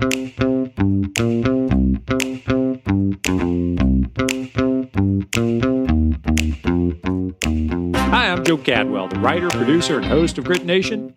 Hi, 0.00 0.04
I'm 8.30 8.44
Joe 8.44 8.58
Cadwell, 8.58 9.08
the 9.08 9.18
writer, 9.18 9.48
producer, 9.48 9.96
and 9.96 10.06
host 10.06 10.38
of 10.38 10.44
Grit 10.44 10.64
Nation. 10.64 11.12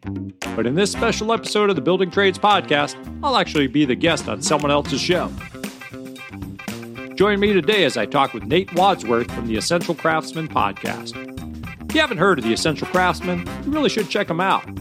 But 0.55 0.65
in 0.65 0.73
this 0.73 0.91
special 0.91 1.31
episode 1.31 1.69
of 1.69 1.75
the 1.75 1.81
Building 1.83 2.09
Trades 2.09 2.39
podcast, 2.39 2.95
I'll 3.21 3.37
actually 3.37 3.67
be 3.67 3.85
the 3.85 3.93
guest 3.93 4.27
on 4.27 4.41
someone 4.41 4.71
else's 4.71 4.99
show. 4.99 5.31
Join 7.13 7.39
me 7.39 7.53
today 7.53 7.83
as 7.83 7.97
I 7.97 8.07
talk 8.07 8.33
with 8.33 8.45
Nate 8.45 8.73
Wadsworth 8.73 9.31
from 9.31 9.45
the 9.45 9.57
Essential 9.57 9.93
Craftsman 9.93 10.47
podcast. 10.47 11.15
If 11.87 11.93
you 11.93 12.01
haven't 12.01 12.17
heard 12.17 12.39
of 12.39 12.45
the 12.45 12.53
Essential 12.53 12.87
Craftsman, 12.87 13.47
you 13.63 13.71
really 13.71 13.89
should 13.89 14.09
check 14.09 14.27
them 14.27 14.39
out. 14.39 14.80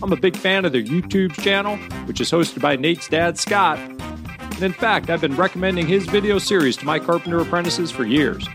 I'm 0.00 0.12
a 0.12 0.16
big 0.16 0.36
fan 0.36 0.64
of 0.64 0.72
their 0.72 0.82
YouTube 0.82 1.32
channel, 1.32 1.76
which 2.06 2.20
is 2.20 2.30
hosted 2.30 2.60
by 2.60 2.76
Nate's 2.76 3.08
dad, 3.08 3.36
Scott. 3.36 3.78
And 3.78 4.62
in 4.62 4.72
fact, 4.72 5.10
I've 5.10 5.20
been 5.20 5.34
recommending 5.34 5.88
his 5.88 6.06
video 6.06 6.38
series 6.38 6.76
to 6.76 6.86
my 6.86 7.00
carpenter 7.00 7.40
apprentices 7.40 7.90
for 7.90 8.04
years. 8.04 8.46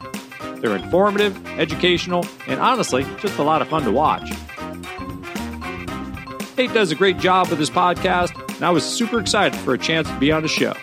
They're 0.57 0.75
informative, 0.75 1.45
educational, 1.59 2.25
and 2.48 2.61
honestly, 2.61 3.05
just 3.20 3.37
a 3.39 3.43
lot 3.43 3.61
of 3.61 3.67
fun 3.67 3.84
to 3.84 3.91
watch. 3.91 4.31
Nate 6.57 6.73
does 6.73 6.91
a 6.91 6.95
great 6.95 7.17
job 7.17 7.49
with 7.49 7.59
his 7.59 7.70
podcast, 7.70 8.34
and 8.55 8.63
I 8.63 8.70
was 8.70 8.85
super 8.85 9.20
excited 9.20 9.59
for 9.59 9.73
a 9.73 9.77
chance 9.77 10.07
to 10.07 10.20
be 10.20 10.31
on 10.31 10.43
the 10.43 10.48
show. 10.48 10.73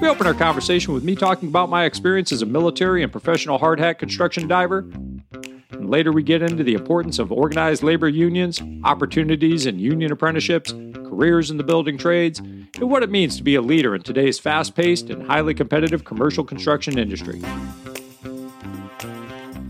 We 0.00 0.08
open 0.08 0.26
our 0.26 0.34
conversation 0.34 0.94
with 0.94 1.04
me 1.04 1.14
talking 1.14 1.48
about 1.48 1.70
my 1.70 1.84
experience 1.84 2.32
as 2.32 2.42
a 2.42 2.46
military 2.46 3.04
and 3.04 3.12
professional 3.12 3.58
hard 3.58 3.78
hat 3.78 4.00
construction 4.00 4.48
diver. 4.48 4.84
And 5.84 5.90
later, 5.90 6.12
we 6.12 6.22
get 6.22 6.40
into 6.40 6.64
the 6.64 6.72
importance 6.72 7.18
of 7.18 7.30
organized 7.30 7.82
labor 7.82 8.08
unions, 8.08 8.62
opportunities 8.84 9.66
in 9.66 9.78
union 9.78 10.12
apprenticeships, 10.12 10.72
careers 10.94 11.50
in 11.50 11.58
the 11.58 11.62
building 11.62 11.98
trades, 11.98 12.38
and 12.38 12.88
what 12.88 13.02
it 13.02 13.10
means 13.10 13.36
to 13.36 13.42
be 13.42 13.54
a 13.54 13.60
leader 13.60 13.94
in 13.94 14.00
today's 14.00 14.38
fast 14.38 14.74
paced 14.74 15.10
and 15.10 15.26
highly 15.26 15.52
competitive 15.52 16.04
commercial 16.04 16.42
construction 16.42 16.98
industry. 16.98 17.42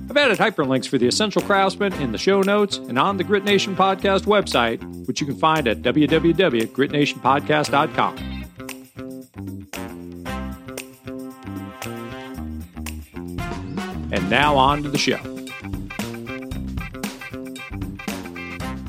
I've 0.08 0.16
added 0.16 0.38
hyperlinks 0.38 0.86
for 0.86 0.98
the 0.98 1.08
Essential 1.08 1.42
Craftsman 1.42 1.92
in 1.94 2.12
the 2.12 2.18
show 2.18 2.42
notes 2.42 2.76
and 2.76 2.96
on 2.96 3.16
the 3.16 3.24
Grit 3.24 3.42
Nation 3.42 3.74
Podcast 3.74 4.26
website, 4.26 4.80
which 5.08 5.20
you 5.20 5.26
can 5.26 5.34
find 5.34 5.66
at 5.66 5.82
www.gritnationpodcast.com. 5.82 8.18
And 14.12 14.30
now 14.30 14.56
on 14.56 14.84
to 14.84 14.88
the 14.88 14.96
show. 14.96 15.33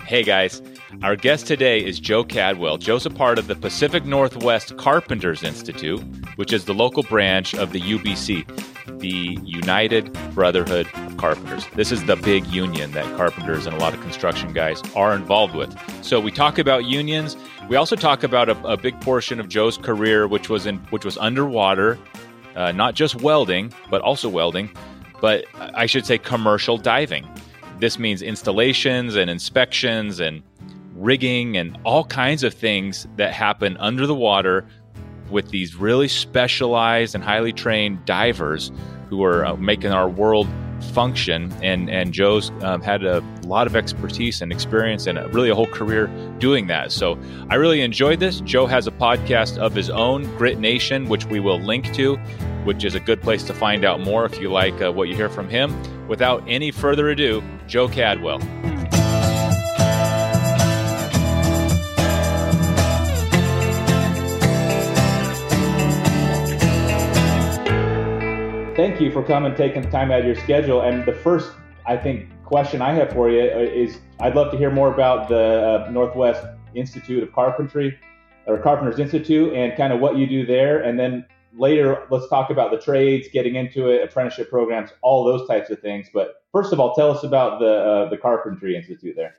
Hey 0.05 0.21
guys, 0.21 0.61
our 1.01 1.15
guest 1.15 1.47
today 1.47 1.83
is 1.83 1.99
Joe 1.99 2.23
Cadwell. 2.23 2.77
Joe's 2.77 3.07
a 3.07 3.09
part 3.09 3.39
of 3.39 3.47
the 3.47 3.55
Pacific 3.55 4.05
Northwest 4.05 4.77
Carpenters 4.77 5.41
Institute, 5.41 5.99
which 6.35 6.53
is 6.53 6.65
the 6.65 6.75
local 6.75 7.01
branch 7.01 7.55
of 7.55 7.71
the 7.71 7.81
UBC, 7.81 8.99
the 8.99 9.39
United 9.43 10.15
Brotherhood 10.35 10.87
of 10.93 11.17
Carpenters. 11.17 11.65
This 11.73 11.91
is 11.91 12.05
the 12.05 12.17
big 12.17 12.45
union 12.45 12.91
that 12.91 13.17
carpenters 13.17 13.65
and 13.65 13.75
a 13.75 13.79
lot 13.79 13.95
of 13.95 14.01
construction 14.01 14.53
guys 14.53 14.79
are 14.95 15.15
involved 15.15 15.55
with. 15.55 15.75
So 16.03 16.19
we 16.19 16.29
talk 16.29 16.59
about 16.59 16.85
unions. 16.85 17.35
We 17.67 17.75
also 17.75 17.95
talk 17.95 18.21
about 18.21 18.47
a, 18.47 18.57
a 18.63 18.77
big 18.77 19.01
portion 19.01 19.39
of 19.39 19.49
Joe's 19.49 19.75
career, 19.75 20.27
which 20.27 20.49
was 20.49 20.67
in 20.67 20.77
which 20.91 21.03
was 21.03 21.17
underwater, 21.17 21.97
uh, 22.55 22.71
not 22.73 22.93
just 22.93 23.15
welding, 23.15 23.73
but 23.89 24.01
also 24.01 24.29
welding, 24.29 24.69
but 25.19 25.45
I 25.55 25.87
should 25.87 26.05
say 26.05 26.19
commercial 26.19 26.77
diving. 26.77 27.27
This 27.79 27.99
means 27.99 28.21
installations 28.21 29.15
and 29.15 29.29
inspections 29.29 30.19
and 30.19 30.41
rigging 30.95 31.57
and 31.57 31.77
all 31.83 32.05
kinds 32.05 32.43
of 32.43 32.53
things 32.53 33.07
that 33.17 33.33
happen 33.33 33.75
under 33.77 34.07
the 34.07 34.15
water 34.15 34.65
with 35.29 35.49
these 35.49 35.75
really 35.75 36.07
specialized 36.07 37.15
and 37.15 37.23
highly 37.23 37.51
trained 37.51 38.05
divers 38.05 38.71
who 39.09 39.23
are 39.23 39.45
uh, 39.45 39.55
making 39.57 39.91
our 39.91 40.07
world 40.07 40.47
function. 40.93 41.51
And 41.61 41.89
and 41.89 42.13
Joe's 42.13 42.51
um, 42.61 42.81
had 42.81 43.03
a 43.03 43.21
lot 43.43 43.67
of 43.67 43.75
expertise 43.75 44.41
and 44.41 44.51
experience 44.51 45.07
and 45.07 45.17
really 45.33 45.49
a 45.49 45.55
whole 45.55 45.67
career 45.67 46.07
doing 46.39 46.67
that. 46.67 46.91
So 46.91 47.17
I 47.49 47.55
really 47.55 47.81
enjoyed 47.81 48.19
this. 48.19 48.41
Joe 48.41 48.65
has 48.67 48.87
a 48.87 48.91
podcast 48.91 49.57
of 49.57 49.73
his 49.73 49.89
own, 49.89 50.23
Grit 50.37 50.59
Nation, 50.59 51.07
which 51.07 51.25
we 51.25 51.39
will 51.39 51.59
link 51.59 51.93
to, 51.95 52.17
which 52.63 52.83
is 52.83 52.95
a 52.95 52.99
good 52.99 53.21
place 53.21 53.43
to 53.43 53.53
find 53.53 53.83
out 53.83 53.99
more 53.99 54.25
if 54.25 54.39
you 54.39 54.51
like 54.51 54.79
uh, 54.81 54.91
what 54.91 55.07
you 55.07 55.15
hear 55.15 55.29
from 55.29 55.49
him. 55.49 55.73
Without 56.07 56.43
any 56.47 56.71
further 56.71 57.09
ado, 57.09 57.43
Joe 57.67 57.87
Cadwell. 57.87 58.39
thank 68.75 68.99
you 68.99 69.11
for 69.11 69.23
coming, 69.23 69.55
taking 69.55 69.89
time 69.89 70.11
out 70.11 70.19
of 70.19 70.25
your 70.25 70.35
schedule. 70.35 70.81
And 70.81 71.05
the 71.05 71.13
first, 71.13 71.51
I 71.85 71.97
think, 71.97 72.29
question 72.43 72.81
I 72.81 72.93
have 72.93 73.11
for 73.11 73.29
you 73.29 73.41
is 73.41 73.99
I'd 74.19 74.35
love 74.35 74.51
to 74.51 74.57
hear 74.57 74.69
more 74.69 74.93
about 74.93 75.27
the 75.27 75.85
uh, 75.87 75.91
Northwest 75.91 76.45
Institute 76.75 77.23
of 77.23 77.33
Carpentry 77.33 77.97
or 78.45 78.57
Carpenters 78.57 78.99
Institute 78.99 79.53
and 79.53 79.75
kind 79.75 79.91
of 79.91 79.99
what 79.99 80.17
you 80.17 80.27
do 80.27 80.45
there. 80.45 80.83
And 80.83 80.99
then 80.99 81.25
later, 81.57 82.05
let's 82.09 82.27
talk 82.29 82.49
about 82.49 82.71
the 82.71 82.77
trades, 82.77 83.27
getting 83.31 83.55
into 83.55 83.89
it, 83.89 84.03
apprenticeship 84.03 84.49
programs, 84.49 84.91
all 85.01 85.23
those 85.23 85.47
types 85.47 85.69
of 85.69 85.79
things. 85.79 86.07
But 86.13 86.43
first 86.51 86.73
of 86.73 86.79
all, 86.79 86.93
tell 86.93 87.11
us 87.11 87.23
about 87.23 87.59
the 87.59 87.73
uh, 87.73 88.09
the 88.09 88.17
Carpentry 88.17 88.75
Institute 88.75 89.15
there. 89.15 89.35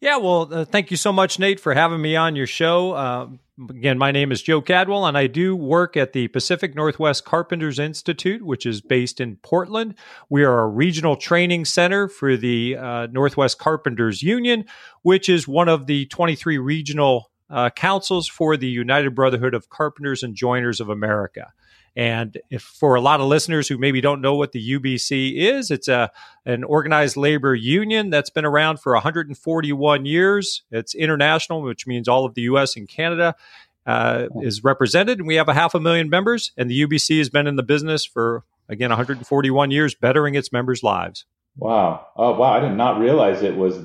Yeah, 0.00 0.16
well, 0.16 0.48
uh, 0.52 0.64
thank 0.64 0.90
you 0.90 0.96
so 0.96 1.12
much, 1.12 1.38
Nate, 1.38 1.60
for 1.60 1.74
having 1.74 2.02
me 2.02 2.16
on 2.16 2.34
your 2.34 2.48
show. 2.48 2.90
Uh, 2.92 3.28
again, 3.70 3.98
my 3.98 4.10
name 4.10 4.32
is 4.32 4.42
Joe 4.42 4.60
Cadwell, 4.60 5.06
and 5.06 5.16
I 5.16 5.28
do 5.28 5.54
work 5.54 5.96
at 5.96 6.12
the 6.12 6.26
Pacific 6.26 6.74
Northwest 6.74 7.24
Carpenters 7.24 7.78
Institute, 7.78 8.42
which 8.42 8.66
is 8.66 8.80
based 8.80 9.20
in 9.20 9.36
Portland. 9.36 9.94
We 10.28 10.42
are 10.42 10.60
a 10.60 10.66
regional 10.66 11.14
training 11.14 11.66
center 11.66 12.08
for 12.08 12.36
the 12.36 12.76
uh, 12.76 13.06
Northwest 13.12 13.60
Carpenters 13.60 14.24
Union, 14.24 14.64
which 15.02 15.28
is 15.28 15.46
one 15.46 15.68
of 15.68 15.86
the 15.86 16.06
23 16.06 16.58
regional 16.58 17.31
uh, 17.52 17.70
councils 17.70 18.26
for 18.26 18.56
the 18.56 18.66
United 18.66 19.14
Brotherhood 19.14 19.54
of 19.54 19.68
Carpenters 19.68 20.22
and 20.22 20.34
Joiners 20.34 20.80
of 20.80 20.88
America. 20.88 21.52
And 21.94 22.38
if 22.48 22.62
for 22.62 22.94
a 22.94 23.02
lot 23.02 23.20
of 23.20 23.26
listeners 23.26 23.68
who 23.68 23.76
maybe 23.76 24.00
don't 24.00 24.22
know 24.22 24.34
what 24.34 24.52
the 24.52 24.78
UBC 24.78 25.36
is, 25.36 25.70
it's 25.70 25.88
a 25.88 26.10
an 26.46 26.64
organized 26.64 27.18
labor 27.18 27.54
union 27.54 28.08
that's 28.08 28.30
been 28.30 28.46
around 28.46 28.80
for 28.80 28.94
141 28.94 30.06
years. 30.06 30.62
It's 30.70 30.94
international, 30.94 31.60
which 31.60 31.86
means 31.86 32.08
all 32.08 32.24
of 32.24 32.32
the 32.32 32.42
U.S. 32.42 32.76
and 32.76 32.88
Canada 32.88 33.34
uh, 33.84 34.28
is 34.40 34.64
represented, 34.64 35.18
and 35.18 35.26
we 35.26 35.34
have 35.34 35.50
a 35.50 35.54
half 35.54 35.74
a 35.74 35.80
million 35.80 36.08
members. 36.08 36.52
And 36.56 36.70
the 36.70 36.86
UBC 36.86 37.18
has 37.18 37.28
been 37.28 37.46
in 37.46 37.56
the 37.56 37.62
business 37.62 38.06
for 38.06 38.44
again 38.70 38.88
141 38.88 39.70
years, 39.70 39.94
bettering 39.94 40.34
its 40.34 40.50
members' 40.50 40.82
lives. 40.82 41.26
Wow! 41.58 42.06
Oh, 42.16 42.32
wow! 42.32 42.54
I 42.54 42.60
did 42.60 42.74
not 42.74 42.98
realize 42.98 43.42
it 43.42 43.56
was 43.56 43.76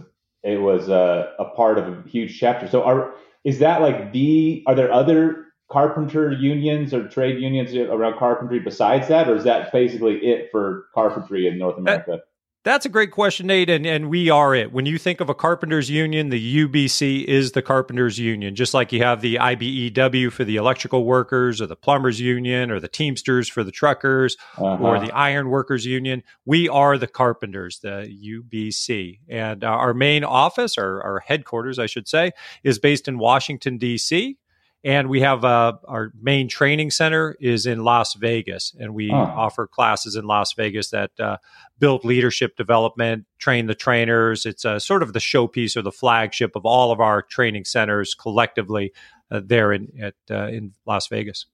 it 0.44 0.62
was 0.62 0.88
uh, 0.88 1.34
a 1.38 1.46
part 1.46 1.78
of 1.78 1.88
a 1.90 2.10
huge 2.10 2.40
chapter. 2.40 2.70
So, 2.70 2.84
are 2.84 3.14
is 3.44 3.60
that 3.60 3.82
like 3.82 4.12
the? 4.12 4.64
Are 4.68 4.76
there 4.76 4.92
other 4.92 5.46
carpenter 5.72 6.32
unions 6.32 6.94
or 6.94 7.08
trade 7.08 7.42
unions 7.42 7.76
around 7.76 8.18
carpentry 8.18 8.60
besides 8.60 9.08
that, 9.10 9.30
or 9.30 9.36
is 9.36 9.44
that 9.44 9.72
basically 9.72 10.18
it 10.26 10.50
for 10.52 10.86
carpentry 10.94 11.48
in 11.48 11.58
North 11.58 11.76
uh, 11.76 11.80
America? 11.80 12.20
That, 12.68 12.74
that's 12.74 12.86
a 12.86 12.90
great 12.90 13.12
question, 13.12 13.48
Nate, 13.48 13.70
and, 13.70 13.86
and 13.86 14.10
we 14.10 14.30
are 14.30 14.54
it. 14.54 14.74
When 14.74 14.86
you 14.86 14.98
think 14.98 15.22
of 15.22 15.30
a 15.30 15.34
carpenters 15.34 15.90
union, 15.90 16.28
the 16.28 16.68
UBC 16.68 17.24
is 17.24 17.54
the 17.54 17.62
carpenters 17.62 18.20
union, 18.20 18.56
just 18.56 18.74
like 18.74 18.92
you 18.92 19.02
have 19.04 19.22
the 19.22 19.36
IBEW 19.36 20.34
for 20.34 20.44
the 20.44 20.58
electrical 20.58 21.06
workers, 21.06 21.62
or 21.62 21.68
the 21.68 21.78
plumbers 21.78 22.20
union, 22.20 22.70
or 22.70 22.82
the 22.82 22.90
Teamsters 22.90 23.48
for 23.48 23.64
the 23.64 23.72
truckers, 23.72 24.36
uh-huh. 24.58 24.84
or 24.84 25.00
the 25.00 25.14
iron 25.14 25.48
workers 25.50 25.86
union. 25.86 26.24
We 26.44 26.68
are 26.68 26.98
the 26.98 27.08
carpenters, 27.08 27.80
the 27.80 28.06
UBC, 28.52 29.22
and 29.30 29.64
uh, 29.64 29.68
our 29.68 29.94
main 29.94 30.26
office, 30.26 30.78
our, 30.78 31.02
our 31.02 31.20
headquarters, 31.20 31.80
I 31.80 31.86
should 31.86 32.10
say, 32.10 32.32
is 32.66 32.80
based 32.80 33.08
in 33.08 33.18
Washington 33.18 33.78
D.C 33.78 34.38
and 34.84 35.10
we 35.10 35.22
have 35.22 35.44
uh, 35.44 35.74
our 35.88 36.12
main 36.22 36.48
training 36.48 36.92
center 36.92 37.36
is 37.40 37.66
in 37.66 37.84
Las 37.84 38.14
Vegas, 38.14 38.76
and 38.80 38.94
we 38.94 39.10
offer 39.10 39.68
classes 39.68 40.16
in 40.16 40.26
Las 40.26 40.54
Vegas 40.54 40.92
that 40.92 41.12
uh, 41.20 41.38
build 41.80 42.06
leadership 42.06 42.56
development, 42.56 43.26
train 43.40 43.66
the 43.66 43.76
trainers. 43.76 44.46
It's 44.46 44.66
uh, 44.66 44.80
sort 44.80 45.04
of 45.04 45.14
the 45.14 45.20
showpiece 45.20 45.76
or 45.76 45.82
the 45.82 45.92
flagship 45.92 46.56
of 46.56 46.66
all 46.66 46.92
of 46.92 47.00
our 47.00 47.22
training 47.22 47.66
centers 47.66 48.14
collectively 48.14 48.94
uh, 49.32 49.42
there 49.44 49.74
in 49.74 49.92
at, 50.00 50.16
uh, 50.30 50.48
in 50.48 50.74
Las 50.86 51.08
Vegas. 51.08 51.48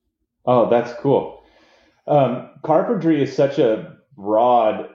Oh, 0.45 0.69
that's 0.69 0.93
cool. 1.01 1.43
Um, 2.05 2.49
carpentry 2.63 3.23
is 3.23 3.33
such 3.33 3.57
a 3.57 3.97
broad 4.17 4.89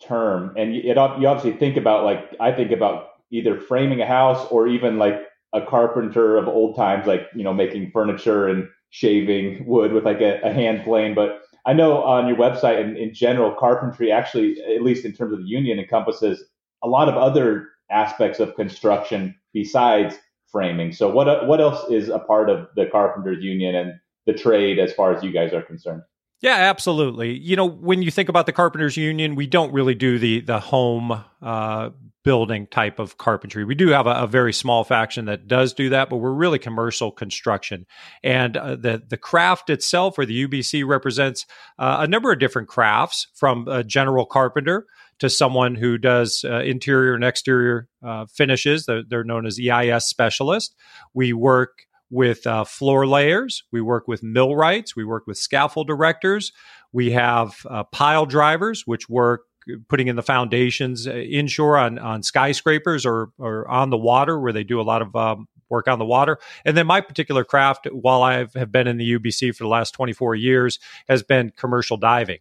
term, 0.00 0.54
and 0.56 0.74
it, 0.74 0.84
you 0.84 0.96
obviously 0.96 1.52
think 1.52 1.76
about 1.76 2.04
like 2.04 2.34
I 2.40 2.52
think 2.52 2.72
about 2.72 3.08
either 3.30 3.60
framing 3.60 4.00
a 4.00 4.06
house 4.06 4.46
or 4.50 4.66
even 4.66 4.98
like 4.98 5.27
a 5.52 5.62
carpenter 5.62 6.36
of 6.36 6.48
old 6.48 6.76
times, 6.76 7.06
like 7.06 7.22
you 7.34 7.42
know, 7.42 7.54
making 7.54 7.90
furniture 7.90 8.48
and 8.48 8.68
shaving 8.90 9.66
wood 9.66 9.92
with 9.92 10.04
like 10.04 10.20
a, 10.20 10.40
a 10.42 10.52
hand 10.52 10.84
plane. 10.84 11.14
But 11.14 11.42
I 11.66 11.72
know 11.72 12.02
on 12.02 12.26
your 12.28 12.36
website 12.36 12.80
and 12.80 12.96
in 12.96 13.12
general, 13.14 13.54
carpentry 13.54 14.10
actually, 14.12 14.56
at 14.62 14.82
least 14.82 15.04
in 15.04 15.12
terms 15.12 15.32
of 15.32 15.40
the 15.40 15.48
union, 15.48 15.78
encompasses 15.78 16.42
a 16.82 16.88
lot 16.88 17.08
of 17.08 17.16
other 17.16 17.68
aspects 17.90 18.40
of 18.40 18.54
construction 18.54 19.34
besides 19.52 20.16
framing. 20.50 20.92
So 20.92 21.10
what 21.10 21.46
what 21.46 21.60
else 21.60 21.90
is 21.90 22.08
a 22.08 22.18
part 22.18 22.50
of 22.50 22.68
the 22.76 22.86
carpenters 22.86 23.42
union 23.42 23.74
and 23.74 23.94
the 24.26 24.32
trade 24.32 24.78
as 24.78 24.92
far 24.92 25.14
as 25.14 25.22
you 25.22 25.32
guys 25.32 25.52
are 25.52 25.62
concerned? 25.62 26.02
Yeah, 26.40 26.54
absolutely. 26.54 27.36
You 27.36 27.56
know, 27.56 27.66
when 27.66 28.02
you 28.02 28.10
think 28.10 28.28
about 28.28 28.46
the 28.46 28.52
carpenters 28.52 28.96
union, 28.96 29.34
we 29.34 29.46
don't 29.46 29.72
really 29.72 29.94
do 29.94 30.18
the 30.18 30.40
the 30.40 30.60
home 30.60 31.24
uh, 31.42 31.90
building 32.24 32.66
type 32.66 32.98
of 32.98 33.16
carpentry. 33.16 33.64
We 33.64 33.74
do 33.74 33.88
have 33.88 34.06
a, 34.06 34.10
a, 34.10 34.26
very 34.26 34.52
small 34.52 34.84
faction 34.84 35.26
that 35.26 35.46
does 35.46 35.72
do 35.72 35.88
that, 35.90 36.10
but 36.10 36.16
we're 36.16 36.32
really 36.32 36.58
commercial 36.58 37.10
construction. 37.10 37.86
And 38.22 38.56
uh, 38.56 38.76
the 38.76 39.02
the 39.08 39.16
craft 39.16 39.70
itself, 39.70 40.18
or 40.18 40.26
the 40.26 40.46
UBC, 40.46 40.86
represents 40.86 41.46
uh, 41.78 41.98
a 42.00 42.06
number 42.06 42.32
of 42.32 42.38
different 42.38 42.68
crafts, 42.68 43.28
from 43.34 43.66
a 43.68 43.84
general 43.84 44.26
carpenter 44.26 44.86
to 45.18 45.28
someone 45.28 45.74
who 45.74 45.98
does 45.98 46.44
uh, 46.44 46.60
interior 46.60 47.14
and 47.14 47.24
exterior 47.24 47.88
uh, 48.04 48.26
finishes. 48.26 48.86
They're, 48.86 49.02
they're, 49.08 49.24
known 49.24 49.46
as 49.46 49.58
EIS 49.58 50.06
specialists. 50.06 50.74
We 51.12 51.32
work 51.32 51.86
with 52.10 52.46
uh, 52.46 52.64
floor 52.64 53.06
layers. 53.06 53.64
We 53.72 53.80
work 53.80 54.08
with 54.08 54.22
millwrights. 54.22 54.96
We 54.96 55.04
work 55.04 55.26
with 55.26 55.36
scaffold 55.36 55.88
erectors. 55.88 56.52
We 56.92 57.10
have 57.10 57.56
uh, 57.68 57.84
pile 57.84 58.26
drivers, 58.26 58.86
which 58.86 59.08
work 59.08 59.42
putting 59.88 60.08
in 60.08 60.16
the 60.16 60.22
foundations 60.22 61.06
uh, 61.06 61.12
inshore 61.12 61.76
on, 61.76 61.98
on 61.98 62.22
skyscrapers 62.22 63.04
or, 63.04 63.30
or 63.38 63.68
on 63.68 63.90
the 63.90 63.96
water 63.96 64.38
where 64.38 64.52
they 64.52 64.64
do 64.64 64.80
a 64.80 64.82
lot 64.82 65.02
of 65.02 65.14
um, 65.14 65.48
work 65.68 65.88
on 65.88 65.98
the 65.98 66.04
water. 66.04 66.38
And 66.64 66.76
then 66.76 66.86
my 66.86 67.00
particular 67.00 67.44
craft, 67.44 67.86
while 67.92 68.22
I 68.22 68.46
have 68.54 68.72
been 68.72 68.86
in 68.86 68.96
the 68.96 69.18
UBC 69.18 69.54
for 69.54 69.64
the 69.64 69.68
last 69.68 69.92
24 69.92 70.34
years, 70.34 70.78
has 71.08 71.22
been 71.22 71.52
commercial 71.56 71.96
diving. 71.96 72.38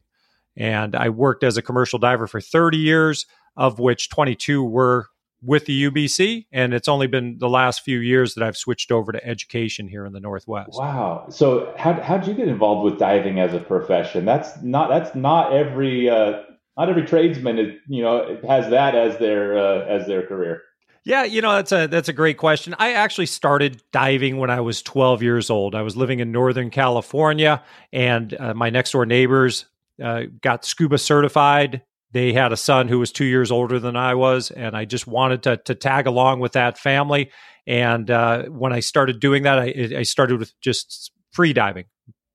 And 0.56 0.96
I 0.96 1.10
worked 1.10 1.44
as 1.44 1.58
a 1.58 1.62
commercial 1.62 2.00
diver 2.00 2.28
for 2.28 2.42
30 2.42 2.78
years, 2.78 3.26
of 3.56 3.80
which 3.80 4.10
22 4.10 4.64
were 4.64 5.08
with 5.44 5.66
the 5.66 5.90
UBC, 5.90 6.48
and 6.52 6.74
it's 6.74 6.88
only 6.88 7.08
been 7.08 7.38
the 7.38 7.50
last 7.50 7.82
few 7.82 8.00
years 8.00 8.34
that 8.34 8.44
I've 8.44 8.58
switched 8.58 8.92
over 8.92 9.12
to 9.12 9.24
education 9.26 9.88
here 9.88 10.06
in 10.06 10.14
the 10.14 10.20
Northwest. 10.20 10.72
Wow! 10.74 11.28
So 11.30 11.74
how 11.78 11.94
how'd 12.02 12.28
you 12.28 12.34
get 12.34 12.48
involved 12.48 12.84
with 12.90 13.00
diving 13.00 13.40
as 13.40 13.54
a 13.54 13.60
profession? 13.60 14.26
That's 14.26 14.62
not 14.64 14.90
that's 14.90 15.16
not 15.16 15.54
every 15.54 16.10
uh, 16.10 16.42
not 16.78 16.90
every 16.90 17.06
tradesman 17.06 17.58
is, 17.58 17.74
you 17.88 18.04
know 18.04 18.40
has 18.48 18.70
that 18.70 18.96
as 18.96 19.18
their 19.18 19.58
uh, 19.58 19.86
as 19.86 20.08
their 20.08 20.26
career. 20.26 20.62
Yeah, 21.04 21.24
you 21.24 21.42
know 21.42 21.54
that's 21.54 21.72
a 21.72 21.88
that's 21.88 22.10
a 22.10 22.14
great 22.14 22.38
question. 22.38 22.76
I 22.78 22.94
actually 22.94 23.28
started 23.28 23.82
diving 23.92 24.38
when 24.38 24.50
I 24.50 24.60
was 24.60 24.82
12 24.82 25.24
years 25.24 25.50
old. 25.50 25.74
I 25.74 25.82
was 25.82 25.96
living 25.96 26.20
in 26.20 26.32
Northern 26.32 26.70
California, 26.70 27.64
and 27.94 28.34
uh, 28.38 28.54
my 28.54 28.70
next 28.70 28.92
door 28.92 29.06
neighbors 29.06 29.66
uh, 30.04 30.24
got 30.42 30.66
scuba 30.66 30.98
certified. 30.98 31.82
They 32.12 32.34
had 32.34 32.52
a 32.52 32.58
son 32.58 32.88
who 32.88 33.00
was 33.00 33.12
two 33.12 33.26
years 33.26 33.52
older 33.52 33.80
than 33.80 33.96
I 33.96 34.16
was, 34.16 34.52
and 34.52 34.76
I 34.76 34.86
just 34.86 35.08
wanted 35.08 35.44
to 35.44 35.58
to 35.58 35.76
tag 35.76 36.08
along 36.08 36.42
with 36.42 36.52
that 36.52 36.78
family. 36.78 37.32
And 37.66 38.12
uh, 38.12 38.44
when 38.44 38.72
I 38.72 38.82
started 38.82 39.20
doing 39.20 39.44
that, 39.44 39.60
I, 39.60 39.94
I 39.98 40.04
started 40.04 40.40
with 40.40 40.54
just 40.62 41.12
free 41.32 41.54
diving, 41.54 41.86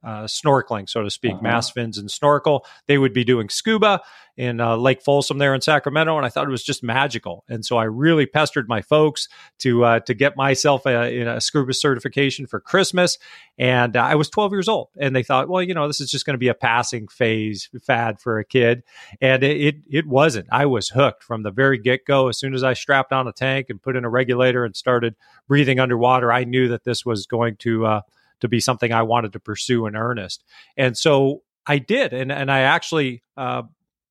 uh, 0.04 0.24
snorkeling, 0.24 0.88
so 0.88 1.02
to 1.02 1.10
speak, 1.10 1.34
uh-huh. 1.34 1.42
mask 1.42 1.74
fins 1.74 1.98
and 1.98 2.10
snorkel. 2.10 2.64
They 2.86 2.98
would 2.98 3.12
be 3.12 3.24
doing 3.24 3.48
scuba 3.48 4.02
in 4.36 4.60
uh, 4.60 4.76
Lake 4.76 5.02
Folsom 5.02 5.38
there 5.38 5.54
in 5.54 5.60
Sacramento, 5.60 6.16
and 6.16 6.24
I 6.24 6.30
thought 6.30 6.48
it 6.48 6.50
was 6.50 6.64
just 6.64 6.82
magical. 6.82 7.44
And 7.48 7.64
so 7.64 7.76
I 7.76 7.84
really 7.84 8.24
pestered 8.24 8.68
my 8.68 8.80
folks 8.80 9.28
to 9.58 9.84
uh, 9.84 10.00
to 10.00 10.14
get 10.14 10.36
myself 10.36 10.86
a, 10.86 11.20
a, 11.20 11.40
scuba 11.40 11.74
certification 11.74 12.46
for 12.46 12.58
Christmas. 12.58 13.18
And 13.58 13.96
uh, 13.96 14.02
I 14.02 14.14
was 14.14 14.30
12 14.30 14.52
years 14.52 14.68
old, 14.68 14.88
and 14.98 15.14
they 15.14 15.22
thought, 15.22 15.48
well, 15.48 15.62
you 15.62 15.74
know, 15.74 15.86
this 15.86 16.00
is 16.00 16.10
just 16.10 16.24
going 16.24 16.34
to 16.34 16.38
be 16.38 16.48
a 16.48 16.54
passing 16.54 17.08
phase 17.08 17.68
fad 17.82 18.20
for 18.20 18.38
a 18.38 18.44
kid, 18.44 18.82
and 19.20 19.42
it, 19.42 19.60
it, 19.60 19.76
it 19.90 20.06
wasn't. 20.06 20.48
I 20.50 20.66
was 20.66 20.88
hooked 20.88 21.22
from 21.22 21.42
the 21.42 21.50
very 21.50 21.78
get 21.78 22.06
go. 22.06 22.28
As 22.28 22.38
soon 22.38 22.54
as 22.54 22.64
I 22.64 22.72
strapped 22.72 23.12
on 23.12 23.28
a 23.28 23.32
tank 23.32 23.66
and 23.68 23.82
put 23.82 23.96
in 23.96 24.04
a 24.04 24.10
regulator 24.10 24.64
and 24.64 24.74
started 24.74 25.14
breathing 25.46 25.78
underwater, 25.78 26.32
I 26.32 26.44
knew 26.44 26.68
that 26.68 26.84
this 26.84 27.04
was 27.04 27.26
going 27.26 27.56
to 27.56 27.86
uh, 27.86 28.00
to 28.42 28.48
be 28.48 28.60
something 28.60 28.92
I 28.92 29.02
wanted 29.02 29.32
to 29.32 29.40
pursue 29.40 29.86
in 29.86 29.96
earnest. 29.96 30.44
And 30.76 30.96
so 30.96 31.42
I 31.66 31.78
did, 31.78 32.12
and 32.12 32.30
and 32.30 32.50
I 32.50 32.60
actually 32.60 33.22
uh, 33.36 33.62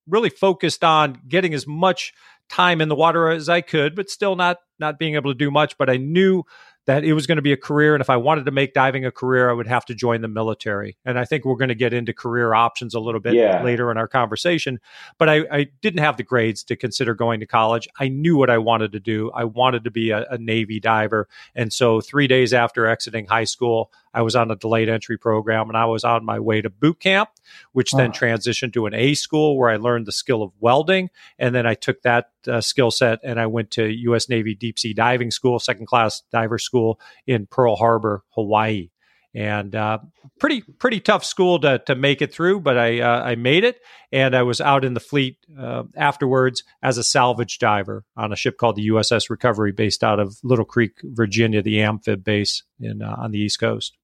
really 0.08 0.30
focused 0.30 0.82
on 0.82 1.20
getting 1.28 1.54
as 1.54 1.66
much 1.66 2.12
time 2.48 2.80
in 2.80 2.88
the 2.88 2.94
water 2.94 3.30
as 3.30 3.48
I 3.48 3.60
could, 3.60 3.94
but 3.94 4.10
still 4.10 4.36
not 4.36 4.58
not 4.78 4.98
being 4.98 5.14
able 5.14 5.30
to 5.30 5.38
do 5.38 5.50
much. 5.50 5.78
But 5.78 5.88
I 5.88 5.96
knew 5.96 6.44
that 6.86 7.04
it 7.04 7.12
was 7.12 7.26
going 7.26 7.36
to 7.36 7.42
be 7.42 7.52
a 7.52 7.56
career. 7.56 7.94
And 7.94 8.00
if 8.00 8.10
I 8.10 8.16
wanted 8.16 8.46
to 8.46 8.50
make 8.50 8.74
diving 8.74 9.04
a 9.06 9.12
career, 9.12 9.48
I 9.48 9.52
would 9.52 9.68
have 9.68 9.84
to 9.86 9.94
join 9.94 10.20
the 10.20 10.28
military. 10.28 10.96
And 11.04 11.18
I 11.18 11.24
think 11.24 11.44
we're 11.44 11.56
going 11.56 11.68
to 11.68 11.76
get 11.76 11.92
into 11.92 12.12
career 12.12 12.54
options 12.54 12.94
a 12.94 13.00
little 13.00 13.20
bit 13.20 13.34
yeah. 13.34 13.62
later 13.62 13.90
in 13.90 13.96
our 13.96 14.08
conversation. 14.08 14.80
But 15.16 15.28
I, 15.28 15.44
I, 15.50 15.66
didn't 15.80 16.00
have 16.00 16.16
the 16.16 16.24
grades 16.24 16.64
to 16.64 16.76
consider 16.76 17.14
going 17.14 17.40
to 17.40 17.46
college. 17.46 17.86
I 18.00 18.08
knew 18.08 18.36
what 18.36 18.50
I 18.50 18.58
wanted 18.58 18.92
to 18.92 19.00
do. 19.00 19.30
I 19.32 19.44
wanted 19.44 19.84
to 19.84 19.90
be 19.90 20.10
a, 20.10 20.26
a 20.28 20.38
Navy 20.38 20.80
diver. 20.80 21.28
And 21.54 21.72
so 21.72 22.00
three 22.00 22.26
days 22.26 22.52
after 22.52 22.86
exiting 22.86 23.26
high 23.26 23.44
school, 23.44 23.92
I 24.14 24.22
was 24.22 24.36
on 24.36 24.50
a 24.50 24.56
delayed 24.56 24.88
entry 24.88 25.18
program 25.18 25.68
and 25.68 25.76
I 25.76 25.86
was 25.86 26.04
on 26.04 26.24
my 26.24 26.38
way 26.38 26.60
to 26.60 26.70
boot 26.70 27.00
camp, 27.00 27.30
which 27.72 27.92
then 27.92 28.12
transitioned 28.12 28.74
to 28.74 28.86
an 28.86 28.94
A 28.94 29.14
school 29.14 29.56
where 29.56 29.70
I 29.70 29.76
learned 29.76 30.06
the 30.06 30.12
skill 30.12 30.42
of 30.42 30.52
welding. 30.60 31.10
And 31.38 31.54
then 31.54 31.66
I 31.66 31.74
took 31.74 32.02
that 32.02 32.30
uh, 32.46 32.60
skill 32.60 32.90
set 32.90 33.20
and 33.22 33.40
I 33.40 33.46
went 33.46 33.70
to 33.72 33.86
U.S. 33.86 34.28
Navy 34.28 34.54
Deep 34.54 34.78
Sea 34.78 34.94
Diving 34.94 35.30
School, 35.30 35.58
second 35.58 35.86
class 35.86 36.22
diver 36.30 36.58
school 36.58 37.00
in 37.26 37.46
Pearl 37.46 37.76
Harbor, 37.76 38.22
Hawaii. 38.30 38.90
And 39.34 39.74
uh, 39.74 39.98
pretty 40.38 40.60
pretty 40.60 41.00
tough 41.00 41.24
school 41.24 41.58
to 41.60 41.78
to 41.86 41.94
make 41.94 42.20
it 42.20 42.34
through, 42.34 42.60
but 42.60 42.76
I 42.76 43.00
uh, 43.00 43.22
I 43.22 43.34
made 43.34 43.64
it, 43.64 43.80
and 44.12 44.36
I 44.36 44.42
was 44.42 44.60
out 44.60 44.84
in 44.84 44.92
the 44.92 45.00
fleet 45.00 45.38
uh, 45.58 45.84
afterwards 45.96 46.64
as 46.82 46.98
a 46.98 47.04
salvage 47.04 47.58
diver 47.58 48.04
on 48.14 48.30
a 48.30 48.36
ship 48.36 48.58
called 48.58 48.76
the 48.76 48.88
USS 48.88 49.30
Recovery, 49.30 49.72
based 49.72 50.04
out 50.04 50.20
of 50.20 50.36
Little 50.42 50.66
Creek, 50.66 51.00
Virginia, 51.02 51.62
the 51.62 51.80
amphib 51.80 52.22
base 52.24 52.62
in 52.78 53.00
uh, 53.00 53.16
on 53.18 53.30
the 53.30 53.38
East 53.38 53.58
Coast. 53.58 53.96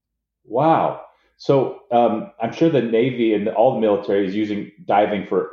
Wow. 0.49 1.03
So 1.37 1.81
um, 1.93 2.33
I'm 2.43 2.53
sure 2.53 2.69
the 2.69 2.83
Navy 2.83 3.33
and 3.33 3.49
all 3.49 3.75
the 3.75 3.81
military 3.81 4.27
is 4.27 4.35
using 4.35 4.73
diving 4.85 5.27
for 5.27 5.51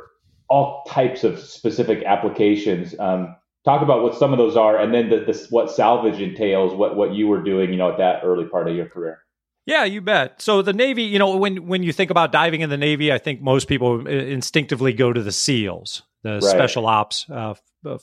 all 0.48 0.84
types 0.88 1.24
of 1.24 1.38
specific 1.38 2.02
applications. 2.04 2.98
Um, 2.98 3.36
talk 3.64 3.82
about 3.82 4.02
what 4.02 4.14
some 4.14 4.32
of 4.32 4.38
those 4.38 4.56
are, 4.56 4.78
and 4.78 4.92
then 4.92 5.10
the, 5.10 5.18
the, 5.20 5.46
what 5.50 5.70
salvage 5.70 6.20
entails. 6.20 6.74
What 6.74 6.96
what 6.96 7.14
you 7.14 7.28
were 7.28 7.42
doing, 7.42 7.70
you 7.70 7.76
know, 7.76 7.90
at 7.90 7.98
that 7.98 8.20
early 8.24 8.46
part 8.46 8.68
of 8.68 8.74
your 8.74 8.86
career. 8.86 9.20
Yeah, 9.66 9.82
you 9.84 10.00
bet. 10.00 10.40
So 10.40 10.62
the 10.62 10.72
Navy, 10.72 11.02
you 11.02 11.18
know, 11.18 11.36
when 11.36 11.66
when 11.66 11.82
you 11.82 11.92
think 11.92 12.10
about 12.10 12.32
diving 12.32 12.60
in 12.60 12.70
the 12.70 12.76
Navy, 12.76 13.12
I 13.12 13.18
think 13.18 13.40
most 13.40 13.68
people 13.68 14.06
instinctively 14.06 14.92
go 14.92 15.12
to 15.12 15.22
the 15.22 15.32
SEALs, 15.32 16.02
the 16.22 16.34
right. 16.34 16.42
special 16.42 16.86
ops 16.86 17.26
uh, 17.28 17.54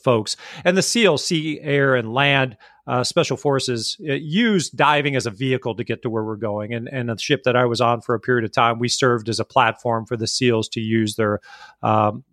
folks, 0.02 0.36
and 0.66 0.78
the 0.78 0.82
SEALs, 0.82 1.24
sea, 1.24 1.60
air, 1.62 1.96
and 1.96 2.14
land 2.14 2.58
uh, 2.86 3.04
special 3.04 3.38
forces 3.38 3.98
uh, 4.08 4.14
used 4.14 4.76
diving 4.76 5.16
as 5.16 5.26
a 5.26 5.32
vehicle 5.32 5.76
to 5.76 5.84
get 5.84 6.02
to 6.02 6.10
where 6.10 6.24
we're 6.24 6.36
going. 6.36 6.74
And, 6.74 6.88
and 6.88 7.10
the 7.10 7.18
ship 7.18 7.44
that 7.44 7.56
I 7.56 7.66
was 7.66 7.82
on 7.82 8.02
for 8.02 8.16
a 8.16 8.20
period 8.20 8.46
of 8.46 8.52
time, 8.52 8.80
we 8.80 8.90
served 8.90 9.30
as 9.30 9.40
a 9.40 9.46
platform 9.46 10.06
for 10.06 10.18
the 10.18 10.28
SEALs 10.28 10.70
to 10.70 10.82
use 10.82 11.16
their 11.16 11.40
um, 11.82 12.24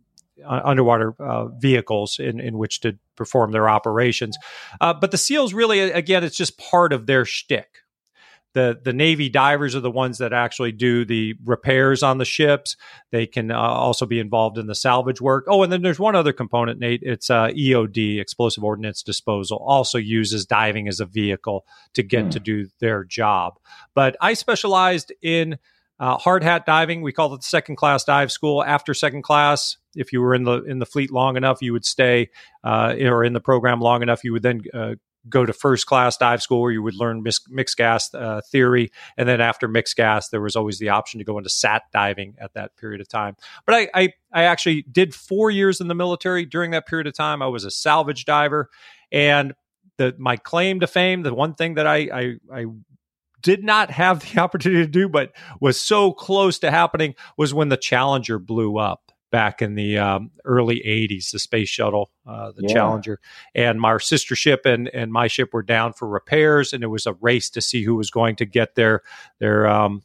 underwater 0.44 1.14
uh, 1.18 1.46
vehicles 1.46 2.18
in, 2.18 2.40
in 2.40 2.58
which 2.58 2.80
to 2.80 2.98
perform 3.16 3.52
their 3.52 3.68
operations. 3.68 4.36
Uh, 4.80 4.94
but 4.94 5.10
the 5.10 5.18
SEALs 5.18 5.52
really, 5.52 5.80
again, 5.80 6.24
it's 6.24 6.36
just 6.36 6.58
part 6.58 6.92
of 6.92 7.06
their 7.06 7.24
shtick 7.24 7.79
the 8.52 8.80
the 8.82 8.92
Navy 8.92 9.28
divers 9.28 9.76
are 9.76 9.80
the 9.80 9.90
ones 9.90 10.18
that 10.18 10.32
actually 10.32 10.72
do 10.72 11.04
the 11.04 11.34
repairs 11.44 12.02
on 12.02 12.18
the 12.18 12.24
ships. 12.24 12.76
They 13.12 13.26
can 13.26 13.50
uh, 13.50 13.58
also 13.58 14.06
be 14.06 14.18
involved 14.18 14.58
in 14.58 14.66
the 14.66 14.74
salvage 14.74 15.20
work. 15.20 15.44
Oh, 15.48 15.62
and 15.62 15.72
then 15.72 15.82
there's 15.82 16.00
one 16.00 16.16
other 16.16 16.32
component, 16.32 16.80
Nate. 16.80 17.02
It's 17.02 17.30
uh, 17.30 17.48
EOD, 17.48 18.20
explosive 18.20 18.64
ordnance 18.64 19.02
disposal. 19.02 19.62
Also 19.64 19.98
uses 19.98 20.46
diving 20.46 20.88
as 20.88 21.00
a 21.00 21.06
vehicle 21.06 21.64
to 21.94 22.02
get 22.02 22.26
mm. 22.26 22.30
to 22.32 22.40
do 22.40 22.68
their 22.80 23.04
job. 23.04 23.54
But 23.94 24.16
I 24.20 24.34
specialized 24.34 25.12
in 25.22 25.58
uh, 26.00 26.16
hard 26.16 26.42
hat 26.42 26.64
diving. 26.66 27.02
We 27.02 27.12
call 27.12 27.34
it 27.34 27.38
the 27.38 27.44
second 27.44 27.76
class 27.76 28.04
dive 28.04 28.32
school. 28.32 28.64
After 28.64 28.94
second 28.94 29.22
class, 29.22 29.76
if 29.94 30.12
you 30.12 30.22
were 30.22 30.34
in 30.34 30.44
the 30.44 30.62
in 30.64 30.78
the 30.78 30.86
fleet 30.86 31.12
long 31.12 31.36
enough, 31.36 31.58
you 31.60 31.72
would 31.72 31.84
stay, 31.84 32.30
uh, 32.64 32.94
or 32.98 33.22
in 33.22 33.34
the 33.34 33.40
program 33.40 33.80
long 33.80 34.02
enough, 34.02 34.24
you 34.24 34.32
would 34.32 34.42
then 34.42 34.62
uh, 34.72 34.94
go 35.28 35.44
to 35.44 35.52
first 35.52 35.86
class 35.86 36.16
dive 36.16 36.42
school 36.42 36.62
where 36.62 36.70
you 36.70 36.82
would 36.82 36.94
learn 36.94 37.22
mixed 37.22 37.76
gas 37.76 38.12
uh, 38.14 38.40
theory. 38.50 38.90
And 39.16 39.28
then 39.28 39.40
after 39.40 39.68
mixed 39.68 39.96
gas, 39.96 40.28
there 40.28 40.40
was 40.40 40.56
always 40.56 40.78
the 40.78 40.88
option 40.88 41.18
to 41.18 41.24
go 41.24 41.36
into 41.36 41.50
SAT 41.50 41.82
diving 41.92 42.36
at 42.40 42.54
that 42.54 42.76
period 42.76 43.00
of 43.00 43.08
time. 43.08 43.36
But 43.66 43.74
I, 43.74 43.88
I, 43.94 44.12
I 44.32 44.42
actually 44.44 44.82
did 44.90 45.14
four 45.14 45.50
years 45.50 45.80
in 45.80 45.88
the 45.88 45.94
military 45.94 46.46
during 46.46 46.70
that 46.70 46.86
period 46.86 47.06
of 47.06 47.14
time. 47.14 47.42
I 47.42 47.48
was 47.48 47.64
a 47.64 47.70
salvage 47.70 48.24
diver. 48.24 48.70
And 49.12 49.54
the, 49.98 50.14
my 50.18 50.36
claim 50.36 50.80
to 50.80 50.86
fame, 50.86 51.22
the 51.22 51.34
one 51.34 51.54
thing 51.54 51.74
that 51.74 51.86
I, 51.86 51.96
I, 51.96 52.34
I 52.52 52.66
did 53.42 53.64
not 53.64 53.90
have 53.90 54.20
the 54.20 54.40
opportunity 54.40 54.84
to 54.84 54.90
do, 54.90 55.08
but 55.08 55.32
was 55.60 55.78
so 55.78 56.12
close 56.12 56.58
to 56.60 56.70
happening 56.70 57.14
was 57.36 57.52
when 57.52 57.68
the 57.68 57.76
Challenger 57.76 58.38
blew 58.38 58.78
up 58.78 59.12
back 59.30 59.62
in 59.62 59.74
the 59.74 59.98
um, 59.98 60.30
early 60.44 60.82
80s, 60.84 61.30
the 61.30 61.38
space 61.38 61.68
shuttle, 61.68 62.10
uh, 62.26 62.52
the 62.52 62.62
yeah. 62.62 62.74
Challenger. 62.74 63.20
And 63.54 63.80
my 63.80 63.98
sister 63.98 64.34
ship 64.34 64.66
and, 64.66 64.88
and 64.88 65.12
my 65.12 65.26
ship 65.28 65.50
were 65.52 65.62
down 65.62 65.92
for 65.92 66.08
repairs, 66.08 66.72
and 66.72 66.82
it 66.82 66.88
was 66.88 67.06
a 67.06 67.14
race 67.14 67.50
to 67.50 67.60
see 67.60 67.82
who 67.82 67.96
was 67.96 68.10
going 68.10 68.36
to 68.36 68.46
get 68.46 68.74
their, 68.74 69.02
their, 69.38 69.66
um, 69.66 70.02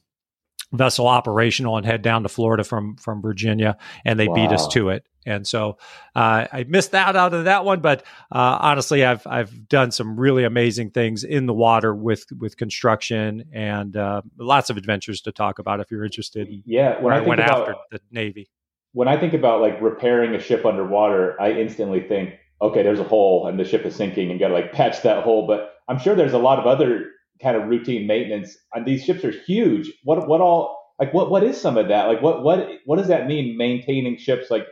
vessel 0.71 1.07
operational 1.07 1.77
and 1.77 1.85
head 1.85 2.01
down 2.01 2.23
to 2.23 2.29
Florida 2.29 2.63
from 2.63 2.95
from 2.97 3.21
Virginia 3.21 3.77
and 4.03 4.19
they 4.19 4.27
wow. 4.27 4.35
beat 4.35 4.51
us 4.51 4.67
to 4.67 4.89
it 4.89 5.05
And 5.25 5.45
so 5.47 5.77
uh, 6.15 6.45
I 6.51 6.65
missed 6.67 6.91
that 6.91 7.15
out 7.15 7.33
of 7.33 7.45
that 7.45 7.65
one, 7.65 7.79
but 7.81 8.03
uh, 8.31 8.57
honestly, 8.61 9.03
I've 9.03 9.25
I've 9.25 9.67
done 9.67 9.91
some 9.91 10.19
really 10.19 10.43
amazing 10.43 10.91
things 10.91 11.23
in 11.23 11.47
the 11.47 11.53
water 11.53 11.95
with 11.95 12.25
with 12.37 12.57
construction 12.57 13.45
and 13.51 13.97
uh, 13.97 14.21
lots 14.37 14.69
of 14.69 14.77
adventures 14.77 15.21
to 15.21 15.31
talk 15.31 15.59
about 15.59 15.79
if 15.79 15.89
you're 15.89 16.05
interested. 16.05 16.47
Yeah, 16.65 17.01
when 17.01 17.13
I, 17.13 17.17
I 17.17 17.21
went 17.21 17.41
about, 17.41 17.69
after 17.69 17.75
the 17.91 17.99
Navy. 18.11 18.49
When 18.95 19.09
I 19.09 19.19
think 19.19 19.33
about 19.33 19.59
like 19.59 19.81
repairing 19.81 20.33
a 20.33 20.39
ship 20.39 20.65
underwater, 20.65 21.39
I 21.39 21.51
instantly 21.51 21.99
think, 21.99 22.35
okay, 22.61 22.81
there's 22.81 23.01
a 23.01 23.03
hole 23.03 23.45
and 23.45 23.59
the 23.59 23.65
ship 23.65 23.85
is 23.85 23.93
sinking, 23.93 24.31
and 24.31 24.39
got 24.39 24.47
to 24.47 24.53
like 24.53 24.71
patch 24.71 25.01
that 25.01 25.25
hole. 25.25 25.45
But 25.45 25.73
I'm 25.89 25.99
sure 25.99 26.15
there's 26.15 26.31
a 26.31 26.39
lot 26.39 26.59
of 26.59 26.65
other 26.65 27.11
kind 27.41 27.57
of 27.57 27.67
routine 27.67 28.07
maintenance. 28.07 28.57
And 28.73 28.85
these 28.85 29.03
ships 29.03 29.25
are 29.25 29.31
huge. 29.31 29.91
What 30.05 30.29
what 30.29 30.39
all 30.39 30.77
like 30.97 31.13
what 31.13 31.29
what 31.29 31.43
is 31.43 31.59
some 31.59 31.77
of 31.77 31.89
that? 31.89 32.07
Like 32.07 32.21
what 32.21 32.41
what 32.41 32.69
what 32.85 32.95
does 32.97 33.09
that 33.09 33.27
mean? 33.27 33.57
Maintaining 33.57 34.17
ships 34.17 34.49
like 34.49 34.65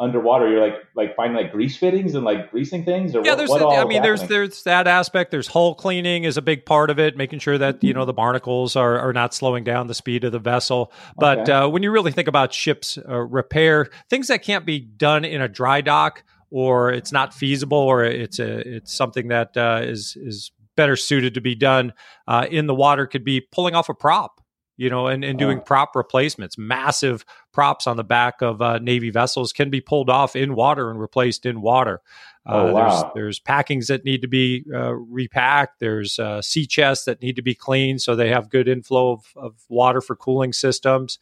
underwater 0.00 0.50
you're 0.50 0.60
like 0.60 0.74
like 0.96 1.14
finding 1.14 1.36
like 1.36 1.52
grease 1.52 1.76
fittings 1.76 2.16
and 2.16 2.24
like 2.24 2.50
greasing 2.50 2.84
things 2.84 3.14
or 3.14 3.24
yeah 3.24 3.30
what, 3.30 3.38
there's 3.38 3.50
what 3.50 3.62
a, 3.62 3.80
i 3.80 3.84
mean 3.84 4.02
there's 4.02 4.22
there's 4.24 4.64
that 4.64 4.88
aspect 4.88 5.30
there's 5.30 5.46
hull 5.46 5.76
cleaning 5.76 6.24
is 6.24 6.36
a 6.36 6.42
big 6.42 6.66
part 6.66 6.90
of 6.90 6.98
it 6.98 7.16
making 7.16 7.38
sure 7.38 7.56
that 7.56 7.82
you 7.84 7.94
know 7.94 8.04
the 8.04 8.12
barnacles 8.12 8.76
are, 8.76 8.98
are 8.98 9.12
not 9.12 9.34
slowing 9.34 9.64
down 9.64 9.86
the 9.86 9.94
speed 9.94 10.24
of 10.24 10.32
the 10.32 10.38
vessel. 10.38 10.92
But 11.16 11.40
okay. 11.40 11.52
uh, 11.52 11.68
when 11.68 11.82
you 11.82 11.90
really 11.90 12.12
think 12.12 12.28
about 12.28 12.52
ships 12.52 12.98
uh, 13.08 13.18
repair 13.18 13.90
things 14.10 14.28
that 14.28 14.42
can't 14.42 14.64
be 14.64 14.80
done 14.80 15.24
in 15.24 15.40
a 15.40 15.48
dry 15.48 15.80
dock 15.80 16.24
or 16.50 16.90
it's 16.90 17.12
not 17.12 17.34
feasible 17.34 17.78
or 17.78 18.04
it's 18.04 18.38
a 18.38 18.76
it's 18.76 18.94
something 18.94 19.28
that 19.28 19.56
uh, 19.56 19.80
is 19.82 20.16
is 20.16 20.52
better 20.76 20.96
suited 20.96 21.34
to 21.34 21.40
be 21.40 21.54
done 21.54 21.92
uh, 22.26 22.46
in 22.50 22.66
the 22.66 22.74
water 22.74 23.06
could 23.06 23.24
be 23.24 23.40
pulling 23.40 23.74
off 23.74 23.88
a 23.88 23.94
prop 23.94 24.40
you 24.76 24.90
know, 24.90 25.06
and, 25.06 25.24
and 25.24 25.38
doing 25.38 25.60
prop 25.60 25.94
replacements. 25.94 26.58
Massive 26.58 27.24
props 27.52 27.86
on 27.86 27.96
the 27.96 28.04
back 28.04 28.42
of 28.42 28.60
uh, 28.60 28.78
Navy 28.78 29.10
vessels 29.10 29.52
can 29.52 29.70
be 29.70 29.80
pulled 29.80 30.10
off 30.10 30.34
in 30.34 30.54
water 30.54 30.90
and 30.90 31.00
replaced 31.00 31.46
in 31.46 31.60
water. 31.60 32.00
Uh, 32.46 32.52
oh, 32.52 32.72
wow. 32.74 32.88
there's, 32.90 33.12
there's 33.14 33.40
packings 33.40 33.86
that 33.86 34.04
need 34.04 34.20
to 34.20 34.28
be 34.28 34.64
uh, 34.74 34.92
repacked. 34.94 35.80
There's 35.80 36.18
uh, 36.18 36.42
sea 36.42 36.66
chests 36.66 37.04
that 37.06 37.22
need 37.22 37.36
to 37.36 37.42
be 37.42 37.54
cleaned 37.54 38.02
so 38.02 38.14
they 38.14 38.28
have 38.28 38.50
good 38.50 38.68
inflow 38.68 39.12
of, 39.12 39.32
of 39.36 39.54
water 39.68 40.00
for 40.00 40.14
cooling 40.14 40.52
systems. 40.52 41.18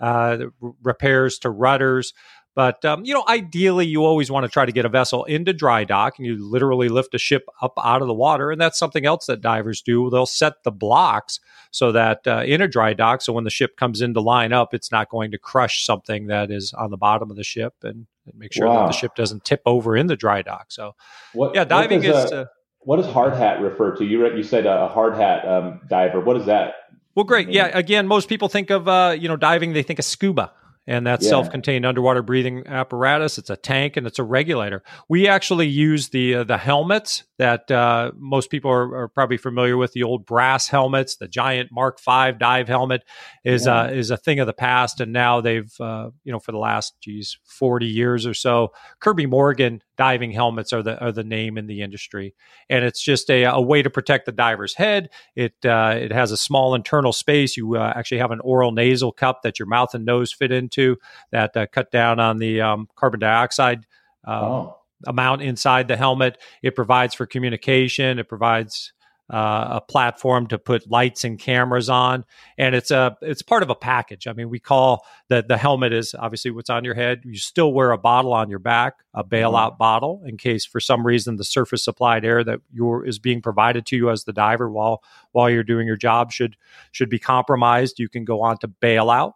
Uh, 0.00 0.46
repairs 0.82 1.38
to 1.40 1.50
rudders. 1.50 2.12
But 2.54 2.84
um, 2.84 3.04
you 3.04 3.12
know, 3.14 3.24
ideally, 3.28 3.86
you 3.86 4.04
always 4.04 4.30
want 4.30 4.44
to 4.44 4.50
try 4.50 4.64
to 4.64 4.70
get 4.70 4.84
a 4.84 4.88
vessel 4.88 5.24
into 5.24 5.52
dry 5.52 5.82
dock, 5.82 6.18
and 6.18 6.26
you 6.26 6.36
literally 6.48 6.88
lift 6.88 7.14
a 7.14 7.18
ship 7.18 7.46
up 7.60 7.72
out 7.82 8.00
of 8.00 8.06
the 8.06 8.14
water. 8.14 8.52
And 8.52 8.60
that's 8.60 8.78
something 8.78 9.04
else 9.04 9.26
that 9.26 9.40
divers 9.40 9.82
do. 9.82 10.08
They'll 10.08 10.24
set 10.24 10.62
the 10.62 10.70
blocks 10.70 11.40
so 11.72 11.90
that 11.90 12.26
uh, 12.26 12.44
in 12.46 12.60
a 12.60 12.68
dry 12.68 12.94
dock, 12.94 13.22
so 13.22 13.32
when 13.32 13.42
the 13.42 13.50
ship 13.50 13.76
comes 13.76 14.00
in 14.00 14.14
to 14.14 14.20
line 14.20 14.52
up, 14.52 14.72
it's 14.72 14.92
not 14.92 15.08
going 15.08 15.32
to 15.32 15.38
crush 15.38 15.84
something 15.84 16.28
that 16.28 16.52
is 16.52 16.72
on 16.72 16.90
the 16.92 16.96
bottom 16.96 17.28
of 17.28 17.36
the 17.36 17.42
ship, 17.42 17.74
and, 17.82 18.06
and 18.26 18.38
make 18.38 18.52
sure 18.52 18.68
wow. 18.68 18.82
that 18.82 18.92
the 18.92 18.98
ship 18.98 19.16
doesn't 19.16 19.44
tip 19.44 19.62
over 19.66 19.96
in 19.96 20.06
the 20.06 20.16
dry 20.16 20.42
dock. 20.42 20.66
So, 20.68 20.94
what, 21.32 21.56
yeah, 21.56 21.64
diving 21.64 22.02
does, 22.02 22.26
is. 22.26 22.32
Uh, 22.32 22.44
what 22.78 22.98
does 22.98 23.06
hard 23.06 23.34
hat 23.34 23.60
refer 23.62 23.96
to? 23.96 24.04
You 24.04 24.32
you 24.36 24.44
said 24.44 24.66
a 24.66 24.86
hard 24.86 25.16
hat 25.16 25.48
um, 25.48 25.80
diver. 25.88 26.20
What 26.20 26.36
is 26.36 26.46
that? 26.46 26.74
Well, 27.16 27.24
great. 27.24 27.48
Yeah. 27.48 27.66
Again, 27.76 28.06
most 28.06 28.28
people 28.28 28.48
think 28.48 28.70
of 28.70 28.86
uh, 28.86 29.16
you 29.18 29.26
know 29.26 29.36
diving. 29.36 29.72
They 29.72 29.82
think 29.82 29.98
of 29.98 30.04
scuba 30.04 30.52
and 30.86 31.06
that's 31.06 31.24
yeah. 31.24 31.30
self-contained 31.30 31.86
underwater 31.86 32.22
breathing 32.22 32.66
apparatus. 32.66 33.38
It's 33.38 33.50
a 33.50 33.56
tank 33.56 33.96
and 33.96 34.06
it's 34.06 34.18
a 34.18 34.24
regulator. 34.24 34.82
We 35.08 35.28
actually 35.28 35.68
use 35.68 36.10
the 36.10 36.34
uh, 36.36 36.44
the 36.44 36.58
helmets 36.58 37.24
that 37.38 37.70
uh, 37.70 38.12
most 38.16 38.50
people 38.50 38.70
are, 38.70 38.94
are, 38.94 39.08
probably 39.08 39.36
familiar 39.36 39.76
with. 39.76 39.92
The 39.92 40.02
old 40.02 40.26
brass 40.26 40.68
helmets, 40.68 41.16
the 41.16 41.28
giant 41.28 41.70
Mark 41.72 41.98
V 42.00 42.32
dive 42.38 42.68
helmet 42.68 43.04
is 43.44 43.66
yeah. 43.66 43.82
uh, 43.82 43.86
is 43.88 44.10
a 44.10 44.16
thing 44.16 44.40
of 44.40 44.46
the 44.46 44.52
past, 44.52 45.00
and 45.00 45.12
now 45.12 45.40
they've 45.40 45.72
uh, 45.80 46.10
you 46.22 46.32
know 46.32 46.38
for 46.38 46.52
the 46.52 46.58
last 46.58 46.94
geez 47.00 47.38
forty 47.44 47.86
years 47.86 48.26
or 48.26 48.34
so, 48.34 48.72
Kirby 49.00 49.26
Morgan 49.26 49.82
diving 49.96 50.30
helmets 50.32 50.72
are 50.72 50.82
the 50.82 50.98
are 51.02 51.12
the 51.12 51.24
name 51.24 51.58
in 51.58 51.66
the 51.66 51.82
industry, 51.82 52.34
and 52.68 52.84
it's 52.84 53.02
just 53.02 53.30
a, 53.30 53.44
a 53.44 53.60
way 53.60 53.82
to 53.82 53.90
protect 53.90 54.26
the 54.26 54.32
diver's 54.32 54.74
head. 54.74 55.10
It 55.34 55.54
uh, 55.64 55.96
it 55.98 56.12
has 56.12 56.32
a 56.32 56.36
small 56.36 56.74
internal 56.74 57.12
space. 57.12 57.56
You 57.56 57.76
uh, 57.76 57.92
actually 57.94 58.18
have 58.18 58.30
an 58.30 58.40
oral 58.40 58.72
nasal 58.72 59.12
cup 59.12 59.42
that 59.42 59.58
your 59.58 59.66
mouth 59.66 59.94
and 59.94 60.04
nose 60.04 60.32
fit 60.32 60.52
into 60.52 60.96
that 61.30 61.56
uh, 61.56 61.66
cut 61.66 61.90
down 61.90 62.20
on 62.20 62.38
the 62.38 62.60
um, 62.60 62.88
carbon 62.96 63.20
dioxide. 63.20 63.86
Um, 64.24 64.44
oh. 64.44 64.76
Amount 65.06 65.42
inside 65.42 65.88
the 65.88 65.98
helmet. 65.98 66.38
It 66.62 66.74
provides 66.74 67.12
for 67.14 67.26
communication. 67.26 68.18
It 68.18 68.26
provides 68.26 68.94
uh, 69.30 69.68
a 69.70 69.80
platform 69.80 70.46
to 70.48 70.58
put 70.58 70.90
lights 70.90 71.24
and 71.24 71.38
cameras 71.38 71.88
on, 71.88 72.24
and 72.58 72.74
it's 72.74 72.90
a 72.90 73.16
it's 73.22 73.40
part 73.40 73.62
of 73.62 73.70
a 73.70 73.74
package. 73.74 74.26
I 74.26 74.34
mean, 74.34 74.50
we 74.50 74.58
call 74.58 75.06
the 75.28 75.42
the 75.46 75.56
helmet 75.56 75.92
is 75.94 76.14
obviously 76.14 76.50
what's 76.50 76.68
on 76.68 76.84
your 76.84 76.94
head. 76.94 77.22
You 77.24 77.38
still 77.38 77.72
wear 77.72 77.92
a 77.92 77.98
bottle 77.98 78.34
on 78.34 78.50
your 78.50 78.58
back, 78.58 78.96
a 79.14 79.24
bailout 79.24 79.72
mm-hmm. 79.72 79.78
bottle, 79.78 80.22
in 80.26 80.36
case 80.36 80.66
for 80.66 80.78
some 80.78 81.06
reason 81.06 81.36
the 81.36 81.44
surface 81.44 81.82
supplied 81.84 82.24
air 82.24 82.44
that 82.44 82.60
your 82.70 83.06
is 83.06 83.18
being 83.18 83.40
provided 83.40 83.86
to 83.86 83.96
you 83.96 84.10
as 84.10 84.24
the 84.24 84.32
diver 84.32 84.70
while 84.70 85.02
while 85.32 85.48
you're 85.48 85.64
doing 85.64 85.86
your 85.86 85.96
job 85.96 86.30
should 86.30 86.56
should 86.92 87.08
be 87.08 87.18
compromised. 87.18 87.98
You 87.98 88.10
can 88.10 88.24
go 88.24 88.42
on 88.42 88.58
to 88.58 88.68
bailout. 88.68 89.32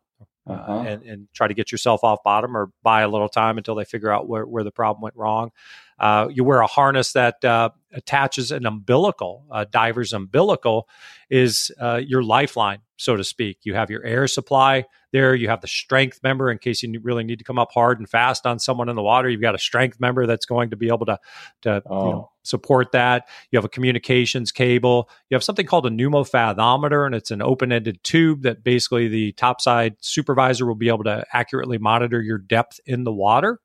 Uh, 0.46 0.52
uh-huh. 0.52 0.84
and, 0.88 1.02
and 1.02 1.28
try 1.34 1.46
to 1.46 1.52
get 1.52 1.70
yourself 1.70 2.02
off 2.02 2.22
bottom 2.24 2.56
or 2.56 2.70
buy 2.82 3.02
a 3.02 3.08
little 3.08 3.28
time 3.28 3.58
until 3.58 3.74
they 3.74 3.84
figure 3.84 4.10
out 4.10 4.26
where, 4.26 4.46
where 4.46 4.64
the 4.64 4.70
problem 4.70 5.02
went 5.02 5.14
wrong. 5.14 5.50
Uh, 5.98 6.28
you 6.30 6.44
wear 6.44 6.60
a 6.60 6.66
harness 6.66 7.12
that 7.12 7.44
uh, 7.44 7.70
attaches 7.92 8.50
an 8.50 8.66
umbilical. 8.66 9.44
A 9.50 9.66
diver's 9.66 10.12
umbilical 10.12 10.88
is 11.30 11.70
uh, 11.80 12.00
your 12.04 12.22
lifeline, 12.22 12.80
so 12.96 13.16
to 13.16 13.24
speak. 13.24 13.58
You 13.62 13.74
have 13.74 13.90
your 13.90 14.04
air 14.04 14.26
supply 14.26 14.84
there. 15.12 15.34
You 15.34 15.48
have 15.48 15.60
the 15.60 15.68
strength 15.68 16.20
member 16.22 16.50
in 16.50 16.58
case 16.58 16.82
you 16.82 17.00
really 17.02 17.24
need 17.24 17.38
to 17.38 17.44
come 17.44 17.58
up 17.58 17.70
hard 17.72 17.98
and 17.98 18.08
fast 18.08 18.46
on 18.46 18.58
someone 18.58 18.88
in 18.88 18.96
the 18.96 19.02
water. 19.02 19.28
You've 19.28 19.40
got 19.40 19.54
a 19.54 19.58
strength 19.58 19.98
member 20.00 20.26
that's 20.26 20.46
going 20.46 20.70
to 20.70 20.76
be 20.76 20.88
able 20.88 21.06
to 21.06 21.18
to 21.62 21.82
oh. 21.86 22.04
you 22.04 22.12
know, 22.12 22.30
support 22.42 22.92
that. 22.92 23.28
You 23.50 23.56
have 23.58 23.64
a 23.64 23.70
communications 23.70 24.52
cable. 24.52 25.08
You 25.30 25.34
have 25.34 25.44
something 25.44 25.66
called 25.66 25.86
a 25.86 25.90
pneumofathometer, 25.90 27.06
and 27.06 27.14
it's 27.14 27.30
an 27.30 27.42
open-ended 27.42 28.02
tube 28.04 28.42
that 28.42 28.64
basically 28.64 29.08
the 29.08 29.32
topside 29.32 29.96
supervisor 30.00 30.66
will 30.66 30.74
be 30.74 30.88
able 30.88 31.04
to 31.04 31.24
accurately 31.32 31.78
monitor 31.78 32.22
your 32.22 32.38
depth 32.38 32.80
in 32.86 33.04
the 33.04 33.12
water. 33.12 33.60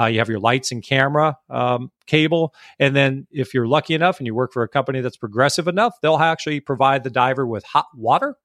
Uh, 0.00 0.06
you 0.06 0.18
have 0.18 0.28
your 0.28 0.38
lights 0.38 0.72
and 0.72 0.82
camera 0.82 1.36
um, 1.50 1.90
cable. 2.06 2.54
And 2.78 2.94
then, 2.96 3.26
if 3.30 3.52
you're 3.52 3.66
lucky 3.66 3.94
enough 3.94 4.18
and 4.18 4.26
you 4.26 4.34
work 4.34 4.52
for 4.52 4.62
a 4.62 4.68
company 4.68 5.00
that's 5.00 5.16
progressive 5.16 5.68
enough, 5.68 5.94
they'll 6.00 6.16
actually 6.16 6.60
provide 6.60 7.04
the 7.04 7.10
diver 7.10 7.46
with 7.46 7.64
hot 7.64 7.86
water. 7.94 8.36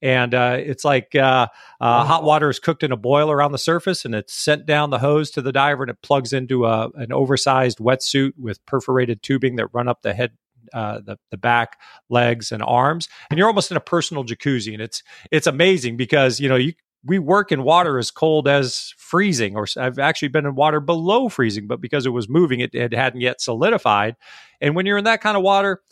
And 0.00 0.34
uh, 0.34 0.56
it's 0.58 0.84
like 0.84 1.14
uh, 1.14 1.46
uh, 1.80 2.04
hot 2.04 2.24
water 2.24 2.50
is 2.50 2.58
cooked 2.58 2.82
in 2.82 2.92
a 2.92 2.96
boiler 2.96 3.40
on 3.40 3.52
the 3.52 3.58
surface 3.58 4.04
and 4.04 4.14
it's 4.14 4.34
sent 4.34 4.66
down 4.66 4.90
the 4.90 4.98
hose 4.98 5.30
to 5.32 5.42
the 5.42 5.52
diver 5.52 5.84
and 5.84 5.90
it 5.90 6.02
plugs 6.02 6.32
into 6.32 6.66
a, 6.66 6.90
an 6.94 7.12
oversized 7.12 7.78
wetsuit 7.78 8.32
with 8.36 8.64
perforated 8.66 9.22
tubing 9.22 9.56
that 9.56 9.68
run 9.72 9.88
up 9.88 10.02
the 10.02 10.12
head 10.12 10.32
uh, 10.72 11.00
the 11.00 11.18
the 11.30 11.36
back, 11.36 11.78
legs, 12.08 12.52
and 12.52 12.62
arms, 12.62 13.08
and 13.30 13.38
you're 13.38 13.48
almost 13.48 13.70
in 13.70 13.76
a 13.76 13.80
personal 13.80 14.24
jacuzzi, 14.24 14.72
and 14.72 14.80
it's 14.80 15.02
it's 15.30 15.46
amazing 15.46 15.96
because 15.96 16.40
you 16.40 16.48
know 16.48 16.56
you 16.56 16.72
we 17.04 17.18
work 17.18 17.50
in 17.50 17.64
water 17.64 17.98
as 17.98 18.10
cold 18.10 18.46
as 18.46 18.94
freezing, 18.96 19.56
or 19.56 19.66
I've 19.76 19.98
actually 19.98 20.28
been 20.28 20.46
in 20.46 20.54
water 20.54 20.80
below 20.80 21.28
freezing, 21.28 21.66
but 21.66 21.80
because 21.80 22.06
it 22.06 22.10
was 22.10 22.28
moving, 22.28 22.60
it, 22.60 22.74
it 22.74 22.92
hadn't 22.92 23.20
yet 23.20 23.40
solidified. 23.40 24.16
And 24.60 24.76
when 24.76 24.86
you're 24.86 24.98
in 24.98 25.04
that 25.04 25.20
kind 25.20 25.36
of 25.36 25.42
water, 25.42 25.82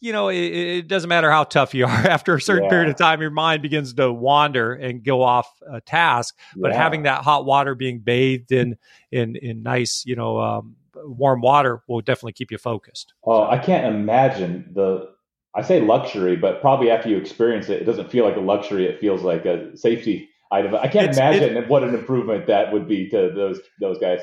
you 0.00 0.12
know, 0.12 0.28
it, 0.28 0.36
it 0.36 0.88
doesn't 0.88 1.08
matter 1.08 1.30
how 1.30 1.44
tough 1.44 1.74
you 1.74 1.86
are. 1.86 1.90
After 1.90 2.34
a 2.34 2.40
certain 2.40 2.64
yeah. 2.64 2.70
period 2.70 2.88
of 2.90 2.96
time, 2.96 3.20
your 3.20 3.30
mind 3.30 3.62
begins 3.62 3.94
to 3.94 4.12
wander 4.12 4.72
and 4.72 5.04
go 5.04 5.22
off 5.22 5.48
a 5.70 5.80
task. 5.80 6.36
But 6.56 6.72
yeah. 6.72 6.78
having 6.78 7.04
that 7.04 7.22
hot 7.22 7.44
water 7.44 7.74
being 7.74 8.00
bathed 8.00 8.52
in 8.52 8.76
in 9.10 9.36
in 9.36 9.62
nice, 9.62 10.04
you 10.04 10.16
know, 10.16 10.40
um, 10.40 10.76
warm 10.96 11.40
water 11.40 11.82
will 11.86 12.00
definitely 12.00 12.32
keep 12.32 12.50
you 12.50 12.58
focused. 12.58 13.14
Oh, 13.24 13.44
I 13.44 13.58
can't 13.58 13.94
imagine 13.94 14.70
the 14.74 15.11
I 15.54 15.62
say 15.62 15.80
luxury, 15.80 16.36
but 16.36 16.60
probably 16.60 16.90
after 16.90 17.08
you 17.08 17.16
experience 17.16 17.68
it, 17.68 17.82
it 17.82 17.84
doesn't 17.84 18.10
feel 18.10 18.24
like 18.24 18.36
a 18.36 18.40
luxury. 18.40 18.86
It 18.86 19.00
feels 19.00 19.22
like 19.22 19.44
a 19.44 19.76
safety 19.76 20.30
item. 20.50 20.74
I 20.74 20.88
can't 20.88 21.08
it's, 21.08 21.18
imagine 21.18 21.56
it, 21.56 21.68
what 21.68 21.82
an 21.82 21.94
improvement 21.94 22.46
that 22.46 22.72
would 22.72 22.88
be 22.88 23.08
to 23.10 23.30
those 23.34 23.60
those 23.80 23.98
guys. 23.98 24.20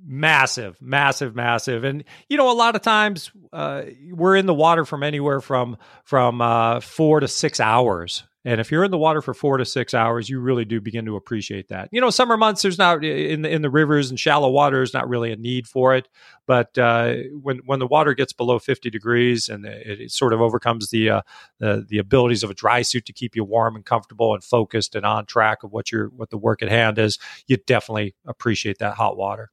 Massive, 0.00 0.80
massive, 0.80 1.34
massive, 1.34 1.82
and 1.82 2.04
you 2.28 2.36
know, 2.36 2.50
a 2.50 2.54
lot 2.54 2.76
of 2.76 2.82
times 2.82 3.32
uh, 3.52 3.82
we're 4.12 4.36
in 4.36 4.46
the 4.46 4.54
water 4.54 4.84
from 4.84 5.02
anywhere 5.02 5.40
from 5.40 5.76
from 6.04 6.40
uh, 6.40 6.78
four 6.80 7.18
to 7.20 7.26
six 7.26 7.58
hours 7.58 8.22
and 8.48 8.62
if 8.62 8.72
you're 8.72 8.82
in 8.82 8.90
the 8.90 8.96
water 8.96 9.20
for 9.20 9.34
four 9.34 9.58
to 9.58 9.64
six 9.66 9.92
hours, 9.92 10.30
you 10.30 10.40
really 10.40 10.64
do 10.64 10.80
begin 10.80 11.04
to 11.04 11.16
appreciate 11.16 11.68
that. 11.68 11.90
You 11.92 12.00
know, 12.00 12.08
summer 12.08 12.38
months, 12.38 12.62
there's 12.62 12.78
not 12.78 13.04
in 13.04 13.42
the 13.42 13.50
in 13.50 13.60
the 13.60 13.68
rivers 13.68 14.08
and 14.08 14.18
shallow 14.18 14.48
water, 14.48 14.80
is 14.80 14.94
not 14.94 15.06
really 15.06 15.30
a 15.32 15.36
need 15.36 15.68
for 15.68 15.94
it. 15.94 16.08
But 16.46 16.78
uh, 16.78 17.16
when 17.42 17.58
when 17.66 17.78
the 17.78 17.86
water 17.86 18.14
gets 18.14 18.32
below 18.32 18.58
50 18.58 18.88
degrees 18.88 19.50
and 19.50 19.66
it, 19.66 20.00
it 20.00 20.12
sort 20.12 20.32
of 20.32 20.40
overcomes 20.40 20.88
the, 20.88 21.10
uh, 21.10 21.22
the 21.58 21.84
the 21.86 21.98
abilities 21.98 22.42
of 22.42 22.48
a 22.48 22.54
dry 22.54 22.80
suit 22.80 23.04
to 23.04 23.12
keep 23.12 23.36
you 23.36 23.44
warm 23.44 23.76
and 23.76 23.84
comfortable 23.84 24.32
and 24.32 24.42
focused 24.42 24.94
and 24.94 25.04
on 25.04 25.26
track 25.26 25.62
of 25.62 25.70
what 25.70 25.92
your 25.92 26.08
what 26.08 26.30
the 26.30 26.38
work 26.38 26.62
at 26.62 26.70
hand 26.70 26.98
is, 26.98 27.18
you 27.48 27.58
definitely 27.58 28.14
appreciate 28.26 28.78
that 28.78 28.94
hot 28.94 29.18
water. 29.18 29.50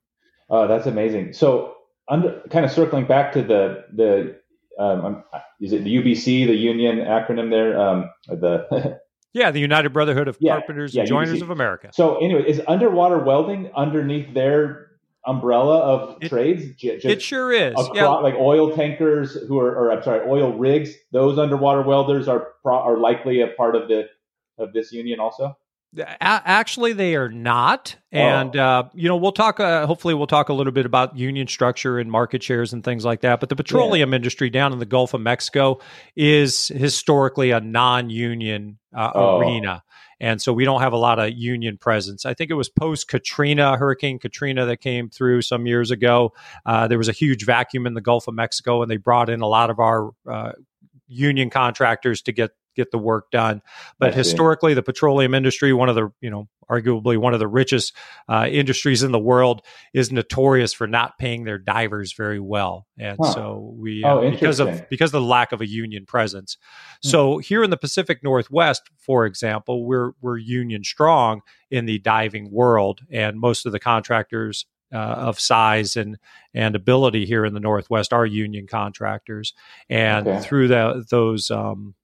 Oh, 0.50 0.70
that's 0.70 0.88
amazing. 0.88 1.34
So, 1.34 1.76
under, 2.08 2.42
kind 2.50 2.64
of 2.64 2.72
circling 2.72 3.08
back 3.08 3.34
to 3.34 3.42
the 3.42 3.84
the 3.92 4.40
um, 4.80 5.24
is 5.62 5.74
it 5.74 5.84
the 5.84 5.96
UBC, 5.98 6.48
the 6.48 6.56
union 6.56 6.98
acronym 6.98 7.50
there? 7.50 7.80
Um, 7.80 8.10
the 8.28 9.00
Yeah, 9.36 9.52
the 9.52 9.60
United 9.60 9.90
Brotherhood 9.90 10.30
of 10.30 10.38
yeah, 10.40 10.54
Carpenters 10.54 10.96
yeah, 10.96 11.02
and 11.02 11.10
Joiners 11.10 11.42
of 11.42 11.50
America. 11.50 11.90
So, 11.92 12.24
anyway, 12.24 12.46
is 12.48 12.62
underwater 12.70 13.20
welding 13.20 13.70
underneath 13.76 14.34
their 14.34 14.92
umbrella 15.26 15.80
of 15.80 16.18
it, 16.22 16.30
trades? 16.30 16.64
Just 16.78 17.04
it 17.04 17.22
sure 17.22 17.52
is. 17.52 17.74
Across, 17.74 17.90
yeah. 17.96 18.08
Like 18.08 18.36
oil 18.36 18.74
tankers 18.74 19.34
who 19.34 19.60
are, 19.60 19.76
or 19.76 19.92
I'm 19.92 20.02
sorry, 20.04 20.26
oil 20.26 20.58
rigs. 20.58 20.94
Those 21.12 21.38
underwater 21.38 21.82
welders 21.82 22.30
are 22.30 22.48
are 22.64 22.98
likely 22.98 23.42
a 23.42 23.48
part 23.48 23.76
of 23.76 23.90
the 23.90 24.04
of 24.58 24.72
this 24.72 24.94
union 24.94 25.20
also. 25.20 25.58
Actually, 26.20 26.94
they 26.94 27.16
are 27.16 27.30
not, 27.30 27.96
and 28.12 28.56
oh. 28.56 28.64
uh, 28.64 28.90
you 28.94 29.08
know 29.08 29.16
we'll 29.16 29.32
talk. 29.32 29.60
Uh, 29.60 29.86
hopefully, 29.86 30.14
we'll 30.14 30.28
talk 30.28 30.50
a 30.50 30.54
little 30.54 30.74
bit 30.74 30.86
about 30.86 31.18
union 31.18 31.48
structure 31.48 32.00
and 32.00 32.12
market 32.12 32.44
shares 32.44 32.74
and 32.74 32.84
things 32.84 33.06
like 33.06 33.22
that. 33.22 33.40
But 33.40 33.50
the 33.50 33.56
petroleum 33.56 34.12
yeah. 34.12 34.16
industry 34.16 34.50
down 34.50 34.74
in 34.74 34.80
the 34.80 34.86
Gulf 34.86 35.14
of 35.14 35.22
Mexico 35.22 35.80
is 36.16 36.68
historically 36.70 37.52
a 37.52 37.60
non-union 37.60 38.78
uh, 38.94 39.12
oh. 39.16 39.40
arena, 39.40 39.84
and 40.20 40.42
so 40.42 40.54
we 40.54 40.66
don't 40.66 40.82
have 40.82 40.94
a 40.94 40.98
lot 40.98 41.20
of 41.20 41.32
union 41.32 41.78
presence. 41.78 42.26
I 42.26 42.34
think 42.34 42.52
it 42.52 42.56
was 42.56 42.70
post 42.70 43.08
Katrina, 43.08 43.78
Hurricane 43.78 44.20
Katrina, 44.20 44.66
that 44.66 44.78
came 44.82 45.10
through 45.10 45.44
some 45.44 45.66
years 45.66 45.92
ago. 45.92 46.34
Uh, 46.66 46.88
there 46.88 46.98
was 46.98 47.10
a 47.10 47.14
huge 47.14 47.46
vacuum 47.46 47.88
in 47.88 47.94
the 47.94 48.02
Gulf 48.02 48.28
of 48.28 48.34
Mexico, 48.34 48.82
and 48.82 48.92
they 48.92 48.98
brought 48.98 49.30
in 49.30 49.42
a 49.42 49.48
lot 49.48 49.70
of 49.70 49.80
our 49.80 50.12
uh, 50.30 50.52
union 51.08 51.50
contractors 51.50 52.22
to 52.24 52.32
get 52.32 52.52
get 52.76 52.92
the 52.92 52.98
work 52.98 53.32
done. 53.32 53.62
But 54.00 54.14
historically, 54.14 54.74
the 54.74 54.84
petroleum 54.84 55.34
industry, 55.34 55.74
one 55.74 55.90
of 55.90 55.96
the 55.96 56.12
you 56.22 56.30
know 56.30 56.48
arguably 56.70 57.18
one 57.18 57.34
of 57.34 57.40
the 57.40 57.48
richest 57.48 57.94
uh, 58.28 58.48
industries 58.50 59.04
in 59.04 59.12
the 59.12 59.20
world, 59.20 59.62
is 59.94 60.12
notorious 60.12 60.74
for 60.74 60.88
not 60.88 61.18
paying 61.18 61.44
their 61.44 61.58
divers 61.58 62.14
very 62.14 62.40
well, 62.40 62.88
and 62.98 63.18
huh. 63.22 63.32
so 63.32 63.76
we 63.78 64.04
uh, 64.04 64.16
oh, 64.16 64.32
because 64.32 64.60
of 64.60 64.88
because 64.90 65.10
of 65.10 65.22
the 65.22 65.28
lack 65.28 65.52
of 65.52 65.62
a 65.62 65.68
union 65.68 66.06
presence. 66.06 66.58
Hmm. 67.04 67.10
So 67.10 67.38
here 67.38 67.64
in 67.64 67.70
the 67.70 67.78
Pacific 67.78 68.24
Northwest, 68.24 68.84
for 68.98 69.26
example, 69.26 69.86
we're 69.86 70.12
we're 70.22 70.38
union 70.38 70.84
strong 70.84 71.42
in 71.72 71.86
the 71.86 72.00
diving 72.00 72.52
world, 72.52 73.02
and 73.12 73.40
most 73.40 73.66
of 73.66 73.72
the 73.72 73.80
contractors 73.80 74.66
uh, 74.94 74.98
of 74.98 75.40
size 75.40 75.96
and 75.96 76.18
and 76.54 76.76
ability 76.76 77.26
here 77.26 77.46
in 77.46 77.54
the 77.54 77.60
Northwest 77.60 78.14
are 78.14 78.26
union 78.26 78.68
contractors, 78.68 79.54
and 79.90 80.28
okay. 80.28 80.42
through 80.42 80.70
the, 80.70 81.06
those 81.10 81.52
um, 81.52 81.96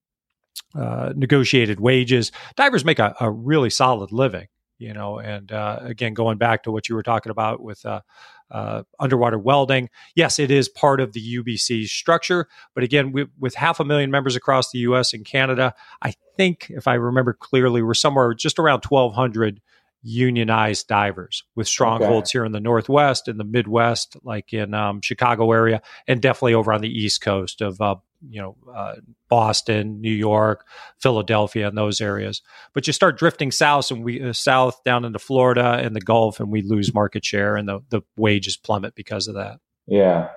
uh, 0.75 1.13
negotiated 1.15 1.79
wages. 1.79 2.31
Divers 2.55 2.86
make 2.86 3.00
a, 3.00 3.15
a, 3.20 3.29
really 3.29 3.70
solid 3.70 4.12
living, 4.12 4.48
you 4.77 4.93
know. 4.93 5.20
And 5.20 5.51
uh, 5.51 5.79
again, 5.81 6.13
going 6.13 6.38
back 6.38 6.63
to 6.63 6.72
what 6.72 6.88
you 6.88 6.96
were 6.96 7.03
talking 7.03 7.29
about 7.29 7.62
with 7.62 7.86
uh, 7.86 8.01
uh 8.50 8.84
underwater 9.00 9.38
welding, 9.38 9.89
yes, 10.15 10.39
it 10.39 10.50
is 10.50 10.70
part 10.70 11.01
of 11.01 11.13
the 11.13 11.38
UBC 11.38 11.88
structure. 11.88 12.48
But 12.74 12.84
again, 12.84 13.12
we, 13.12 13.27
with 13.38 13.55
half 13.55 13.79
a 13.79 13.86
million 13.86 14.12
members 14.12 14.36
across 14.36 14.72
the 14.72 14.79
U.S. 14.79 15.13
and 15.13 15.25
Canada, 15.25 15.74
I 16.01 16.13
think, 16.38 16.67
if 16.70 16.88
I 16.88 16.93
remember 16.93 17.34
clearly, 17.34 17.81
we're 17.81 17.93
somewhere 17.93 18.34
just 18.34 18.58
around 18.58 18.86
1,200 18.86 19.62
unionized 20.03 20.88
divers 20.88 21.43
with 21.55 21.67
strongholds 21.67 22.29
okay. 22.29 22.39
here 22.39 22.46
in 22.46 22.51
the 22.51 22.60
Northwest, 22.60 23.27
in 23.27 23.38
the 23.38 23.43
Midwest, 23.43 24.17
like 24.24 24.53
in 24.53 24.74
um, 24.74 25.01
Chicago 25.01 25.51
area, 25.51 25.81
and 26.08 26.22
definitely 26.22 26.53
over 26.53 26.74
on 26.74 26.81
the 26.81 26.89
East 26.89 27.22
Coast 27.22 27.62
of 27.62 27.79
uh, 27.81 27.96
you 28.27 28.41
know 28.41 28.55
uh, 28.73 28.95
Boston, 29.29 30.01
New 30.01 30.13
York, 30.13 30.65
Philadelphia, 30.99 31.67
and 31.67 31.77
those 31.77 32.01
areas. 32.01 32.41
But 32.73 32.87
you 32.87 32.93
start 32.93 33.17
drifting 33.17 33.51
south, 33.51 33.91
and 33.91 34.03
we 34.03 34.21
uh, 34.21 34.33
south 34.33 34.83
down 34.83 35.05
into 35.05 35.19
Florida 35.19 35.79
and 35.81 35.95
the 35.95 36.01
Gulf, 36.01 36.39
and 36.39 36.51
we 36.51 36.61
lose 36.61 36.93
market 36.93 37.25
share, 37.25 37.55
and 37.55 37.67
the 37.67 37.79
the 37.89 38.01
wages 38.17 38.57
plummet 38.57 38.95
because 38.95 39.27
of 39.27 39.35
that. 39.35 39.59
Yeah, 39.87 40.29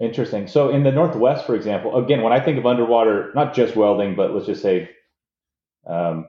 interesting. 0.00 0.48
So 0.48 0.70
in 0.70 0.82
the 0.82 0.92
Northwest, 0.92 1.46
for 1.46 1.54
example, 1.54 1.96
again, 1.96 2.22
when 2.22 2.32
I 2.32 2.40
think 2.40 2.58
of 2.58 2.66
underwater, 2.66 3.32
not 3.34 3.54
just 3.54 3.76
welding, 3.76 4.16
but 4.16 4.32
let's 4.32 4.46
just 4.46 4.62
say 4.62 4.90
um, 5.86 6.28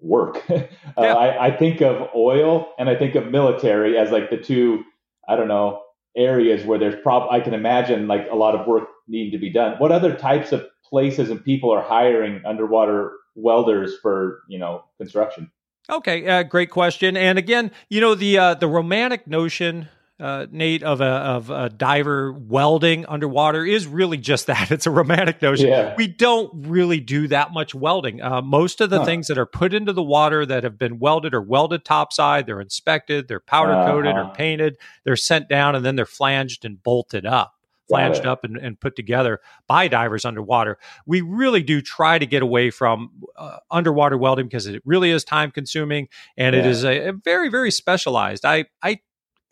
work. 0.00 0.42
uh, 0.50 0.62
yeah. 0.98 1.14
I, 1.14 1.46
I 1.46 1.56
think 1.56 1.80
of 1.80 2.08
oil 2.14 2.72
and 2.78 2.88
I 2.88 2.94
think 2.94 3.14
of 3.14 3.30
military 3.30 3.98
as 3.98 4.10
like 4.10 4.30
the 4.30 4.36
two, 4.36 4.84
I 5.28 5.36
don't 5.36 5.48
know, 5.48 5.82
areas 6.16 6.64
where 6.64 6.78
there's 6.78 7.00
prob 7.02 7.28
I 7.30 7.40
can 7.40 7.54
imagine 7.54 8.06
like 8.06 8.28
a 8.30 8.36
lot 8.36 8.54
of 8.54 8.66
work 8.66 8.84
needing 9.06 9.32
to 9.32 9.38
be 9.38 9.50
done. 9.50 9.76
What 9.78 9.92
other 9.92 10.14
types 10.14 10.52
of 10.52 10.66
places 10.84 11.30
and 11.30 11.44
people 11.44 11.70
are 11.70 11.82
hiring 11.82 12.42
underwater 12.44 13.12
welders 13.34 13.96
for, 14.00 14.42
you 14.48 14.58
know, 14.58 14.84
construction? 14.98 15.50
Okay, 15.90 16.26
uh, 16.26 16.42
great 16.44 16.70
question. 16.70 17.16
And 17.16 17.38
again, 17.38 17.70
you 17.90 18.00
know 18.00 18.14
the 18.14 18.38
uh, 18.38 18.54
the 18.54 18.68
romantic 18.68 19.26
notion 19.26 19.88
uh, 20.20 20.46
Nate, 20.50 20.82
of 20.84 21.00
a 21.00 21.04
of 21.04 21.50
a 21.50 21.68
diver 21.68 22.32
welding 22.32 23.04
underwater 23.06 23.64
is 23.64 23.86
really 23.86 24.16
just 24.16 24.46
that. 24.48 24.70
It's 24.70 24.86
a 24.86 24.90
romantic 24.90 25.42
notion. 25.42 25.68
Yeah. 25.68 25.94
We 25.96 26.06
don't 26.06 26.50
really 26.66 27.00
do 27.00 27.28
that 27.28 27.52
much 27.52 27.74
welding. 27.74 28.22
Uh, 28.22 28.40
most 28.40 28.80
of 28.80 28.90
the 28.90 29.00
huh. 29.00 29.04
things 29.04 29.26
that 29.26 29.38
are 29.38 29.46
put 29.46 29.74
into 29.74 29.92
the 29.92 30.02
water 30.02 30.46
that 30.46 30.64
have 30.64 30.78
been 30.78 30.98
welded 30.98 31.34
are 31.34 31.42
welded 31.42 31.84
topside. 31.84 32.46
They're 32.46 32.60
inspected. 32.60 33.28
They're 33.28 33.40
powder 33.40 33.74
coated 33.90 34.12
uh-huh. 34.12 34.30
or 34.30 34.34
painted. 34.34 34.76
They're 35.04 35.16
sent 35.16 35.48
down 35.48 35.74
and 35.74 35.84
then 35.84 35.96
they're 35.96 36.06
flanged 36.06 36.64
and 36.64 36.82
bolted 36.82 37.26
up 37.26 37.54
flanged 37.88 38.24
up 38.26 38.44
and, 38.44 38.56
and, 38.56 38.80
put 38.80 38.96
together 38.96 39.40
by 39.66 39.88
divers 39.88 40.24
underwater. 40.24 40.78
We 41.06 41.20
really 41.20 41.62
do 41.62 41.80
try 41.80 42.18
to 42.18 42.26
get 42.26 42.42
away 42.42 42.70
from 42.70 43.10
uh, 43.36 43.58
underwater 43.70 44.16
welding 44.16 44.46
because 44.46 44.66
it 44.66 44.82
really 44.84 45.10
is 45.10 45.24
time 45.24 45.50
consuming 45.50 46.08
and 46.36 46.54
yeah. 46.54 46.60
it 46.60 46.66
is 46.66 46.84
a, 46.84 47.08
a, 47.08 47.12
very, 47.12 47.48
very 47.50 47.70
specialized. 47.70 48.44
I, 48.44 48.66
I 48.82 49.00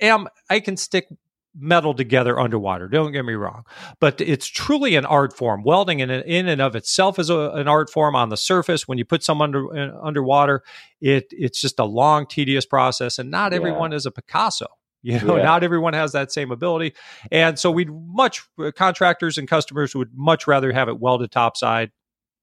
am 0.01 0.29
I 0.51 0.61
can 0.61 0.77
stick 0.77 1.07
metal 1.55 1.93
together 1.95 2.41
underwater. 2.41 2.89
Don't 2.89 3.13
get 3.13 3.25
me 3.25 3.35
wrong, 3.35 3.65
but 4.01 4.21
it's 4.21 4.47
truly 4.47 4.97
an 4.97 5.05
art 5.05 5.37
form. 5.37 5.63
Welding 5.63 6.01
in 6.01 6.11
in 6.11 6.49
and 6.49 6.61
of 6.61 6.75
itself 6.75 7.19
is 7.19 7.31
a, 7.31 7.51
an 7.51 7.69
art 7.69 7.91
form 7.91 8.17
on 8.17 8.29
the 8.29 8.37
surface. 8.37 8.89
When 8.89 8.99
you 8.99 9.05
put 9.05 9.23
some 9.23 9.43
under 9.43 9.75
uh, 9.77 9.99
underwater, 10.03 10.63
it 11.01 11.27
it's 11.31 11.61
just 11.61 11.79
a 11.79 11.85
long, 11.85 12.27
tedious 12.27 12.67
process, 12.67 13.19
and 13.19 13.31
not 13.31 13.53
everyone 13.53 13.93
is 13.93 14.07
a 14.07 14.11
Picasso. 14.11 14.67
You 15.03 15.21
know, 15.21 15.37
yeah. 15.37 15.43
not 15.43 15.65
everyone 15.65 15.95
has 15.95 16.13
that 16.13 16.33
same 16.33 16.51
ability, 16.53 16.95
and 17.31 17.59
so 17.59 17.71
we'd 17.71 17.91
much 17.91 18.43
uh, 18.59 18.71
contractors 18.71 19.37
and 19.37 19.49
customers 19.49 19.95
would 19.95 20.11
much 20.15 20.47
rather 20.47 20.73
have 20.73 20.89
it 20.89 21.01
welded 21.01 21.31
topside, 21.31 21.91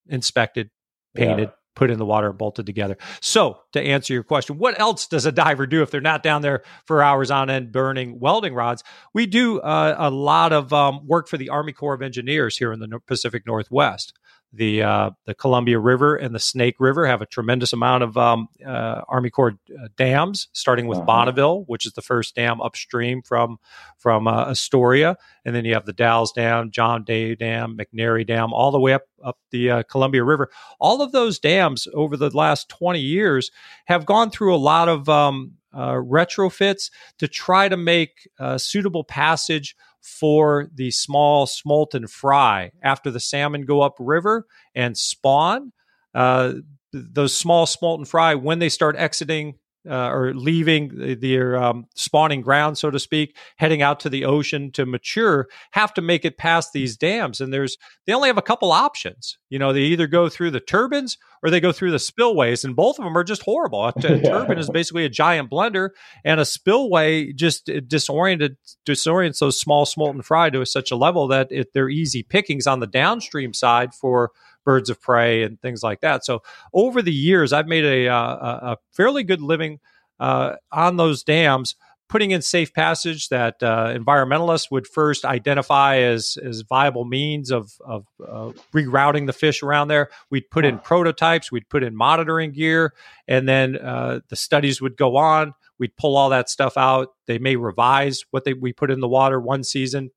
inspected, 0.08 0.70
painted. 1.16 1.50
Yeah 1.50 1.54
put 1.80 1.90
in 1.90 1.98
the 1.98 2.06
water 2.06 2.28
and 2.28 2.38
bolted 2.38 2.66
together. 2.66 2.98
So, 3.22 3.62
to 3.72 3.82
answer 3.82 4.14
your 4.14 4.24
question, 4.24 4.58
what 4.58 4.78
else 4.78 5.08
does 5.08 5.26
a 5.26 5.32
diver 5.32 5.66
do 5.66 5.82
if 5.82 5.90
they're 5.90 6.02
not 6.02 6.24
down 6.24 6.42
there 6.42 6.64
for 6.86 7.02
hours 7.02 7.32
on 7.32 7.50
end 7.50 7.72
burning 7.72 8.20
welding 8.20 8.54
rods? 8.54 8.84
We 9.14 9.26
do 9.28 9.62
uh, 9.62 9.96
a 9.98 10.10
lot 10.10 10.52
of 10.52 10.74
um, 10.74 11.08
work 11.08 11.30
for 11.30 11.38
the 11.38 11.48
Army 11.48 11.72
Corps 11.72 11.94
of 11.94 12.02
Engineers 12.02 12.58
here 12.58 12.74
in 12.74 12.82
the 12.82 13.00
Pacific 13.08 13.48
Northwest 13.48 14.14
the 14.52 14.82
uh, 14.82 15.12
the 15.26 15.36
Columbia 15.36 15.78
River 15.78 16.16
and 16.16 16.34
the 16.34 16.40
Snake 16.40 16.76
River 16.80 17.06
have 17.06 17.22
a 17.22 17.26
tremendous 17.26 17.72
amount 17.72 18.04
of 18.04 18.18
um, 18.18 18.48
uh, 18.66 19.02
Army 19.08 19.30
Corps 19.30 19.60
uh, 19.72 19.88
dams, 19.96 20.48
starting 20.54 20.88
with 20.88 20.98
uh-huh. 20.98 21.06
Bonneville, 21.06 21.64
which 21.68 21.86
is 21.86 21.94
the 21.94 22.02
first 22.02 22.36
dam 22.36 22.60
upstream 22.60 23.22
from 23.22 23.60
from 23.98 24.28
uh, 24.28 24.46
Astoria, 24.50 25.18
and 25.46 25.54
then 25.54 25.66
you 25.66 25.74
have 25.74 25.86
the 25.86 25.94
Dalles 25.94 26.32
Dam, 26.32 26.72
John 26.72 27.04
Day 27.04 27.36
Dam, 27.36 27.78
McNary 27.78 28.26
Dam, 28.26 28.52
all 28.52 28.72
the 28.72 28.80
way 28.80 28.94
up 28.94 29.04
up 29.24 29.38
the 29.52 29.70
uh, 29.70 29.84
Columbia 29.84 30.24
River. 30.24 30.50
All 30.80 31.02
of 31.02 31.12
those 31.12 31.38
dams 31.38 31.88
over 31.94 32.18
the 32.18 32.36
last 32.36 32.70
twenty 32.70 33.02
years 33.02 33.52
have 33.86 34.06
gone 34.06 34.32
through 34.32 34.56
a 34.56 34.58
lot 34.58 34.90
of 34.90 35.08
um, 35.10 35.54
retrofits 35.76 36.90
to 37.20 37.28
try 37.28 37.70
to 37.70 37.78
make 37.78 38.28
suitable 38.58 39.04
passage 39.04 39.76
for 40.02 40.68
the 40.74 40.92
small 40.92 41.46
smolt 41.46 41.94
and 41.94 42.10
fry 42.10 42.72
after 42.82 43.12
the 43.12 43.20
salmon 43.20 43.66
go 43.66 43.82
upriver 43.82 44.46
and 44.76 44.98
spawn. 44.98 45.72
Uh, 46.14 46.54
those 46.92 47.36
small 47.36 47.66
smolt 47.66 48.00
and 48.00 48.08
fry, 48.08 48.36
when 48.36 48.60
they 48.60 48.70
start 48.70 48.96
exiting 48.96 49.56
uh, 49.88 50.10
or 50.10 50.34
leaving 50.34 51.18
their 51.20 51.56
um, 51.62 51.86
spawning 51.96 52.42
ground, 52.42 52.78
so 52.78 52.92
to 52.92 53.00
speak, 53.00 53.36
heading 53.58 53.82
out 53.82 54.00
to 54.02 54.10
the 54.10 54.26
ocean 54.26 54.72
to 54.74 54.86
mature, 54.86 55.48
have 55.72 55.94
to 55.94 56.02
make 56.02 56.26
it 56.26 56.38
past 56.38 56.74
these 56.74 56.98
dams. 56.98 57.40
And 57.40 57.54
there's 57.54 57.78
they 58.06 58.14
only 58.14 58.28
have 58.28 58.38
a 58.38 58.44
couple 58.44 58.72
options. 58.72 59.38
You 59.50 59.60
know, 59.60 59.72
they 59.72 59.82
either 59.82 60.08
go 60.08 60.30
through 60.30 60.52
the 60.52 60.60
turbines 60.60 61.18
or 61.42 61.50
they 61.50 61.60
go 61.60 61.72
through 61.72 61.92
the 61.92 62.00
spillways, 62.00 62.66
and 62.66 62.76
both 62.76 63.00
of 63.00 63.06
them 63.06 63.18
are 63.18 63.24
just 63.24 63.44
horrible. 63.44 63.86
A, 63.86 63.90
a 63.90 64.22
turbine 64.24 64.58
is 64.58 64.70
basically 64.70 65.06
a 65.06 65.10
giant 65.10 65.50
blender, 65.50 65.90
and 66.26 66.40
a 66.40 66.46
spillway 66.46 67.32
just 67.32 67.70
disoriented 67.88 68.58
disorients 68.86 69.40
those 69.40 69.60
small 69.60 69.86
smolt 69.86 70.16
and 70.16 70.26
fry 70.26 70.50
to 70.50 70.66
such 70.66 70.92
a 70.92 70.96
level 70.96 71.28
that 71.28 71.48
it, 71.52 71.70
they're 71.74 71.90
easy 71.90 72.24
pickings 72.24 72.68
on 72.68 72.80
the 72.80 72.88
downstream 72.88 73.54
side 73.54 73.94
for 73.94 74.32
birds 74.70 74.92
of 74.92 75.02
prey 75.02 75.42
and 75.42 75.60
things 75.60 75.82
like 75.82 76.02
that. 76.02 76.24
So 76.24 76.44
over 76.74 77.02
the 77.02 77.12
years, 77.12 77.52
I've 77.52 77.66
made 77.68 77.86
a, 77.86 78.08
uh, 78.08 78.36
a, 78.36 78.60
a 78.74 78.78
fairly 78.92 79.24
good 79.24 79.42
living 79.42 79.80
uh, 80.20 80.58
on 80.72 80.98
those 80.98 81.24
dams, 81.24 81.74
putting 82.08 82.30
in 82.30 82.44
safe 82.44 82.72
passage 82.72 83.30
that 83.30 83.64
uh, 83.64 83.88
environmentalists 83.88 84.70
would 84.70 84.86
first 84.86 85.26
identify 85.26 85.98
as, 85.98 86.38
as 86.44 86.62
viable 86.62 87.04
means 87.04 87.50
of, 87.50 87.82
of 87.84 88.06
uh, 88.22 88.52
rerouting 88.72 89.26
the 89.26 89.34
fish 89.34 89.64
around 89.64 89.88
there. 89.88 90.10
We'd 90.30 90.52
put 90.52 90.66
in 90.66 90.78
prototypes, 90.78 91.52
we'd 91.52 91.70
put 91.70 91.82
in 91.82 91.96
monitoring 91.96 92.52
gear, 92.52 92.94
and 93.28 93.50
then 93.50 93.76
uh, 93.76 94.20
the 94.30 94.36
studies 94.36 94.80
would 94.82 94.98
go 94.98 95.18
on. 95.18 95.56
We'd 95.80 95.98
pull 95.98 96.16
all 96.16 96.30
that 96.30 96.48
stuff 96.48 96.78
out. 96.78 97.08
They 97.26 97.40
may 97.40 97.56
revise 97.56 98.24
what 98.30 98.44
they, 98.44 98.54
we 98.54 98.72
put 98.72 98.92
in 98.92 99.00
the 99.00 99.08
water 99.08 99.40
one 99.40 99.64
season, 99.64 100.12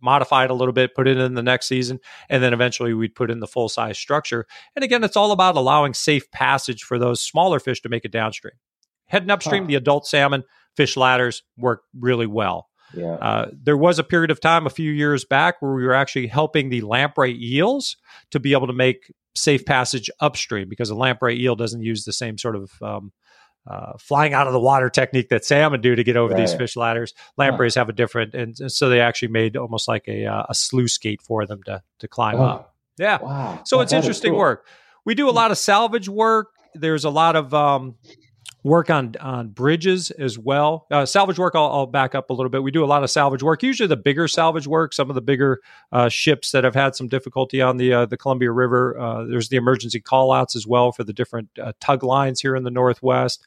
modify 0.00 0.44
it 0.44 0.50
a 0.50 0.54
little 0.54 0.72
bit, 0.72 0.94
put 0.94 1.08
it 1.08 1.18
in 1.18 1.34
the 1.34 1.42
next 1.42 1.66
season, 1.66 2.00
and 2.28 2.42
then 2.42 2.52
eventually 2.52 2.94
we'd 2.94 3.14
put 3.14 3.30
in 3.30 3.40
the 3.40 3.46
full 3.46 3.68
size 3.68 3.98
structure. 3.98 4.46
And 4.74 4.84
again, 4.84 5.04
it's 5.04 5.16
all 5.16 5.32
about 5.32 5.56
allowing 5.56 5.94
safe 5.94 6.30
passage 6.30 6.82
for 6.82 6.98
those 6.98 7.20
smaller 7.20 7.60
fish 7.60 7.82
to 7.82 7.88
make 7.88 8.04
it 8.04 8.12
downstream. 8.12 8.54
Heading 9.06 9.30
upstream, 9.30 9.64
huh. 9.64 9.68
the 9.68 9.74
adult 9.76 10.06
salmon 10.06 10.44
fish 10.76 10.96
ladders 10.96 11.42
work 11.56 11.82
really 11.98 12.26
well. 12.26 12.68
Yeah. 12.94 13.14
Uh, 13.14 13.50
there 13.52 13.76
was 13.76 13.98
a 13.98 14.04
period 14.04 14.30
of 14.30 14.40
time 14.40 14.66
a 14.66 14.70
few 14.70 14.90
years 14.90 15.24
back 15.24 15.60
where 15.60 15.72
we 15.72 15.84
were 15.84 15.94
actually 15.94 16.26
helping 16.26 16.68
the 16.68 16.80
lamprey 16.82 17.36
eels 17.38 17.96
to 18.30 18.40
be 18.40 18.52
able 18.52 18.66
to 18.66 18.72
make 18.72 19.12
safe 19.34 19.64
passage 19.64 20.10
upstream 20.20 20.68
because 20.68 20.90
a 20.90 20.94
lamprey 20.94 21.38
eel 21.40 21.54
doesn't 21.54 21.82
use 21.82 22.04
the 22.04 22.12
same 22.12 22.38
sort 22.38 22.56
of 22.56 22.70
um, 22.82 23.12
uh, 23.68 23.92
flying 23.98 24.34
out 24.34 24.46
of 24.46 24.52
the 24.52 24.60
water 24.60 24.88
technique 24.88 25.28
that 25.28 25.44
salmon 25.44 25.80
do 25.80 25.94
to 25.94 26.04
get 26.04 26.16
over 26.16 26.32
right. 26.32 26.40
these 26.40 26.54
fish 26.54 26.76
ladders. 26.76 27.12
Lampreys 27.36 27.74
huh. 27.74 27.82
have 27.82 27.88
a 27.88 27.92
different, 27.92 28.34
and, 28.34 28.58
and, 28.58 28.72
so 28.72 28.88
they 28.88 29.00
actually 29.00 29.28
made 29.28 29.56
almost 29.56 29.88
like 29.88 30.08
a, 30.08 30.26
uh, 30.26 30.46
a 30.48 30.54
sluice 30.54 30.96
gate 30.98 31.20
for 31.22 31.46
them 31.46 31.62
to 31.64 31.82
to 31.98 32.08
climb 32.08 32.36
oh. 32.36 32.44
up. 32.44 32.74
Yeah, 32.98 33.18
wow. 33.18 33.60
so 33.64 33.80
it's 33.80 33.92
interesting 33.92 34.32
cool. 34.32 34.40
work. 34.40 34.66
We 35.04 35.14
do 35.14 35.28
a 35.28 35.32
lot 35.32 35.50
of 35.50 35.58
salvage 35.58 36.08
work. 36.08 36.48
There's 36.74 37.04
a 37.04 37.10
lot 37.10 37.36
of 37.36 37.54
um, 37.54 37.94
work 38.62 38.90
on 38.90 39.14
on 39.20 39.48
bridges 39.48 40.10
as 40.10 40.38
well. 40.38 40.86
Uh, 40.90 41.06
salvage 41.06 41.38
work, 41.38 41.54
I'll, 41.54 41.70
I'll, 41.70 41.86
back 41.86 42.14
up 42.14 42.30
a 42.30 42.32
little 42.32 42.50
bit. 42.50 42.62
We 42.62 42.70
do 42.70 42.84
a 42.84 42.86
lot 42.86 43.02
of 43.02 43.10
salvage 43.10 43.42
work. 43.42 43.62
Usually, 43.62 43.86
the 43.86 43.96
bigger 43.96 44.28
salvage 44.28 44.66
work. 44.66 44.92
Some 44.92 45.08
of 45.10 45.14
the 45.14 45.20
bigger 45.20 45.60
uh, 45.92 46.08
ships 46.08 46.50
that 46.52 46.64
have 46.64 46.74
had 46.74 46.94
some 46.94 47.08
difficulty 47.08 47.60
on 47.60 47.76
the 47.76 47.92
uh, 47.92 48.06
the 48.06 48.16
Columbia 48.16 48.50
River. 48.50 48.98
Uh, 48.98 49.24
there's 49.24 49.48
the 49.48 49.56
emergency 49.56 50.00
callouts 50.00 50.56
as 50.56 50.66
well 50.66 50.92
for 50.92 51.04
the 51.04 51.12
different 51.12 51.48
uh, 51.62 51.72
tug 51.80 52.02
lines 52.02 52.40
here 52.40 52.56
in 52.56 52.64
the 52.64 52.70
Northwest 52.70 53.46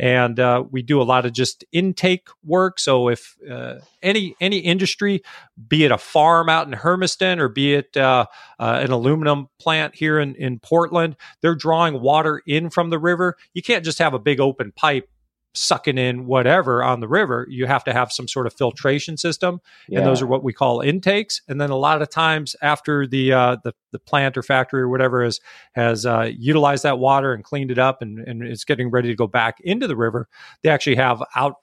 and 0.00 0.40
uh, 0.40 0.64
we 0.70 0.80
do 0.80 1.02
a 1.02 1.04
lot 1.04 1.26
of 1.26 1.34
just 1.34 1.62
intake 1.72 2.28
work. 2.42 2.80
So 2.80 3.08
if 3.08 3.36
uh, 3.48 3.80
any 4.02 4.34
any 4.40 4.56
industry, 4.56 5.22
be 5.68 5.84
it 5.84 5.92
a 5.92 5.98
farm 5.98 6.48
out 6.48 6.66
in 6.66 6.72
Hermiston 6.72 7.38
or 7.38 7.48
be 7.48 7.74
it 7.74 7.94
uh, 7.98 8.24
uh, 8.58 8.80
an 8.82 8.92
aluminum 8.92 9.48
plant 9.60 9.94
here 9.94 10.18
in 10.18 10.34
in 10.36 10.58
Portland, 10.58 11.16
they're 11.42 11.54
drawing 11.54 12.00
water 12.00 12.42
in 12.46 12.70
from 12.70 12.88
the 12.88 12.98
river. 12.98 13.36
You 13.52 13.62
can't 13.62 13.84
just 13.84 13.98
have 13.98 14.14
a 14.14 14.18
big 14.18 14.40
open 14.40 14.72
pipe 14.72 15.06
sucking 15.54 15.98
in 15.98 16.26
whatever 16.26 16.82
on 16.82 17.00
the 17.00 17.08
river, 17.08 17.46
you 17.48 17.66
have 17.66 17.82
to 17.84 17.92
have 17.92 18.12
some 18.12 18.28
sort 18.28 18.46
of 18.46 18.54
filtration 18.54 19.16
system, 19.16 19.60
yeah. 19.88 19.98
and 19.98 20.06
those 20.06 20.22
are 20.22 20.26
what 20.26 20.44
we 20.44 20.52
call 20.52 20.80
intakes. 20.80 21.42
And 21.48 21.60
then 21.60 21.70
a 21.70 21.76
lot 21.76 22.02
of 22.02 22.08
times 22.08 22.54
after 22.62 23.06
the 23.06 23.32
uh, 23.32 23.56
the, 23.64 23.72
the 23.92 23.98
plant 23.98 24.36
or 24.36 24.42
factory 24.42 24.82
or 24.82 24.88
whatever 24.88 25.24
has 25.24 25.40
has 25.72 26.06
uh, 26.06 26.30
utilized 26.36 26.84
that 26.84 26.98
water 26.98 27.32
and 27.32 27.42
cleaned 27.42 27.70
it 27.70 27.78
up 27.78 28.02
and, 28.02 28.18
and 28.20 28.42
it's 28.42 28.64
getting 28.64 28.90
ready 28.90 29.08
to 29.08 29.16
go 29.16 29.26
back 29.26 29.58
into 29.60 29.86
the 29.86 29.96
river, 29.96 30.28
they 30.62 30.70
actually 30.70 30.96
have 30.96 31.22
out 31.34 31.56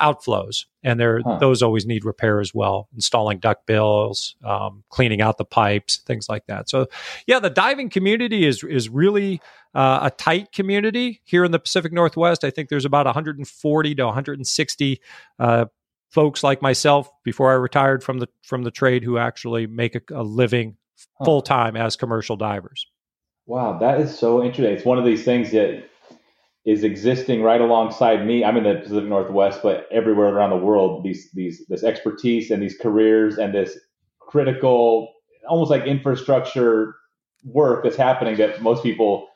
outflows, 0.00 0.66
and 0.82 0.98
there 0.98 1.20
huh. 1.24 1.38
those 1.38 1.62
always 1.62 1.86
need 1.86 2.04
repair 2.04 2.40
as 2.40 2.54
well. 2.54 2.88
Installing 2.94 3.38
duck 3.38 3.66
bills, 3.66 4.36
um, 4.44 4.84
cleaning 4.90 5.20
out 5.20 5.38
the 5.38 5.44
pipes, 5.44 5.98
things 5.98 6.28
like 6.28 6.46
that. 6.46 6.68
So, 6.68 6.86
yeah, 7.26 7.38
the 7.38 7.50
diving 7.50 7.90
community 7.90 8.46
is 8.46 8.62
is 8.64 8.88
really 8.88 9.40
uh, 9.74 10.00
a 10.02 10.10
tight 10.10 10.52
community 10.52 11.20
here 11.24 11.44
in 11.44 11.52
the 11.52 11.58
Pacific 11.58 11.92
Northwest. 11.92 12.44
I 12.44 12.50
think 12.50 12.68
there's 12.68 12.84
about 12.84 13.06
140 13.06 13.94
to 13.94 14.04
160 14.04 15.00
uh, 15.38 15.66
folks 16.08 16.42
like 16.42 16.62
myself 16.62 17.10
before 17.24 17.50
I 17.50 17.54
retired 17.54 18.02
from 18.02 18.18
the 18.18 18.28
from 18.42 18.62
the 18.62 18.70
trade 18.70 19.04
who 19.04 19.18
actually 19.18 19.66
make 19.66 19.94
a, 19.94 20.00
a 20.14 20.22
living 20.22 20.76
full 21.24 21.42
time 21.42 21.76
as 21.76 21.96
commercial 21.96 22.36
divers. 22.36 22.86
Wow, 23.46 23.78
that 23.78 24.00
is 24.00 24.18
so 24.18 24.42
interesting. 24.42 24.74
It's 24.74 24.84
one 24.84 24.98
of 24.98 25.04
these 25.04 25.24
things 25.24 25.52
that 25.52 25.88
is 26.66 26.82
existing 26.82 27.42
right 27.42 27.60
alongside 27.60 28.26
me. 28.26 28.44
I'm 28.44 28.56
in 28.56 28.64
the 28.64 28.80
Pacific 28.80 29.08
Northwest, 29.08 29.60
but 29.62 29.86
everywhere 29.92 30.28
around 30.28 30.50
the 30.50 30.56
world, 30.56 31.04
these 31.04 31.30
these 31.32 31.64
this 31.68 31.84
expertise 31.84 32.50
and 32.50 32.60
these 32.60 32.76
careers 32.76 33.38
and 33.38 33.54
this 33.54 33.78
critical, 34.20 35.12
almost 35.48 35.70
like 35.70 35.84
infrastructure 35.84 36.96
work 37.44 37.84
that's 37.84 37.96
happening 37.96 38.36
that 38.38 38.60
most 38.60 38.82
people 38.82 39.28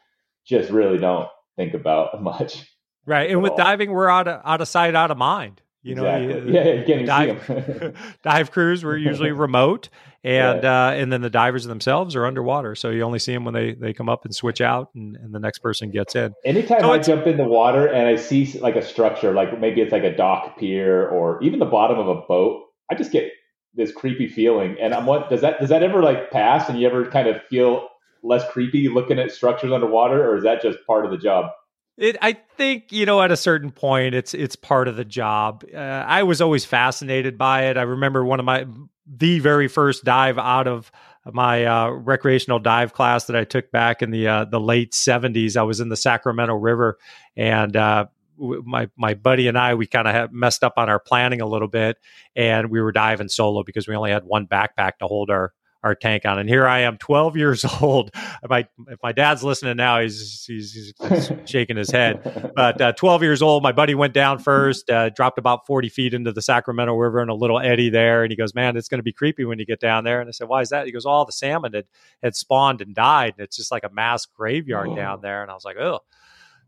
just 0.44 0.70
really 0.70 0.98
don't 0.98 1.28
think 1.56 1.72
about 1.72 2.20
much. 2.22 2.66
Right, 3.06 3.30
and 3.30 3.42
with 3.42 3.52
all. 3.52 3.56
diving, 3.56 3.92
we're 3.92 4.10
out 4.10 4.28
of 4.28 4.42
out 4.44 4.60
of 4.60 4.68
sight, 4.68 4.96
out 4.96 5.12
of 5.12 5.16
mind. 5.16 5.62
You 5.82 5.94
know, 5.94 6.04
exactly. 6.04 6.52
yeah, 6.52 6.64
yeah, 6.86 6.96
you 6.96 7.06
dive, 7.06 7.96
dive 8.22 8.50
crews 8.50 8.84
were 8.84 8.96
usually 8.96 9.32
remote, 9.32 9.88
and 10.22 10.62
yeah. 10.62 10.88
uh, 10.88 10.90
and 10.90 11.10
then 11.10 11.22
the 11.22 11.30
divers 11.30 11.64
themselves 11.64 12.14
are 12.14 12.26
underwater, 12.26 12.74
so 12.74 12.90
you 12.90 13.02
only 13.02 13.18
see 13.18 13.32
them 13.32 13.44
when 13.46 13.54
they 13.54 13.72
they 13.72 13.94
come 13.94 14.08
up 14.08 14.26
and 14.26 14.34
switch 14.34 14.60
out, 14.60 14.90
and, 14.94 15.16
and 15.16 15.34
the 15.34 15.40
next 15.40 15.60
person 15.60 15.90
gets 15.90 16.14
in. 16.14 16.34
Anytime 16.44 16.80
so 16.80 16.92
I 16.92 16.98
jump 16.98 17.26
in 17.26 17.38
the 17.38 17.44
water 17.44 17.86
and 17.86 18.06
I 18.06 18.16
see 18.16 18.58
like 18.58 18.76
a 18.76 18.82
structure, 18.82 19.32
like 19.32 19.58
maybe 19.58 19.80
it's 19.80 19.92
like 19.92 20.04
a 20.04 20.14
dock 20.14 20.58
pier 20.58 21.08
or 21.08 21.42
even 21.42 21.58
the 21.58 21.66
bottom 21.66 21.98
of 21.98 22.08
a 22.08 22.20
boat, 22.28 22.64
I 22.90 22.94
just 22.94 23.10
get 23.10 23.32
this 23.74 23.90
creepy 23.92 24.28
feeling. 24.28 24.76
And 24.78 24.92
I'm 24.92 25.06
what 25.06 25.30
does 25.30 25.40
that 25.40 25.60
does 25.60 25.70
that 25.70 25.82
ever 25.82 26.02
like 26.02 26.30
pass? 26.30 26.68
And 26.68 26.78
you 26.78 26.86
ever 26.86 27.06
kind 27.06 27.26
of 27.26 27.42
feel 27.48 27.88
less 28.22 28.42
creepy 28.50 28.88
looking 28.88 29.18
at 29.18 29.32
structures 29.32 29.72
underwater, 29.72 30.28
or 30.28 30.36
is 30.36 30.44
that 30.44 30.60
just 30.60 30.78
part 30.86 31.06
of 31.06 31.10
the 31.10 31.18
job? 31.18 31.46
It, 31.96 32.16
I 32.22 32.32
think 32.56 32.92
you 32.92 33.04
know 33.04 33.20
at 33.20 33.30
a 33.30 33.36
certain 33.36 33.70
point 33.70 34.14
it's 34.14 34.32
it's 34.32 34.56
part 34.56 34.88
of 34.88 34.96
the 34.96 35.04
job. 35.04 35.64
Uh, 35.72 35.76
I 35.76 36.22
was 36.22 36.40
always 36.40 36.64
fascinated 36.64 37.36
by 37.36 37.66
it. 37.66 37.76
I 37.76 37.82
remember 37.82 38.24
one 38.24 38.40
of 38.40 38.46
my 38.46 38.66
the 39.06 39.38
very 39.40 39.68
first 39.68 40.04
dive 40.04 40.38
out 40.38 40.66
of 40.66 40.90
my 41.26 41.64
uh, 41.64 41.88
recreational 41.90 42.58
dive 42.58 42.92
class 42.94 43.26
that 43.26 43.36
I 43.36 43.44
took 43.44 43.70
back 43.70 44.02
in 44.02 44.10
the 44.10 44.28
uh, 44.28 44.44
the 44.46 44.60
late 44.60 44.94
seventies. 44.94 45.56
I 45.56 45.62
was 45.62 45.80
in 45.80 45.88
the 45.88 45.96
Sacramento 45.96 46.54
River, 46.54 46.98
and 47.36 47.76
uh, 47.76 48.06
my 48.38 48.88
my 48.96 49.14
buddy 49.14 49.48
and 49.48 49.58
I 49.58 49.74
we 49.74 49.86
kind 49.86 50.08
of 50.08 50.32
messed 50.32 50.64
up 50.64 50.74
on 50.76 50.88
our 50.88 51.00
planning 51.00 51.40
a 51.40 51.46
little 51.46 51.68
bit, 51.68 51.98
and 52.34 52.70
we 52.70 52.80
were 52.80 52.92
diving 52.92 53.28
solo 53.28 53.62
because 53.62 53.86
we 53.86 53.94
only 53.94 54.10
had 54.10 54.24
one 54.24 54.46
backpack 54.46 54.98
to 55.00 55.06
hold 55.06 55.30
our 55.30 55.52
our 55.82 55.94
tank 55.94 56.26
on. 56.26 56.38
And 56.38 56.48
here 56.48 56.66
I 56.66 56.80
am, 56.80 56.98
12 56.98 57.36
years 57.36 57.64
old. 57.80 58.10
My, 58.48 58.66
if 58.88 58.98
my 59.02 59.12
dad's 59.12 59.42
listening 59.42 59.76
now, 59.76 60.00
he's, 60.00 60.44
he's, 60.46 60.92
he's 61.08 61.32
shaking 61.46 61.76
his 61.76 61.90
head. 61.90 62.52
But 62.54 62.80
uh, 62.80 62.92
12 62.92 63.22
years 63.22 63.42
old, 63.42 63.62
my 63.62 63.72
buddy 63.72 63.94
went 63.94 64.14
down 64.14 64.38
first, 64.38 64.90
uh, 64.90 65.10
dropped 65.10 65.38
about 65.38 65.66
40 65.66 65.88
feet 65.88 66.14
into 66.14 66.32
the 66.32 66.42
Sacramento 66.42 66.94
River 66.94 67.22
in 67.22 67.28
a 67.28 67.34
little 67.34 67.58
eddy 67.58 67.90
there. 67.90 68.22
And 68.22 68.30
he 68.30 68.36
goes, 68.36 68.54
Man, 68.54 68.76
it's 68.76 68.88
going 68.88 68.98
to 68.98 69.04
be 69.04 69.12
creepy 69.12 69.44
when 69.44 69.58
you 69.58 69.66
get 69.66 69.80
down 69.80 70.04
there. 70.04 70.20
And 70.20 70.28
I 70.28 70.32
said, 70.32 70.48
Why 70.48 70.60
is 70.60 70.68
that? 70.70 70.86
He 70.86 70.92
goes, 70.92 71.06
All 71.06 71.24
the 71.24 71.32
salmon 71.32 71.72
had, 71.72 71.86
had 72.22 72.36
spawned 72.36 72.80
and 72.80 72.94
died. 72.94 73.34
And 73.36 73.44
it's 73.44 73.56
just 73.56 73.70
like 73.70 73.84
a 73.84 73.90
mass 73.90 74.26
graveyard 74.26 74.88
oh. 74.90 74.96
down 74.96 75.20
there. 75.22 75.42
And 75.42 75.50
I 75.50 75.54
was 75.54 75.64
like, 75.64 75.76
Oh. 75.76 76.00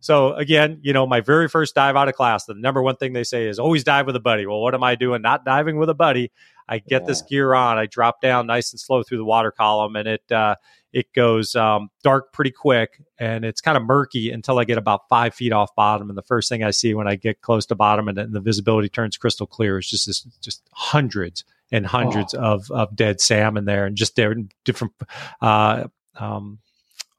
So 0.02 0.34
again, 0.34 0.80
you 0.82 0.92
know, 0.92 1.06
my 1.06 1.20
very 1.20 1.48
first 1.48 1.76
dive 1.76 1.94
out 1.94 2.08
of 2.08 2.16
class, 2.16 2.44
the 2.44 2.54
number 2.54 2.82
one 2.82 2.96
thing 2.96 3.12
they 3.12 3.22
say 3.22 3.46
is 3.46 3.60
always 3.60 3.84
dive 3.84 4.04
with 4.04 4.16
a 4.16 4.20
buddy. 4.20 4.46
Well, 4.46 4.60
what 4.60 4.74
am 4.74 4.82
I 4.82 4.96
doing? 4.96 5.22
Not 5.22 5.44
diving 5.44 5.78
with 5.78 5.88
a 5.88 5.94
buddy. 5.94 6.32
I 6.68 6.78
get 6.78 7.02
yeah. 7.02 7.06
this 7.06 7.22
gear 7.22 7.54
on, 7.54 7.78
I 7.78 7.86
drop 7.86 8.20
down 8.20 8.46
nice 8.46 8.72
and 8.72 8.80
slow 8.80 9.02
through 9.02 9.18
the 9.18 9.24
water 9.24 9.50
column, 9.50 9.96
and 9.96 10.08
it 10.08 10.32
uh, 10.32 10.56
it 10.92 11.12
goes 11.14 11.54
um, 11.56 11.90
dark 12.02 12.32
pretty 12.32 12.50
quick, 12.50 13.02
and 13.18 13.44
it's 13.44 13.60
kind 13.60 13.76
of 13.76 13.82
murky 13.82 14.30
until 14.30 14.58
I 14.58 14.64
get 14.64 14.78
about 14.78 15.08
five 15.08 15.34
feet 15.34 15.52
off 15.52 15.74
bottom. 15.74 16.08
And 16.08 16.18
the 16.18 16.22
first 16.22 16.48
thing 16.48 16.62
I 16.62 16.70
see 16.70 16.94
when 16.94 17.08
I 17.08 17.16
get 17.16 17.40
close 17.40 17.66
to 17.66 17.74
bottom 17.74 18.08
and, 18.08 18.18
and 18.18 18.34
the 18.34 18.40
visibility 18.40 18.88
turns 18.88 19.16
crystal 19.16 19.46
clear 19.46 19.78
is 19.78 19.88
just 19.88 20.06
this, 20.06 20.20
just 20.40 20.62
hundreds 20.72 21.44
and 21.70 21.86
hundreds 21.86 22.34
oh. 22.34 22.40
of 22.40 22.70
of 22.70 22.94
dead 22.94 23.20
salmon 23.20 23.64
there, 23.64 23.86
and 23.86 23.96
just 23.96 24.14
different. 24.16 24.92
Uh, 25.40 25.84
um, 26.16 26.58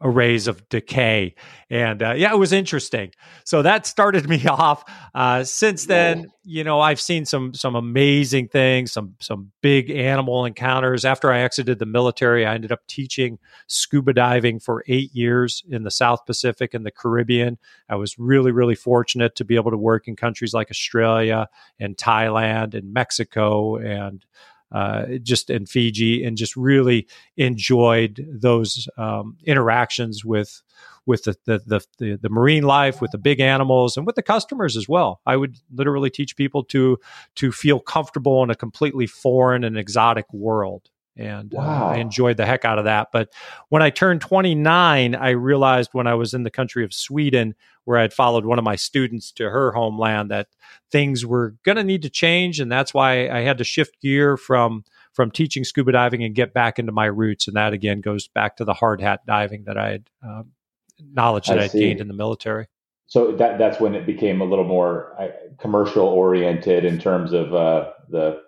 arrays 0.03 0.47
of 0.47 0.67
decay. 0.69 1.33
And 1.69 2.03
uh, 2.03 2.11
yeah, 2.11 2.31
it 2.31 2.37
was 2.37 2.51
interesting. 2.51 3.11
So 3.45 3.61
that 3.61 3.87
started 3.87 4.29
me 4.33 4.45
off. 4.45 4.83
Uh, 5.15 5.43
since 5.43 5.85
then, 5.85 6.31
you 6.43 6.63
know, 6.63 6.81
I've 6.81 6.99
seen 6.99 7.25
some 7.25 7.53
some 7.53 7.75
amazing 7.75 8.49
things, 8.49 8.91
some 8.91 9.15
some 9.19 9.51
big 9.61 9.89
animal 9.89 10.45
encounters. 10.45 11.05
After 11.05 11.31
I 11.31 11.39
exited 11.39 11.79
the 11.79 11.85
military, 11.85 12.45
I 12.45 12.53
ended 12.53 12.71
up 12.71 12.85
teaching 12.87 13.39
scuba 13.67 14.13
diving 14.13 14.59
for 14.59 14.83
eight 14.87 15.13
years 15.15 15.63
in 15.69 15.83
the 15.83 15.91
South 15.91 16.25
Pacific 16.25 16.73
and 16.73 16.85
the 16.85 16.91
Caribbean. 16.91 17.57
I 17.89 17.95
was 17.95 18.19
really 18.19 18.51
really 18.51 18.75
fortunate 18.75 19.35
to 19.37 19.45
be 19.45 19.55
able 19.55 19.71
to 19.71 19.77
work 19.77 20.07
in 20.07 20.15
countries 20.15 20.53
like 20.53 20.69
Australia 20.69 21.47
and 21.79 21.97
Thailand 21.97 22.73
and 22.73 22.93
Mexico 22.93 23.77
and 23.77 24.25
uh, 24.73 25.05
just 25.21 25.49
in 25.49 25.65
Fiji, 25.65 26.23
and 26.23 26.37
just 26.37 26.55
really 26.55 27.07
enjoyed 27.37 28.25
those 28.29 28.87
um, 28.97 29.37
interactions 29.45 30.25
with 30.25 30.61
with 31.05 31.23
the 31.23 31.35
the, 31.45 31.61
the 31.65 31.85
the, 31.99 32.19
the 32.21 32.29
marine 32.29 32.63
life, 32.63 33.01
with 33.01 33.11
the 33.11 33.17
big 33.17 33.39
animals, 33.39 33.97
and 33.97 34.05
with 34.05 34.15
the 34.15 34.23
customers 34.23 34.75
as 34.75 34.89
well. 34.89 35.21
I 35.25 35.37
would 35.37 35.57
literally 35.73 36.09
teach 36.09 36.35
people 36.35 36.63
to 36.65 36.97
to 37.35 37.51
feel 37.51 37.79
comfortable 37.79 38.43
in 38.43 38.49
a 38.49 38.55
completely 38.55 39.07
foreign 39.07 39.63
and 39.63 39.77
exotic 39.77 40.25
world 40.33 40.89
and 41.15 41.51
wow. 41.53 41.63
uh, 41.63 41.89
I 41.89 41.97
enjoyed 41.97 42.37
the 42.37 42.45
heck 42.45 42.65
out 42.65 42.79
of 42.79 42.85
that. 42.85 43.09
But 43.11 43.29
when 43.69 43.81
I 43.81 43.89
turned 43.89 44.21
29, 44.21 45.15
I 45.15 45.29
realized 45.29 45.89
when 45.93 46.07
I 46.07 46.15
was 46.15 46.33
in 46.33 46.43
the 46.43 46.49
country 46.49 46.83
of 46.83 46.93
Sweden, 46.93 47.55
where 47.85 47.99
I'd 47.99 48.13
followed 48.13 48.45
one 48.45 48.59
of 48.59 48.65
my 48.65 48.75
students 48.75 49.31
to 49.33 49.49
her 49.49 49.71
homeland, 49.71 50.31
that 50.31 50.47
things 50.91 51.25
were 51.25 51.55
going 51.63 51.75
to 51.75 51.83
need 51.83 52.01
to 52.03 52.09
change, 52.09 52.59
and 52.59 52.71
that's 52.71 52.93
why 52.93 53.29
I 53.29 53.41
had 53.41 53.57
to 53.57 53.63
shift 53.63 54.01
gear 54.01 54.37
from 54.37 54.83
from 55.13 55.29
teaching 55.29 55.63
scuba 55.63 55.91
diving 55.91 56.23
and 56.23 56.33
get 56.33 56.53
back 56.53 56.79
into 56.79 56.91
my 56.91 57.05
roots. 57.05 57.47
And 57.47 57.55
that 57.55 57.73
again 57.73 58.01
goes 58.01 58.27
back 58.27 58.57
to 58.57 58.65
the 58.65 58.73
hard 58.73 58.99
hat 58.99 59.25
diving 59.25 59.65
that 59.65 59.77
I 59.77 59.91
had 59.91 60.09
um, 60.23 60.51
knowledge 60.99 61.47
that 61.47 61.59
I 61.59 61.63
would 61.63 61.71
gained 61.71 62.01
in 62.01 62.07
the 62.07 62.13
military. 62.13 62.67
So 63.07 63.31
that 63.33 63.57
that's 63.59 63.79
when 63.79 63.95
it 63.95 64.05
became 64.05 64.41
a 64.41 64.45
little 64.45 64.65
more 64.65 65.15
uh, 65.19 65.27
commercial 65.59 66.07
oriented 66.07 66.85
in 66.85 66.99
terms 66.99 67.31
of 67.33 67.53
uh, 67.53 67.91
the 68.09 68.41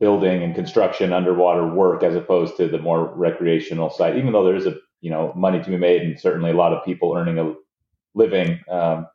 building 0.00 0.42
and 0.42 0.54
construction 0.54 1.12
underwater 1.12 1.66
work 1.66 2.02
as 2.02 2.14
opposed 2.14 2.56
to 2.56 2.68
the 2.68 2.78
more 2.78 3.14
recreational 3.14 3.90
side. 3.90 4.16
Even 4.16 4.32
though 4.32 4.44
there 4.44 4.56
is 4.56 4.66
a 4.66 4.76
you 5.00 5.10
know 5.10 5.32
money 5.36 5.62
to 5.62 5.70
be 5.70 5.76
made 5.76 6.02
and 6.02 6.18
certainly 6.18 6.50
a 6.50 6.56
lot 6.56 6.72
of 6.72 6.84
people 6.84 7.14
earning 7.14 7.38
a 7.38 7.54
living 8.14 8.60
um, 8.70 9.06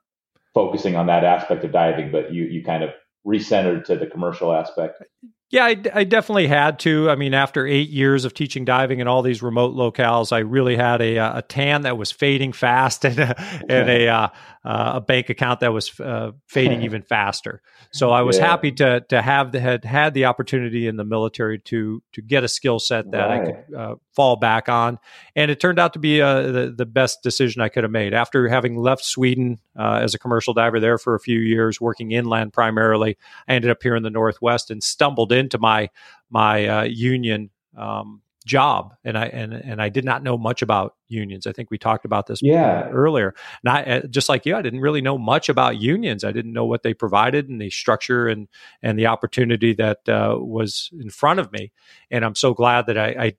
focusing 0.53 0.95
on 0.95 1.07
that 1.07 1.23
aspect 1.23 1.63
of 1.63 1.71
diving, 1.71 2.11
but 2.11 2.33
you 2.33 2.45
you 2.45 2.63
kind 2.63 2.83
of 2.83 2.91
recentered 3.25 3.85
to 3.85 3.95
the 3.95 4.07
commercial 4.07 4.53
aspect. 4.53 5.03
Yeah, 5.51 5.65
I, 5.65 5.81
I, 5.95 6.03
definitely 6.03 6.45
had 6.45 6.77
to. 6.79 7.09
I 7.09 7.15
mean, 7.15 7.33
after 7.33 7.65
eight 7.65 7.89
years 7.89 8.23
of 8.23 8.35
teaching 8.35 8.65
diving 8.65 8.99
in 8.99 9.07
all 9.07 9.23
these 9.23 9.41
remote 9.41 9.73
locales, 9.73 10.31
I 10.31 10.39
really 10.39 10.75
had 10.75 11.01
a, 11.01 11.17
a 11.17 11.41
tan 11.41 11.81
that 11.83 11.97
was 11.97 12.11
fading 12.11 12.53
fast 12.53 13.03
and 13.05 13.17
a, 13.17 13.41
and 13.67 13.89
a, 13.89 14.07
uh, 14.07 14.27
uh, 14.63 14.91
a 14.95 15.01
bank 15.01 15.29
account 15.29 15.61
that 15.61 15.73
was 15.73 15.99
uh, 15.99 16.33
fading 16.47 16.83
even 16.83 17.01
faster. 17.09 17.63
So 17.91 18.11
I 18.11 18.21
was 18.21 18.37
yeah. 18.37 18.45
happy 18.45 18.71
to 18.73 19.01
to 19.09 19.21
have 19.23 19.51
the 19.51 19.59
had 19.59 19.85
had 19.85 20.13
the 20.13 20.25
opportunity 20.25 20.85
in 20.85 20.97
the 20.97 21.05
military 21.05 21.57
to 21.65 22.03
to 22.13 22.21
get 22.21 22.43
a 22.43 22.47
skill 22.47 22.77
set 22.77 23.09
that 23.09 23.25
right. 23.25 23.41
I 23.41 23.45
could 23.45 23.75
uh, 23.75 23.95
fall 24.19 24.35
back 24.35 24.67
on, 24.67 24.99
and 25.33 25.49
it 25.49 25.61
turned 25.61 25.79
out 25.79 25.93
to 25.93 25.99
be 25.99 26.21
uh, 26.21 26.41
the 26.41 26.73
the 26.75 26.85
best 26.85 27.23
decision 27.23 27.61
I 27.61 27.69
could 27.69 27.85
have 27.85 27.91
made. 27.91 28.13
After 28.13 28.49
having 28.49 28.75
left 28.75 29.05
Sweden 29.05 29.59
uh, 29.79 30.01
as 30.01 30.13
a 30.13 30.19
commercial 30.19 30.53
diver 30.53 30.81
there 30.81 30.97
for 30.97 31.15
a 31.15 31.21
few 31.21 31.39
years, 31.39 31.79
working 31.79 32.11
inland 32.11 32.51
primarily, 32.51 33.17
I 33.47 33.53
ended 33.53 33.71
up 33.71 33.81
here 33.81 33.95
in 33.95 34.03
the 34.03 34.09
Northwest 34.09 34.71
and 34.71 34.83
stumbled 34.83 35.31
into 35.31 35.57
my 35.57 35.89
my 36.29 36.67
uh, 36.67 36.83
union 36.83 37.49
um, 37.77 38.21
job. 38.45 38.93
And 39.05 39.17
i 39.17 39.27
and 39.27 39.53
and 39.53 39.81
i 39.81 39.87
did 39.87 40.03
not 40.03 40.23
know 40.23 40.37
much 40.37 40.61
about 40.61 40.95
unions. 41.07 41.47
I 41.47 41.53
think 41.53 41.71
we 41.71 41.77
talked 41.77 42.03
about 42.03 42.27
this 42.27 42.39
yeah. 42.41 42.89
earlier. 42.89 43.33
And 43.63 43.71
i 43.71 43.83
uh, 43.83 44.07
just 44.07 44.27
like 44.27 44.45
you 44.45 44.55
i 44.55 44.61
didn't 44.61 44.81
really 44.81 45.01
know 45.01 45.17
much 45.17 45.47
about 45.47 45.79
unions. 45.79 46.25
I 46.25 46.33
didn't 46.33 46.51
know 46.51 46.65
what 46.65 46.83
they 46.83 46.93
provided 46.93 47.47
and 47.47 47.61
the 47.61 47.69
structure 47.69 48.27
and 48.27 48.49
and 48.81 48.99
the 48.99 49.07
opportunity 49.07 49.73
that 49.75 50.09
uh, 50.09 50.35
was 50.37 50.89
in 50.99 51.09
front 51.09 51.39
of 51.39 51.53
me. 51.53 51.71
And 52.11 52.25
i'm 52.25 52.35
so 52.35 52.53
glad 52.53 52.87
that 52.87 52.97
i, 52.97 53.07
I 53.07 53.33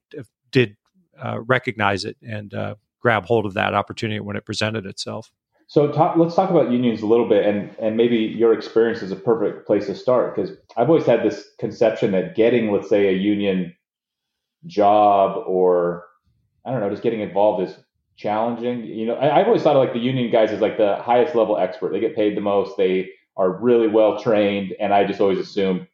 did 0.50 0.76
uh, 1.22 1.40
recognize 1.40 2.04
it 2.04 2.16
and 2.22 2.54
uh, 2.54 2.74
grab 3.00 3.24
hold 3.26 3.46
of 3.46 3.54
that 3.54 3.74
opportunity 3.74 4.20
when 4.20 4.36
it 4.36 4.44
presented 4.44 4.86
itself 4.86 5.30
so 5.70 5.86
talk, 5.92 6.16
let's 6.16 6.34
talk 6.34 6.50
about 6.50 6.72
unions 6.72 7.00
a 7.00 7.06
little 7.06 7.28
bit, 7.28 7.46
and 7.46 7.70
and 7.78 7.96
maybe 7.96 8.16
your 8.16 8.52
experience 8.52 9.02
is 9.02 9.12
a 9.12 9.16
perfect 9.16 9.68
place 9.68 9.86
to 9.86 9.94
start 9.94 10.34
because 10.34 10.50
I've 10.76 10.88
always 10.88 11.06
had 11.06 11.22
this 11.22 11.48
conception 11.60 12.10
that 12.10 12.34
getting, 12.34 12.72
let's 12.72 12.88
say, 12.88 13.06
a 13.06 13.16
union 13.16 13.72
job 14.66 15.44
or 15.46 16.06
I 16.64 16.72
don't 16.72 16.80
know, 16.80 16.90
just 16.90 17.04
getting 17.04 17.20
involved 17.20 17.70
is 17.70 17.76
challenging. 18.16 18.84
You 18.84 19.06
know, 19.06 19.16
I, 19.16 19.38
have 19.38 19.46
always 19.46 19.62
thought 19.62 19.76
of 19.76 19.84
like 19.84 19.92
the 19.92 20.00
union 20.00 20.32
guys 20.32 20.50
as 20.50 20.60
like 20.60 20.76
the 20.76 20.96
highest 20.96 21.36
level 21.36 21.56
expert. 21.56 21.92
They 21.92 22.00
get 22.00 22.16
paid 22.16 22.36
the 22.36 22.40
most. 22.40 22.76
They 22.76 23.10
are 23.36 23.52
really 23.52 23.86
well 23.86 24.20
trained, 24.20 24.74
and 24.80 24.92
I 24.92 25.04
just 25.04 25.20
always 25.20 25.38
assume 25.38 25.86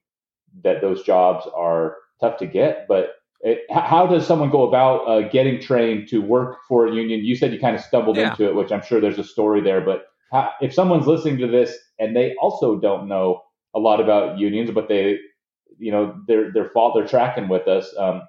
that 0.65 0.81
those 0.81 1.03
jobs 1.03 1.47
are 1.55 1.97
tough 2.19 2.39
to 2.39 2.47
get. 2.47 2.87
But 2.89 3.11
it, 3.47 3.63
how 3.71 4.09
does 4.09 4.27
someone 4.27 4.51
go 4.51 4.67
about 4.67 5.05
uh, 5.07 5.29
getting 5.29 5.61
trained 5.61 6.09
to 6.09 6.21
work 6.21 6.59
for 6.67 6.89
a 6.89 6.93
union? 6.93 7.25
You 7.25 7.37
said 7.37 7.53
you 7.53 7.61
kind 7.61 7.77
of 7.77 7.81
stumbled 7.81 8.17
yeah. 8.17 8.31
into 8.31 8.45
it, 8.49 8.57
which 8.57 8.73
I'm 8.73 8.83
sure 8.83 9.01
there's 9.01 9.21
a 9.21 9.25
story 9.25 9.61
there. 9.61 9.81
But 9.81 10.07
how, 10.33 10.51
if 10.61 10.75
someone's 10.75 11.07
listening 11.07 11.39
to 11.39 11.47
this 11.47 11.73
and 12.01 12.17
they 12.17 12.35
also 12.43 12.81
don't 12.81 13.07
know 13.07 13.43
a 13.73 13.79
lot 13.79 14.01
about 14.01 14.37
unions, 14.41 14.73
but 14.73 14.89
they, 14.89 15.19
you 15.79 15.93
know, 15.93 16.21
they're 16.27 16.53
they're 16.53 16.71
fault 16.71 16.95
they're 16.97 17.07
tracking 17.07 17.49
with 17.49 17.69
us. 17.69 17.95
Um, 17.97 18.23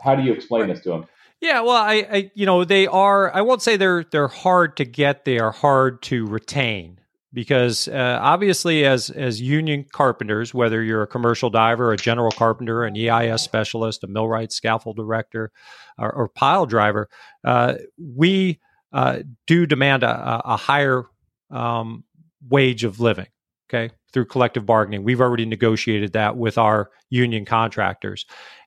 how 0.00 0.14
do 0.14 0.22
you 0.22 0.32
explain 0.32 0.68
this 0.68 0.80
to 0.82 0.90
them? 0.90 1.06
Yeah, 1.40 1.62
well, 1.62 1.74
I, 1.74 2.06
I, 2.08 2.30
you 2.34 2.46
know, 2.46 2.64
they 2.64 2.86
are. 2.86 3.34
I 3.34 3.40
won't 3.40 3.60
say 3.60 3.76
they're 3.76 4.04
they're 4.04 4.28
hard 4.28 4.76
to 4.76 4.84
get. 4.84 5.24
They 5.24 5.40
are 5.40 5.50
hard 5.50 6.00
to 6.02 6.26
retain 6.26 7.00
because 7.34 7.88
uh, 7.88 8.18
obviously, 8.22 8.86
as 8.86 9.10
as 9.10 9.40
union 9.40 9.84
carpenters, 9.92 10.54
whether 10.54 10.82
you're 10.82 11.02
a 11.02 11.06
commercial 11.06 11.50
diver, 11.50 11.92
a 11.92 11.96
general 11.96 12.30
carpenter, 12.30 12.84
an 12.84 12.96
EIS 12.96 13.42
specialist, 13.42 14.04
a 14.04 14.06
millwright, 14.06 14.52
scaffold 14.52 14.98
erector, 14.98 15.50
or, 15.98 16.12
or 16.12 16.28
pile 16.28 16.64
driver, 16.64 17.08
uh, 17.44 17.74
we 17.98 18.60
uh, 18.92 19.18
do 19.46 19.66
demand 19.66 20.04
a, 20.04 20.42
a 20.44 20.56
higher 20.56 21.04
um, 21.50 22.04
wage 22.48 22.84
of 22.84 23.00
living. 23.00 23.26
Okay, 23.68 23.92
through 24.14 24.24
collective 24.24 24.64
bargaining, 24.64 25.04
we've 25.04 25.20
already 25.20 25.44
negotiated 25.44 26.14
that 26.14 26.38
with 26.38 26.56
our 26.56 26.90
union 27.10 27.44
contractors, 27.44 28.24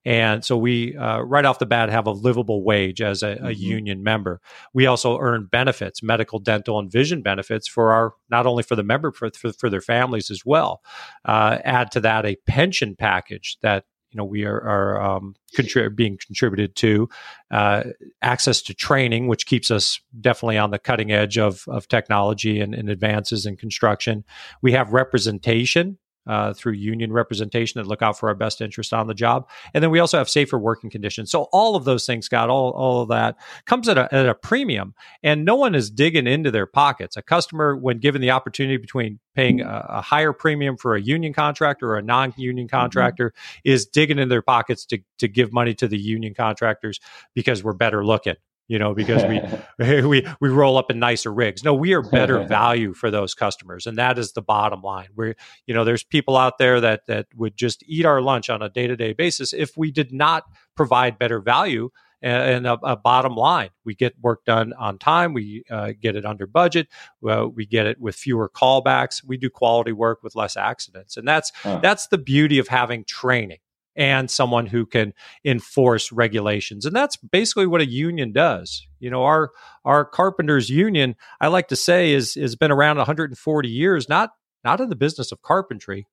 and 0.07 0.45
so 0.45 0.55
we, 0.55 0.95
uh, 0.95 1.19
right 1.19 1.43
off 1.43 1.59
the 1.59 1.65
bat, 1.65 1.89
have 1.89 2.07
a 2.07 2.11
livable 2.11 2.63
wage 2.63 3.01
as 3.01 3.23
a, 3.23 3.35
mm-hmm. 3.35 3.51
union 3.51 4.03
member. 4.03 4.39
We 4.73 4.85
also 4.85 5.19
earn 5.19 5.49
benefits, 5.51 6.01
medical, 6.01 6.39
dental, 6.39 6.79
and 6.79 6.89
vision 6.89 7.21
benefits 7.21 7.67
for 7.67 7.91
our, 7.91 8.13
not 8.29 8.45
only 8.45 8.63
for 8.63 8.77
the 8.77 8.83
member, 8.83 9.11
for, 9.11 9.29
for, 9.31 9.51
for 9.51 9.69
their 9.69 9.81
families 9.81 10.31
as 10.31 10.45
well. 10.45 10.81
Uh, 11.25 11.57
add 11.65 11.91
to 11.91 11.99
that 11.99 12.25
a 12.25 12.37
pension 12.47 12.95
package 12.95 13.57
that 13.63 13.83
know 14.17 14.25
we 14.25 14.43
are, 14.43 14.61
are 14.61 15.01
um, 15.01 15.35
contrib- 15.55 15.95
being 15.95 16.17
contributed 16.17 16.75
to 16.75 17.09
uh, 17.51 17.83
access 18.21 18.61
to 18.63 18.73
training 18.73 19.27
which 19.27 19.45
keeps 19.45 19.71
us 19.71 20.01
definitely 20.19 20.57
on 20.57 20.71
the 20.71 20.79
cutting 20.79 21.11
edge 21.11 21.37
of, 21.37 21.63
of 21.67 21.87
technology 21.87 22.59
and, 22.59 22.73
and 22.73 22.89
advances 22.89 23.45
in 23.45 23.55
construction. 23.55 24.23
We 24.61 24.73
have 24.73 24.91
representation 24.91 25.97
uh, 26.27 26.53
through 26.53 26.73
union 26.73 27.11
representation 27.11 27.81
that 27.81 27.87
look 27.87 28.01
out 28.01 28.17
for 28.19 28.29
our 28.29 28.35
best 28.35 28.61
interest 28.61 28.93
on 28.93 29.07
the 29.07 29.13
job. 29.13 29.47
And 29.73 29.83
then 29.83 29.91
we 29.91 29.99
also 29.99 30.17
have 30.17 30.29
safer 30.29 30.57
working 30.57 30.89
conditions. 30.89 31.31
So 31.31 31.43
all 31.51 31.75
of 31.75 31.85
those 31.85 32.05
things, 32.05 32.25
Scott, 32.25 32.49
all, 32.49 32.71
all 32.71 33.01
of 33.01 33.09
that 33.09 33.37
comes 33.65 33.87
at 33.87 33.97
a, 33.97 34.13
at 34.13 34.27
a 34.27 34.35
premium 34.35 34.93
and 35.23 35.45
no 35.45 35.55
one 35.55 35.75
is 35.75 35.89
digging 35.89 36.27
into 36.27 36.51
their 36.51 36.65
pockets. 36.65 37.17
A 37.17 37.21
customer, 37.21 37.75
when 37.75 37.99
given 37.99 38.21
the 38.21 38.31
opportunity 38.31 38.77
between 38.77 39.19
paying 39.35 39.61
a, 39.61 39.85
a 39.89 40.01
higher 40.01 40.33
premium 40.33 40.77
for 40.77 40.95
a 40.95 41.01
union 41.01 41.33
contractor 41.33 41.91
or 41.91 41.97
a 41.97 42.01
non-union 42.01 42.67
mm-hmm. 42.67 42.75
contractor 42.75 43.29
mm-hmm. 43.29 43.71
is 43.71 43.85
digging 43.85 44.19
in 44.19 44.29
their 44.29 44.41
pockets 44.41 44.85
to, 44.85 44.99
to 45.19 45.27
give 45.27 45.53
money 45.53 45.73
to 45.75 45.87
the 45.87 45.97
union 45.97 46.33
contractors 46.33 46.99
because 47.33 47.63
we're 47.63 47.73
better 47.73 48.05
looking 48.05 48.35
you 48.67 48.79
know, 48.79 48.93
because 48.93 49.23
we 49.23 49.41
we 50.01 50.27
we 50.39 50.49
roll 50.49 50.77
up 50.77 50.91
in 50.91 50.99
nicer 50.99 51.33
rigs. 51.33 51.63
No, 51.63 51.73
we 51.73 51.93
are 51.93 52.01
better 52.01 52.43
value 52.47 52.93
for 52.93 53.11
those 53.11 53.33
customers, 53.33 53.87
and 53.87 53.97
that 53.97 54.17
is 54.17 54.33
the 54.33 54.41
bottom 54.41 54.81
line. 54.81 55.09
We're 55.15 55.35
you 55.65 55.73
know, 55.73 55.83
there's 55.83 56.03
people 56.03 56.37
out 56.37 56.57
there 56.57 56.81
that 56.81 57.07
that 57.07 57.27
would 57.35 57.57
just 57.57 57.83
eat 57.87 58.05
our 58.05 58.21
lunch 58.21 58.49
on 58.49 58.61
a 58.61 58.69
day 58.69 58.87
to 58.87 58.95
day 58.95 59.13
basis 59.13 59.53
if 59.53 59.77
we 59.77 59.91
did 59.91 60.11
not 60.11 60.45
provide 60.75 61.17
better 61.17 61.39
value 61.39 61.89
and 62.19 62.65
a, 62.65 62.73
a, 62.83 62.95
bottom 62.95 63.35
line. 63.35 63.69
We 63.85 63.93
get 63.93 64.15
work 64.19 64.43
done 64.43 64.73
on 64.73 64.97
time. 64.97 65.33
We 65.33 65.63
uh, 65.69 65.91
get 65.99 66.15
it 66.15 66.25
under 66.25 66.47
budget. 66.47 66.87
Uh, 67.27 67.47
we 67.47 67.67
get 67.67 67.85
it 67.85 68.01
with 68.01 68.15
fewer 68.15 68.49
callbacks. 68.49 69.23
We 69.23 69.37
do 69.37 69.51
quality 69.51 69.91
work 69.91 70.23
with 70.23 70.35
less 70.35 70.57
accidents, 70.57 71.15
and 71.15 71.27
that's 71.27 71.51
that's 71.63 72.07
the 72.07 72.17
beauty 72.17 72.57
of 72.57 72.69
having 72.69 73.03
training 73.05 73.59
and 73.97 74.29
someone 74.29 74.67
who 74.67 74.85
can 74.85 75.13
enforce 75.43 76.11
regulations. 76.11 76.85
And 76.85 76.95
that's 76.95 77.17
basically 77.17 77.65
what 77.65 77.81
a 77.81 77.89
union 77.89 78.31
does. 78.31 78.87
You 78.99 79.09
know, 79.09 79.23
our 79.23 79.51
our 79.83 80.05
carpenters 80.05 80.69
union, 80.69 81.15
I 81.41 81.47
like 81.47 81.67
to 81.69 81.75
say, 81.75 82.13
is 82.13 82.35
has 82.35 82.55
been 82.55 82.71
around 82.71 82.97
140 82.97 83.69
years, 83.69 84.07
not 84.07 84.31
not 84.63 84.79
in 84.79 84.89
the 84.89 84.95
business 84.95 85.31
of 85.31 85.41
carpentry, 85.41 86.07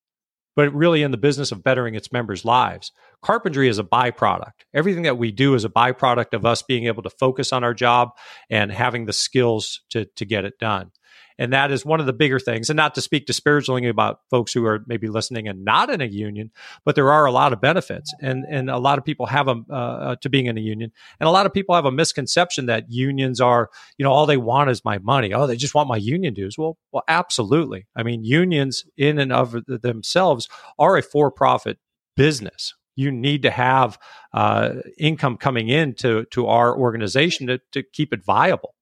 but 0.56 0.74
really 0.74 1.02
in 1.02 1.10
the 1.10 1.16
business 1.16 1.52
of 1.52 1.62
bettering 1.62 1.94
its 1.94 2.12
members' 2.12 2.44
lives. 2.44 2.92
Carpentry 3.22 3.68
is 3.68 3.78
a 3.78 3.84
byproduct. 3.84 4.64
Everything 4.72 5.02
that 5.02 5.18
we 5.18 5.30
do 5.30 5.54
is 5.54 5.64
a 5.64 5.70
byproduct 5.70 6.32
of 6.32 6.46
us 6.46 6.62
being 6.62 6.86
able 6.86 7.02
to 7.02 7.10
focus 7.10 7.52
on 7.52 7.64
our 7.64 7.74
job 7.74 8.10
and 8.48 8.72
having 8.72 9.04
the 9.04 9.12
skills 9.12 9.82
to 9.90 10.06
to 10.16 10.24
get 10.24 10.44
it 10.44 10.58
done. 10.58 10.90
And 11.38 11.52
that 11.52 11.70
is 11.70 11.84
one 11.84 12.00
of 12.00 12.06
the 12.06 12.12
bigger 12.12 12.38
things. 12.38 12.70
And 12.70 12.76
not 12.76 12.94
to 12.94 13.00
speak 13.00 13.26
disparagingly 13.26 13.88
about 13.88 14.20
folks 14.30 14.52
who 14.52 14.64
are 14.66 14.84
maybe 14.86 15.08
listening 15.08 15.48
and 15.48 15.64
not 15.64 15.90
in 15.90 16.00
a 16.00 16.06
union, 16.06 16.50
but 16.84 16.94
there 16.94 17.12
are 17.12 17.24
a 17.24 17.32
lot 17.32 17.52
of 17.52 17.60
benefits. 17.60 18.12
And, 18.20 18.44
and 18.48 18.70
a 18.70 18.78
lot 18.78 18.98
of 18.98 19.04
people 19.04 19.26
have 19.26 19.48
a, 19.48 19.56
uh, 19.70 19.74
uh, 19.74 20.16
to 20.20 20.28
being 20.28 20.46
in 20.46 20.56
a 20.56 20.60
union. 20.60 20.92
And 21.18 21.28
a 21.28 21.32
lot 21.32 21.46
of 21.46 21.52
people 21.52 21.74
have 21.74 21.86
a 21.86 21.90
misconception 21.90 22.66
that 22.66 22.90
unions 22.90 23.40
are, 23.40 23.70
you 23.98 24.04
know, 24.04 24.12
all 24.12 24.26
they 24.26 24.36
want 24.36 24.70
is 24.70 24.84
my 24.84 24.98
money. 24.98 25.32
Oh, 25.32 25.46
they 25.46 25.56
just 25.56 25.74
want 25.74 25.88
my 25.88 25.96
union 25.96 26.34
dues. 26.34 26.56
Well, 26.56 26.78
well, 26.92 27.04
absolutely. 27.08 27.86
I 27.96 28.02
mean, 28.02 28.24
unions 28.24 28.84
in 28.96 29.18
and 29.18 29.32
of 29.32 29.56
themselves 29.66 30.48
are 30.78 30.96
a 30.96 31.02
for 31.02 31.30
profit 31.30 31.78
business 32.16 32.74
you 32.96 33.10
need 33.10 33.42
to 33.42 33.50
have 33.50 33.98
uh, 34.32 34.74
income 34.98 35.36
coming 35.36 35.68
in 35.68 35.94
to, 35.94 36.24
to 36.26 36.46
our 36.46 36.76
organization 36.78 37.48
to, 37.48 37.60
to 37.72 37.82
keep 37.82 38.12
it 38.12 38.24
viable. 38.24 38.74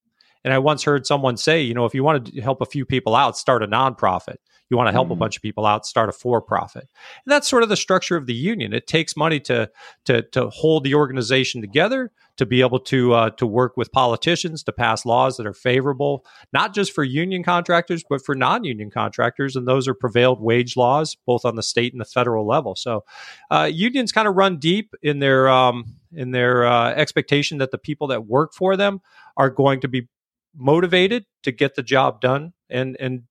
And 0.45 0.53
I 0.53 0.59
once 0.59 0.83
heard 0.83 1.07
someone 1.07 1.37
say, 1.37 1.63
you 1.63 1.75
know, 1.75 1.85
if 1.85 1.95
you 1.95 2.05
want 2.05 2.27
to 2.27 2.41
help 2.41 2.61
a 2.61 2.67
few 2.67 2.85
people 2.85 3.15
out, 3.15 3.37
start 3.37 3.63
a 3.63 3.67
nonprofit. 3.69 4.37
You 4.71 4.79
want 4.79 4.89
to 4.89 4.93
help 4.93 5.07
mm-hmm. 5.07 5.13
a 5.13 5.17
bunch 5.17 5.37
of 5.37 5.43
people 5.43 5.67
out, 5.67 5.85
start 5.85 6.09
a 6.09 6.13
for-profit. 6.13 6.83
And 6.83 7.33
that's 7.33 7.47
sort 7.47 7.63
of 7.63 7.69
the 7.69 7.77
structure 7.77 8.17
of 8.17 8.25
the 8.25 8.35
union. 8.35 8.73
It 8.73 8.87
takes 8.87 9.17
money 9.17 9.39
to 9.41 9.71
to 10.07 10.23
to 10.23 10.49
hold 10.49 10.85
the 10.85 10.95
organization 10.95 11.61
together, 11.61 12.11
to 12.39 12.47
be 12.47 12.63
able 12.63 12.81
to 12.81 13.13
uh, 13.13 13.31
to 13.31 13.47
work 13.47 13.77
with 13.77 13.93
politicians 13.93 14.63
to 14.63 14.73
pass 14.73 15.05
laws 15.05 15.37
that 15.37 15.47
are 15.47 15.53
favorable, 15.53 16.25
not 16.55 16.75
just 16.75 16.93
for 16.93 17.05
union 17.05 17.43
contractors, 17.43 18.03
but 18.09 18.25
for 18.25 18.35
non-union 18.35 18.91
contractors. 18.91 19.57
And 19.57 19.69
those 19.69 19.87
are 19.87 19.95
prevailed 19.95 20.41
wage 20.41 20.75
laws, 20.75 21.19
both 21.27 21.45
on 21.45 21.57
the 21.57 21.63
state 21.63 21.93
and 21.93 22.01
the 22.01 22.07
federal 22.07 22.47
level. 22.47 22.75
So 22.75 23.05
uh, 23.51 23.69
unions 23.71 24.11
kind 24.11 24.27
of 24.27 24.37
run 24.37 24.57
deep 24.57 24.95
in 25.03 25.19
their 25.19 25.51
um, 25.51 25.97
in 26.15 26.31
their 26.31 26.65
uh, 26.65 26.93
expectation 26.93 27.59
that 27.59 27.73
the 27.73 27.79
people 27.79 28.07
that 28.07 28.27
work 28.27 28.55
for 28.55 28.79
them 28.79 29.03
are 29.37 29.51
going 29.51 29.81
to 29.83 29.89
be 29.89 30.09
motivated 30.55 31.25
to 31.43 31.53
get 31.53 31.75
the 31.75 31.83
job 31.83 32.21
done 32.21 32.53
and 32.69 32.97
and 33.01 33.23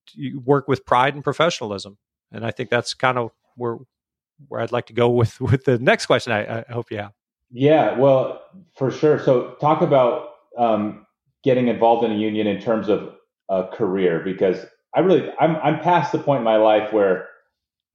work 0.43 0.67
with 0.67 0.85
pride 0.85 1.13
and 1.13 1.23
professionalism. 1.23 1.97
And 2.31 2.45
I 2.45 2.51
think 2.51 2.69
that's 2.69 2.93
kind 2.93 3.17
of 3.17 3.31
where 3.55 3.77
where 4.47 4.61
I'd 4.61 4.71
like 4.71 4.87
to 4.87 4.93
go 4.93 5.09
with 5.09 5.39
with 5.41 5.65
the 5.65 5.79
next 5.79 6.05
question. 6.05 6.33
I, 6.33 6.59
I 6.59 6.71
hope 6.71 6.91
you 6.91 6.97
have. 6.97 7.13
Yeah, 7.51 7.97
well, 7.97 8.41
for 8.77 8.91
sure. 8.91 9.19
So 9.19 9.55
talk 9.59 9.81
about 9.81 10.29
um, 10.57 11.05
getting 11.43 11.67
involved 11.67 12.05
in 12.05 12.11
a 12.11 12.15
union 12.15 12.47
in 12.47 12.61
terms 12.61 12.87
of 12.87 13.15
a 13.49 13.67
career, 13.67 14.21
because 14.23 14.65
I 14.95 15.01
really 15.01 15.29
I'm 15.39 15.57
I'm 15.57 15.79
past 15.79 16.11
the 16.11 16.19
point 16.19 16.39
in 16.39 16.45
my 16.45 16.57
life 16.57 16.93
where 16.93 17.27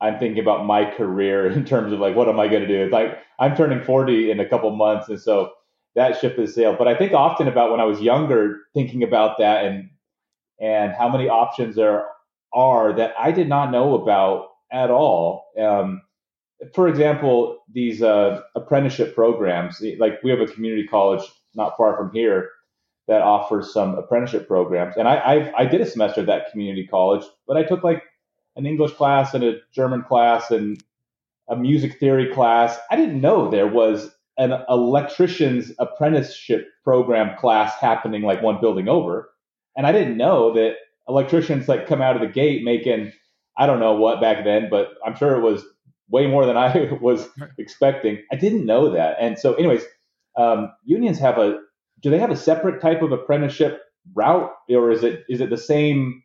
I'm 0.00 0.18
thinking 0.18 0.40
about 0.40 0.66
my 0.66 0.84
career 0.84 1.46
in 1.50 1.64
terms 1.64 1.92
of 1.92 2.00
like 2.00 2.14
what 2.14 2.28
am 2.28 2.38
I 2.38 2.48
going 2.48 2.62
to 2.62 2.68
do? 2.68 2.84
It's 2.84 2.92
like 2.92 3.18
I'm 3.38 3.56
turning 3.56 3.82
40 3.82 4.30
in 4.30 4.40
a 4.40 4.48
couple 4.48 4.70
months, 4.74 5.08
and 5.08 5.20
so 5.20 5.52
that 5.96 6.20
ship 6.20 6.38
has 6.38 6.54
sailed. 6.54 6.78
But 6.78 6.88
I 6.88 6.94
think 6.94 7.12
often 7.12 7.48
about 7.48 7.70
when 7.70 7.80
I 7.80 7.84
was 7.84 8.00
younger, 8.00 8.60
thinking 8.74 9.02
about 9.02 9.38
that 9.38 9.64
and 9.64 9.90
and 10.60 10.92
how 10.92 11.08
many 11.08 11.28
options 11.28 11.74
there 11.74 12.06
are 12.54 12.92
that 12.94 13.14
I 13.18 13.32
did 13.32 13.48
not 13.48 13.70
know 13.70 13.94
about 13.94 14.48
at 14.72 14.90
all. 14.90 15.46
Um, 15.60 16.02
for 16.74 16.88
example, 16.88 17.58
these 17.72 18.02
uh, 18.02 18.40
apprenticeship 18.54 19.14
programs, 19.14 19.82
like 19.98 20.22
we 20.22 20.30
have 20.30 20.40
a 20.40 20.46
community 20.46 20.86
college 20.86 21.22
not 21.54 21.76
far 21.76 21.96
from 21.96 22.12
here 22.12 22.50
that 23.08 23.22
offers 23.22 23.72
some 23.72 23.94
apprenticeship 23.94 24.46
programs, 24.46 24.96
and 24.96 25.08
I 25.08 25.16
I, 25.16 25.62
I 25.62 25.64
did 25.66 25.80
a 25.80 25.86
semester 25.86 26.20
at 26.20 26.26
that 26.26 26.50
community 26.50 26.86
college, 26.86 27.24
but 27.46 27.56
I 27.56 27.62
took 27.62 27.82
like 27.82 28.02
an 28.56 28.66
English 28.66 28.92
class 28.92 29.34
and 29.34 29.44
a 29.44 29.58
German 29.74 30.02
class 30.02 30.50
and 30.50 30.82
a 31.48 31.56
music 31.56 31.98
theory 31.98 32.32
class. 32.32 32.78
I 32.90 32.96
didn't 32.96 33.20
know 33.20 33.50
there 33.50 33.68
was 33.68 34.10
an 34.38 34.52
electrician's 34.68 35.72
apprenticeship 35.78 36.66
program 36.84 37.36
class 37.38 37.74
happening 37.80 38.22
like 38.22 38.42
one 38.42 38.60
building 38.60 38.88
over. 38.88 39.30
And 39.76 39.86
I 39.86 39.92
didn't 39.92 40.16
know 40.16 40.52
that 40.54 40.76
electricians 41.08 41.68
like 41.68 41.86
come 41.86 42.02
out 42.02 42.16
of 42.16 42.22
the 42.22 42.28
gate 42.28 42.64
making 42.64 43.12
I 43.58 43.66
don't 43.66 43.80
know 43.80 43.94
what 43.94 44.20
back 44.20 44.44
then, 44.44 44.68
but 44.70 44.94
I'm 45.04 45.16
sure 45.16 45.34
it 45.34 45.40
was 45.40 45.64
way 46.10 46.26
more 46.26 46.44
than 46.46 46.56
I 46.56 46.92
was 47.00 47.28
expecting. 47.58 48.22
I 48.30 48.36
didn't 48.36 48.66
know 48.66 48.90
that. 48.90 49.16
And 49.20 49.38
so 49.38 49.54
anyways, 49.54 49.82
um, 50.36 50.72
unions 50.84 51.18
have 51.18 51.38
a 51.38 51.58
do 52.02 52.10
they 52.10 52.18
have 52.18 52.30
a 52.30 52.36
separate 52.36 52.80
type 52.80 53.02
of 53.02 53.12
apprenticeship 53.12 53.80
route 54.14 54.50
or 54.68 54.90
is 54.90 55.02
it 55.02 55.24
is 55.28 55.40
it 55.40 55.50
the 55.50 55.56
same 55.56 56.22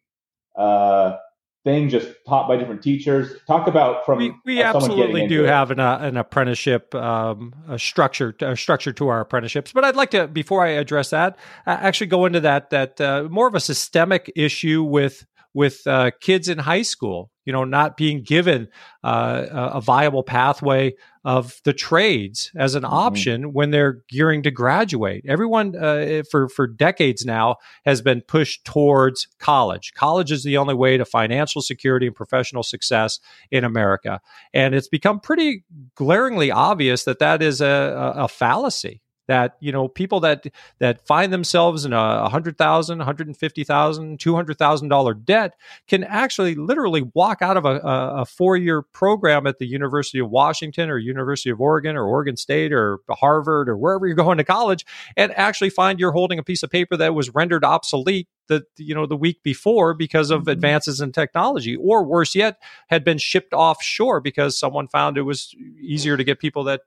uh, 0.58 1.16
thing 1.64 1.90
just 1.90 2.08
taught 2.28 2.48
by 2.48 2.58
different 2.58 2.82
teachers. 2.82 3.36
Talk 3.48 3.68
about 3.68 4.06
from 4.06 4.18
we, 4.20 4.34
we 4.46 4.62
absolutely 4.62 5.28
do 5.28 5.44
have 5.44 5.72
an, 5.72 5.80
uh, 5.80 6.00
an 6.02 6.18
apprenticeship 6.18 6.94
um, 6.96 7.54
a 7.68 7.78
structure 7.78 8.36
a 8.42 8.58
structure 8.58 8.92
to 8.94 9.08
our 9.08 9.22
apprenticeships 9.22 9.72
but 9.72 9.84
i'd 9.84 9.96
like 9.96 10.12
to 10.12 10.28
before 10.28 10.66
i 10.66 10.70
address 10.70 11.10
that 11.12 11.38
uh, 11.68 11.78
actually 11.80 12.08
go 12.08 12.26
into 12.26 12.40
that 12.40 12.70
that 12.70 13.00
uh, 13.00 13.28
more 13.30 13.48
of 13.48 13.56
a 13.56 13.60
systemic 13.60 14.32
issue 14.36 14.84
with 14.84 15.26
with 15.54 15.86
uh, 15.88 16.12
kids 16.22 16.48
in 16.48 16.58
high 16.58 16.82
school 16.82 17.32
you 17.46 17.54
know, 17.54 17.64
not 17.64 17.98
being 17.98 18.24
given 18.24 18.68
uh, 19.04 19.46
a 19.52 19.82
viable 19.82 20.24
pathway 20.24 20.94
of 21.24 21.60
the 21.66 21.74
trades 21.74 22.52
as 22.56 22.76
an 22.76 22.84
mm-hmm. 22.84 22.94
option 22.94 23.54
when 23.54 23.72
they're 23.72 24.04
gearing 24.10 24.44
to 24.44 24.52
graduate. 24.52 25.24
Everyone 25.28 25.76
uh, 25.76 26.24
for 26.30 26.50
for 26.50 26.68
decades 26.68 27.26
now 27.26 27.58
has 27.86 28.02
been 28.02 28.22
pushed 28.22 28.64
towards 28.66 29.28
college. 29.40 29.94
College 29.96 30.32
is 30.32 30.44
the 30.44 30.58
only 30.58 30.76
way 30.76 30.98
to 30.98 31.06
financial 31.06 31.62
security 31.62 32.08
and 32.08 32.16
professional 32.16 32.64
success 32.64 33.20
in 33.50 33.64
America, 33.64 34.22
and 34.54 34.76
it's 34.76 34.88
become 34.88 35.20
pretty 35.20 35.64
glaringly 35.96 36.52
obvious 36.52 37.04
that 37.06 37.20
that 37.20 37.42
is 37.42 37.62
a, 37.62 37.66
a, 37.66 38.24
a 38.24 38.28
fallacy 38.28 39.02
that 39.32 39.56
you 39.62 39.72
know 39.72 39.88
people 39.88 40.20
that 40.20 40.46
that 40.80 41.08
find 41.08 41.32
themselves 41.32 41.86
in 41.86 41.94
a 41.94 42.28
hundred 42.28 42.58
thousand, 42.58 43.00
hundred 43.00 43.28
and 43.28 43.38
fifty 43.38 43.64
thousand, 43.64 44.20
two 44.20 44.36
hundred 44.36 44.58
thousand 44.58 44.90
dollar 44.90 45.14
debt 45.14 45.54
can 45.88 46.04
actually 46.04 46.54
literally 46.54 47.10
walk 47.14 47.42
out 47.42 47.56
of 47.56 47.64
a, 47.64 47.80
a 47.86 48.26
four 48.26 48.58
year 48.58 48.82
program 48.82 49.48
at 49.48 49.58
the 49.58 49.66
University 49.66 50.20
of 50.20 50.30
Washington 50.30 50.90
or 50.90 50.98
University 50.98 51.50
of 51.50 51.62
Oregon 51.62 51.96
or 51.96 52.04
Oregon 52.04 52.36
State 52.36 52.74
or 52.74 53.00
Harvard 53.10 53.70
or 53.70 53.78
wherever 53.78 54.06
you're 54.06 54.18
going 54.18 54.38
to 54.38 54.44
college 54.44 54.86
and 55.16 55.32
actually 55.38 55.70
find 55.70 55.98
you're 55.98 56.12
holding 56.12 56.38
a 56.38 56.44
piece 56.44 56.62
of 56.62 56.70
paper 56.70 56.98
that 56.98 57.16
was 57.16 57.34
rendered 57.34 57.64
obsolete 57.64 58.28
the 58.52 58.66
you 58.78 58.94
know 58.94 59.06
the 59.06 59.16
week 59.16 59.42
before 59.44 59.94
because 59.94 60.30
of 60.30 60.42
mm-hmm. 60.42 60.50
advances 60.50 61.00
in 61.00 61.14
technology 61.14 61.78
or 61.78 62.04
worse 62.04 62.36
yet 62.36 62.58
had 62.88 63.06
been 63.06 63.18
shipped 63.18 63.54
offshore 63.54 64.20
because 64.20 64.60
someone 64.60 64.90
found 64.90 65.18
it 65.18 65.22
was 65.22 65.56
easier 65.82 66.18
to 66.18 66.24
get 66.26 66.38
people 66.38 66.66
that 66.66 66.82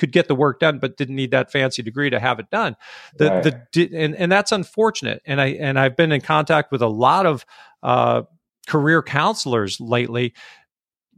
could 0.00 0.10
get 0.10 0.26
the 0.26 0.34
work 0.34 0.58
done, 0.58 0.78
but 0.80 0.96
didn't 0.96 1.14
need 1.14 1.30
that 1.30 1.52
fancy 1.52 1.82
degree 1.82 2.10
to 2.10 2.18
have 2.18 2.40
it 2.40 2.50
done. 2.50 2.74
The 3.16 3.30
right. 3.30 3.72
the 3.72 3.96
and 3.96 4.16
and 4.16 4.32
that's 4.32 4.50
unfortunate. 4.50 5.22
And 5.26 5.40
I 5.40 5.48
and 5.48 5.78
I've 5.78 5.96
been 5.96 6.10
in 6.10 6.22
contact 6.22 6.72
with 6.72 6.82
a 6.82 6.88
lot 6.88 7.26
of 7.26 7.46
uh, 7.82 8.22
career 8.66 9.02
counselors 9.02 9.80
lately 9.80 10.34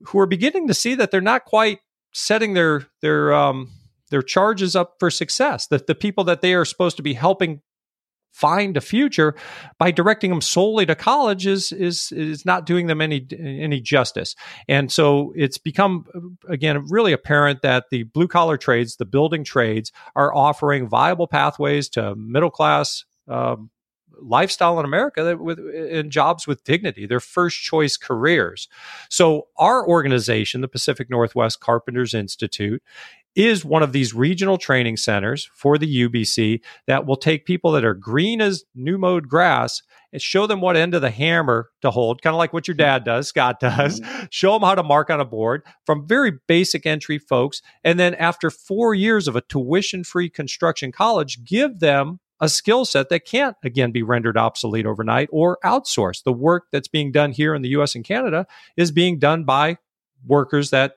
who 0.06 0.18
are 0.18 0.26
beginning 0.26 0.66
to 0.68 0.74
see 0.74 0.96
that 0.96 1.10
they're 1.10 1.20
not 1.20 1.44
quite 1.44 1.78
setting 2.12 2.54
their 2.54 2.86
their 3.00 3.32
um, 3.32 3.70
their 4.10 4.22
charges 4.22 4.76
up 4.76 4.96
for 4.98 5.10
success. 5.10 5.68
That 5.68 5.86
the 5.86 5.94
people 5.94 6.24
that 6.24 6.42
they 6.42 6.52
are 6.52 6.64
supposed 6.64 6.96
to 6.96 7.02
be 7.02 7.14
helping 7.14 7.62
find 8.32 8.76
a 8.76 8.80
future 8.80 9.34
by 9.78 9.90
directing 9.90 10.30
them 10.30 10.40
solely 10.40 10.86
to 10.86 10.94
college 10.94 11.46
is 11.46 11.70
is 11.70 12.10
is 12.12 12.44
not 12.44 12.66
doing 12.66 12.86
them 12.86 13.00
any 13.00 13.26
any 13.38 13.80
justice. 13.80 14.34
And 14.68 14.90
so 14.90 15.32
it's 15.36 15.58
become 15.58 16.36
again 16.48 16.84
really 16.88 17.12
apparent 17.12 17.62
that 17.62 17.90
the 17.90 18.04
blue 18.04 18.28
collar 18.28 18.56
trades, 18.56 18.96
the 18.96 19.04
building 19.04 19.44
trades, 19.44 19.92
are 20.16 20.34
offering 20.34 20.88
viable 20.88 21.26
pathways 21.26 21.88
to 21.90 22.16
middle 22.16 22.50
class. 22.50 23.04
Um, 23.28 23.70
lifestyle 24.20 24.78
in 24.78 24.84
America 24.84 25.24
that 25.24 25.40
with 25.40 25.58
in 25.58 26.10
jobs 26.10 26.46
with 26.46 26.62
dignity, 26.64 27.06
their 27.06 27.18
first 27.18 27.60
choice 27.60 27.96
careers. 27.96 28.68
So 29.08 29.48
our 29.56 29.86
organization, 29.86 30.60
the 30.60 30.68
Pacific 30.68 31.10
Northwest 31.10 31.60
Carpenters 31.60 32.14
Institute, 32.14 32.82
is 33.34 33.64
one 33.64 33.82
of 33.82 33.92
these 33.92 34.14
regional 34.14 34.58
training 34.58 34.96
centers 34.96 35.50
for 35.54 35.78
the 35.78 36.08
UBC 36.08 36.60
that 36.86 37.06
will 37.06 37.16
take 37.16 37.46
people 37.46 37.72
that 37.72 37.84
are 37.84 37.94
green 37.94 38.40
as 38.40 38.64
new 38.74 38.98
mowed 38.98 39.28
grass 39.28 39.82
and 40.12 40.20
show 40.20 40.46
them 40.46 40.60
what 40.60 40.76
end 40.76 40.94
of 40.94 41.00
the 41.00 41.10
hammer 41.10 41.70
to 41.80 41.90
hold, 41.90 42.20
kind 42.20 42.34
of 42.34 42.38
like 42.38 42.52
what 42.52 42.68
your 42.68 42.74
dad 42.74 43.04
does, 43.04 43.28
Scott 43.28 43.60
does. 43.60 44.00
Mm-hmm. 44.00 44.24
Show 44.30 44.52
them 44.52 44.62
how 44.62 44.74
to 44.74 44.82
mark 44.82 45.08
on 45.08 45.20
a 45.20 45.24
board 45.24 45.62
from 45.86 46.06
very 46.06 46.32
basic 46.46 46.84
entry 46.84 47.18
folks. 47.18 47.62
And 47.82 47.98
then 47.98 48.14
after 48.16 48.50
four 48.50 48.94
years 48.94 49.26
of 49.26 49.36
a 49.36 49.40
tuition 49.40 50.04
free 50.04 50.28
construction 50.28 50.92
college, 50.92 51.44
give 51.44 51.80
them 51.80 52.20
a 52.40 52.48
skill 52.48 52.84
set 52.84 53.08
that 53.08 53.24
can't 53.24 53.56
again 53.64 53.92
be 53.92 54.02
rendered 54.02 54.36
obsolete 54.36 54.84
overnight 54.84 55.28
or 55.32 55.58
outsourced. 55.64 56.24
The 56.24 56.32
work 56.32 56.64
that's 56.72 56.88
being 56.88 57.12
done 57.12 57.32
here 57.32 57.54
in 57.54 57.62
the 57.62 57.70
US 57.70 57.94
and 57.94 58.04
Canada 58.04 58.46
is 58.76 58.90
being 58.90 59.18
done 59.18 59.44
by 59.44 59.78
workers 60.26 60.70
that 60.70 60.96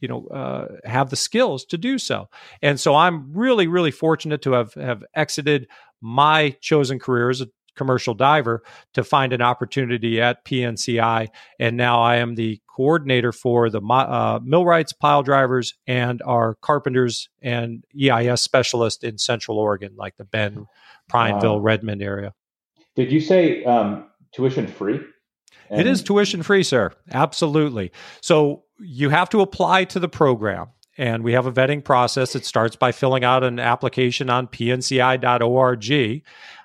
you 0.00 0.08
know 0.08 0.26
uh, 0.28 0.66
have 0.84 1.10
the 1.10 1.16
skills 1.16 1.64
to 1.66 1.78
do 1.78 1.98
so. 1.98 2.28
And 2.62 2.78
so 2.78 2.94
i'm 2.94 3.32
really 3.32 3.66
really 3.66 3.90
fortunate 3.90 4.42
to 4.42 4.52
have 4.52 4.74
have 4.74 5.02
exited 5.14 5.68
my 6.00 6.56
chosen 6.60 6.98
career 6.98 7.30
as 7.30 7.40
a 7.40 7.48
commercial 7.76 8.14
diver 8.14 8.62
to 8.92 9.04
find 9.04 9.32
an 9.32 9.40
opportunity 9.40 10.20
at 10.20 10.44
pnci 10.44 11.28
and 11.58 11.76
now 11.76 12.02
i 12.02 12.16
am 12.16 12.34
the 12.34 12.60
coordinator 12.66 13.32
for 13.32 13.70
the 13.70 13.80
uh, 13.80 14.38
millwrights 14.42 14.92
pile 14.92 15.22
drivers 15.22 15.74
and 15.86 16.20
our 16.26 16.56
carpenters 16.56 17.28
and 17.40 17.84
eis 17.94 18.42
specialist 18.42 19.04
in 19.04 19.16
central 19.16 19.56
oregon 19.56 19.92
like 19.96 20.16
the 20.16 20.24
bend 20.24 20.66
prineville 21.10 21.56
wow. 21.56 21.60
redmond 21.60 22.02
area. 22.02 22.32
Did 22.96 23.12
you 23.12 23.20
say 23.20 23.64
um, 23.64 24.06
tuition 24.32 24.66
free? 24.66 25.00
And- 25.68 25.80
it 25.80 25.86
is 25.86 26.02
tuition 26.02 26.42
free 26.42 26.62
sir. 26.62 26.92
Absolutely. 27.12 27.92
So 28.20 28.64
you 28.80 29.10
have 29.10 29.28
to 29.30 29.40
apply 29.40 29.84
to 29.84 30.00
the 30.00 30.08
program. 30.08 30.68
And 30.98 31.24
we 31.24 31.32
have 31.32 31.46
a 31.46 31.52
vetting 31.52 31.82
process. 31.82 32.34
It 32.34 32.44
starts 32.44 32.76
by 32.76 32.92
filling 32.92 33.24
out 33.24 33.42
an 33.42 33.58
application 33.58 34.28
on 34.28 34.48
pnci.org. 34.48 36.22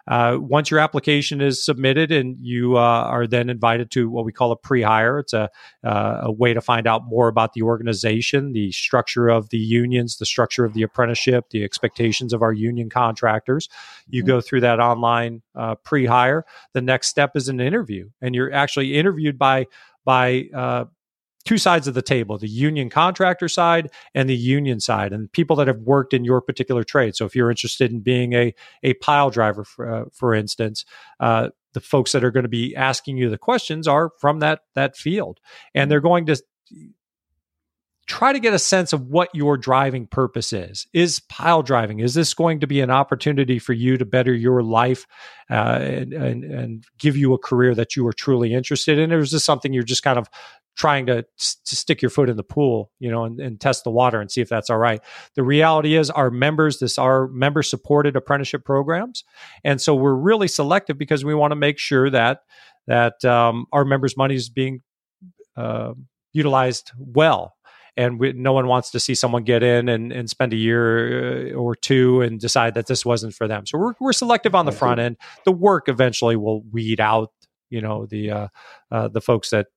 Uh, 0.08 0.38
once 0.40 0.70
your 0.70 0.80
application 0.80 1.42
is 1.42 1.64
submitted 1.64 2.12
and 2.12 2.38
you 2.40 2.78
uh, 2.78 2.82
are 2.82 3.26
then 3.26 3.50
invited 3.50 3.90
to 3.92 4.10
what 4.10 4.24
we 4.24 4.32
call 4.32 4.52
a 4.52 4.56
pre-hire, 4.56 5.18
it's 5.18 5.34
a, 5.34 5.50
uh, 5.84 6.20
a 6.24 6.32
way 6.32 6.54
to 6.54 6.62
find 6.62 6.86
out 6.86 7.06
more 7.08 7.28
about 7.28 7.54
the 7.54 7.64
organization, 7.64 8.52
the 8.52 8.72
structure 8.72 9.30
of 9.30 9.50
the 9.50 9.58
unions, 9.58 10.18
the 10.18 10.26
structure 10.26 10.64
of 10.64 10.74
the 10.74 10.84
apprenticeship, 10.84 11.50
the 11.50 11.64
expectations 11.64 12.34
of 12.34 12.44
our 12.44 12.54
union 12.54 12.90
contractors. 12.90 13.68
You 14.08 14.22
mm-hmm. 14.22 14.28
go 14.28 14.42
through 14.42 14.62
that 14.62 14.80
online 14.80 15.42
uh, 15.56 15.76
pre-hire. 15.76 16.46
The 16.74 16.82
next 16.82 17.08
step 17.08 17.36
is 17.36 17.48
an 17.48 17.60
interview, 17.60 18.10
and 18.22 18.36
you're 18.36 18.54
actually 18.54 18.96
interviewed 18.96 19.40
by 19.40 19.68
by 20.04 20.50
uh, 20.54 20.86
two 21.46 21.58
sides 21.58 21.88
of 21.88 21.94
the 21.94 22.02
table 22.02 22.38
the 22.38 22.48
union 22.48 22.90
contractor 22.90 23.48
side 23.48 23.90
and 24.14 24.30
the 24.30 24.36
union 24.36 24.80
side 24.80 25.14
and 25.14 25.32
people 25.32 25.56
that 25.56 25.68
have 25.68 25.80
worked 25.80 26.14
in 26.14 26.26
your 26.26 26.42
particular 26.42 26.84
trade 26.84 27.16
so 27.16 27.26
if 27.26 27.36
you're 27.36 27.50
interested 27.50 27.92
in 27.92 28.00
being 28.02 28.34
a, 28.34 28.54
a 28.84 28.94
pile 28.96 29.30
driver 29.30 29.64
for, 29.64 29.94
uh, 29.94 30.06
for 30.12 30.34
instance 30.34 30.86
uh, 31.20 31.50
the 31.74 31.80
folks 31.82 32.12
that 32.12 32.24
are 32.24 32.32
going 32.32 32.44
to 32.44 32.50
be 32.50 32.76
asking 32.76 33.18
you 33.18 33.30
the 33.30 33.38
questions 33.38 33.88
are 33.88 34.12
from 34.20 34.40
that 34.40 34.62
that 34.74 34.98
field 34.98 35.40
and 35.74 35.90
they're 35.90 36.02
going 36.02 36.26
to 36.26 36.36
try 38.08 38.32
to 38.32 38.40
get 38.40 38.54
a 38.54 38.60
sense 38.60 38.94
of 38.94 39.08
what 39.08 39.34
your 39.34 39.58
driving 39.58 40.06
purpose 40.06 40.54
is. 40.54 40.88
Is 40.94 41.20
pile 41.22 41.64
driving, 41.64 42.00
is 42.00 42.14
this 42.14 42.34
going 42.34 42.60
to 42.60 42.68
be 42.68 42.82
an 42.82 42.92
opportunity 42.92 43.58
for 43.60 43.74
you 43.74 43.98
to 43.98 44.06
better 44.06 44.34
your 44.34 44.62
life 44.62 45.08
uh, 45.50 45.80
and, 45.82 46.14
and, 46.14 46.44
and, 46.44 46.84
give 46.98 47.18
you 47.18 47.34
a 47.34 47.38
career 47.38 47.74
that 47.76 47.96
you 47.96 48.06
are 48.08 48.14
truly 48.14 48.54
interested 48.54 49.00
in? 49.00 49.12
Or 49.12 49.20
is 49.20 49.32
this 49.32 49.44
something 49.44 49.74
you're 49.74 49.84
just 49.84 50.04
kind 50.04 50.20
of 50.20 50.30
trying 50.76 51.06
to, 51.06 51.24
to 51.24 51.76
stick 51.76 52.02
your 52.02 52.10
foot 52.10 52.30
in 52.30 52.38
the 52.38 52.44
pool, 52.44 52.92
you 53.00 53.10
know, 53.10 53.24
and, 53.24 53.40
and, 53.40 53.60
test 53.60 53.84
the 53.84 53.90
water 53.90 54.20
and 54.20 54.30
see 54.30 54.42
if 54.42 54.50
that's 54.50 54.70
all 54.70 54.78
right. 54.78 55.02
The 55.36 55.44
reality 55.44 55.96
is, 55.96 56.10
our 56.10 56.30
members, 56.30 56.80
this 56.80 56.98
are 56.98 57.28
member 57.28 57.64
supported 57.64 58.16
apprenticeship 58.16 58.66
programs, 58.66 59.24
and 59.64 59.82
so 59.82 59.96
we're 59.96 60.16
really 60.16 60.48
selective 60.48 60.98
because 60.98 61.24
we 61.24 61.34
want 61.34 61.52
to 61.52 61.56
make 61.56 61.80
sure 61.80 62.10
that 62.10 62.42
that 62.88 63.24
um, 63.26 63.66
our 63.72 63.86
members' 63.86 64.16
money 64.16 64.36
is 64.36 64.50
being 64.50 64.82
uh, 65.58 65.94
utilized 66.34 66.92
well. 66.98 67.56
And 67.98 68.20
we, 68.20 68.34
no 68.34 68.52
one 68.52 68.68
wants 68.68 68.92
to 68.92 69.00
see 69.00 69.16
someone 69.16 69.44
get 69.44 69.64
in 69.64 69.88
and, 69.88 70.12
and 70.12 70.30
spend 70.30 70.52
a 70.52 70.58
year 70.58 71.54
uh, 71.54 71.56
or 71.56 71.76
two 71.76 72.22
and 72.22 72.40
decide 72.40 72.74
that 72.74 72.88
this 72.88 73.06
wasn't 73.06 73.34
for 73.34 73.48
them. 73.48 73.66
So 73.66 73.78
we're, 73.78 73.94
we're 74.02 74.14
selective 74.14 74.54
on 74.54 74.66
the 74.66 74.74
front 74.74 75.00
end. 75.00 75.16
The 75.46 75.54
work 75.54 75.88
eventually 75.88 76.36
will 76.36 76.62
weed 76.64 77.00
out 77.00 77.32
you 77.76 77.82
know 77.82 78.06
the 78.06 78.32
uh, 78.32 78.48
uh, 78.92 79.08
the 79.10 79.22
folks 79.22 79.50
that 79.50 79.68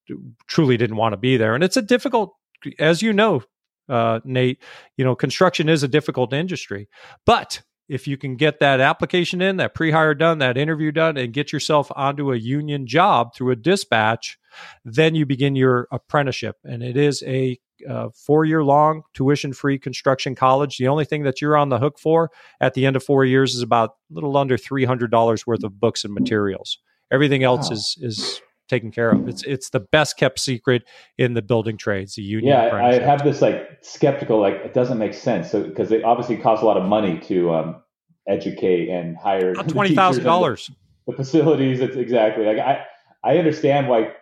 truly 0.47 0.77
didn't 0.77 0.97
want 0.97 1.13
to 1.13 1.17
be 1.17 1.37
there 1.37 1.55
and 1.55 1.65
it's 1.65 1.77
a 1.77 1.83
difficult 1.83 2.35
as 2.79 3.03
you 3.03 3.13
know 3.13 3.43
uh, 3.89 4.21
nate 4.25 4.63
you 4.97 5.05
know 5.05 5.17
construction 5.17 5.69
is 5.69 5.83
a 5.83 5.89
difficult 5.89 6.33
industry 6.33 6.89
but 7.27 7.63
if 7.89 8.07
you 8.07 8.17
can 8.19 8.37
get 8.37 8.61
that 8.61 8.81
application 8.81 9.41
in 9.43 9.57
that 9.57 9.75
pre-hire 9.75 10.15
done 10.15 10.39
that 10.39 10.57
interview 10.57 10.93
done 10.93 11.17
and 11.17 11.33
get 11.33 11.53
yourself 11.53 11.91
onto 11.97 12.33
a 12.33 12.37
union 12.37 12.87
job 12.87 13.35
through 13.35 13.51
a 13.51 13.57
dispatch 13.57 14.39
then 14.85 15.15
you 15.15 15.27
begin 15.27 15.57
your 15.57 15.89
apprenticeship 15.91 16.57
and 16.65 16.83
it 16.83 16.97
is 16.97 17.23
a 17.27 17.59
uh, 17.89 18.09
four 18.15 18.45
year 18.45 18.65
long 18.65 19.03
tuition 19.15 19.53
free 19.53 19.79
construction 19.79 20.35
college. 20.35 20.79
The 20.79 20.89
only 20.89 21.05
thing 21.05 21.23
that 21.25 21.41
you're 21.41 21.57
on 21.57 21.69
the 21.69 21.79
hook 21.79 21.99
for 21.99 22.31
at 22.61 22.75
the 22.75 22.87
end 22.87 22.97
of 22.97 23.05
four 23.05 23.25
years 23.25 23.55
is 23.55 23.63
about 23.63 23.91
a 24.11 24.15
little 24.15 24.37
under 24.37 24.57
$300 24.57 25.47
worth 25.47 25.63
of 25.63 25.79
books 25.79 26.05
and 26.05 26.15
materials. 26.15 26.79
Everything 27.11 27.43
else 27.43 27.69
wow. 27.69 27.75
is 27.75 27.99
is 28.01 28.41
taken 28.69 28.91
care 28.91 29.11
of. 29.11 29.29
It's 29.29 29.43
it's 29.45 29.71
the 29.71 29.81
best 29.81 30.17
kept 30.17 30.39
secret 30.39 30.85
in 31.17 31.35
the 31.35 31.43
building 31.43 31.77
trades. 31.77 32.15
The 32.15 32.23
union. 32.23 32.53
Yeah, 32.53 32.75
I 32.75 32.99
have 33.01 33.25
this 33.25 33.43
like 33.43 33.79
skeptical 33.83 34.41
like 34.41 34.55
it 34.55 34.75
doesn't 34.75 34.99
make 34.99 35.15
sense. 35.15 35.51
So 35.51 35.63
because 35.63 35.91
it 35.91 36.05
obviously 36.05 36.37
costs 36.37 36.63
a 36.63 36.67
lot 36.67 36.77
of 36.77 36.85
money 36.85 37.19
to 37.21 37.53
um, 37.53 37.83
educate 38.29 38.89
and 38.89 39.17
hire 39.17 39.55
twenty 39.69 39.95
thousand 39.95 40.25
dollars. 40.25 40.71
The 41.07 41.15
facilities. 41.15 41.81
It's 41.81 41.97
exactly 41.97 42.45
like 42.45 42.59
I 42.59 42.85
I 43.25 43.39
understand 43.39 43.89
why 43.89 44.13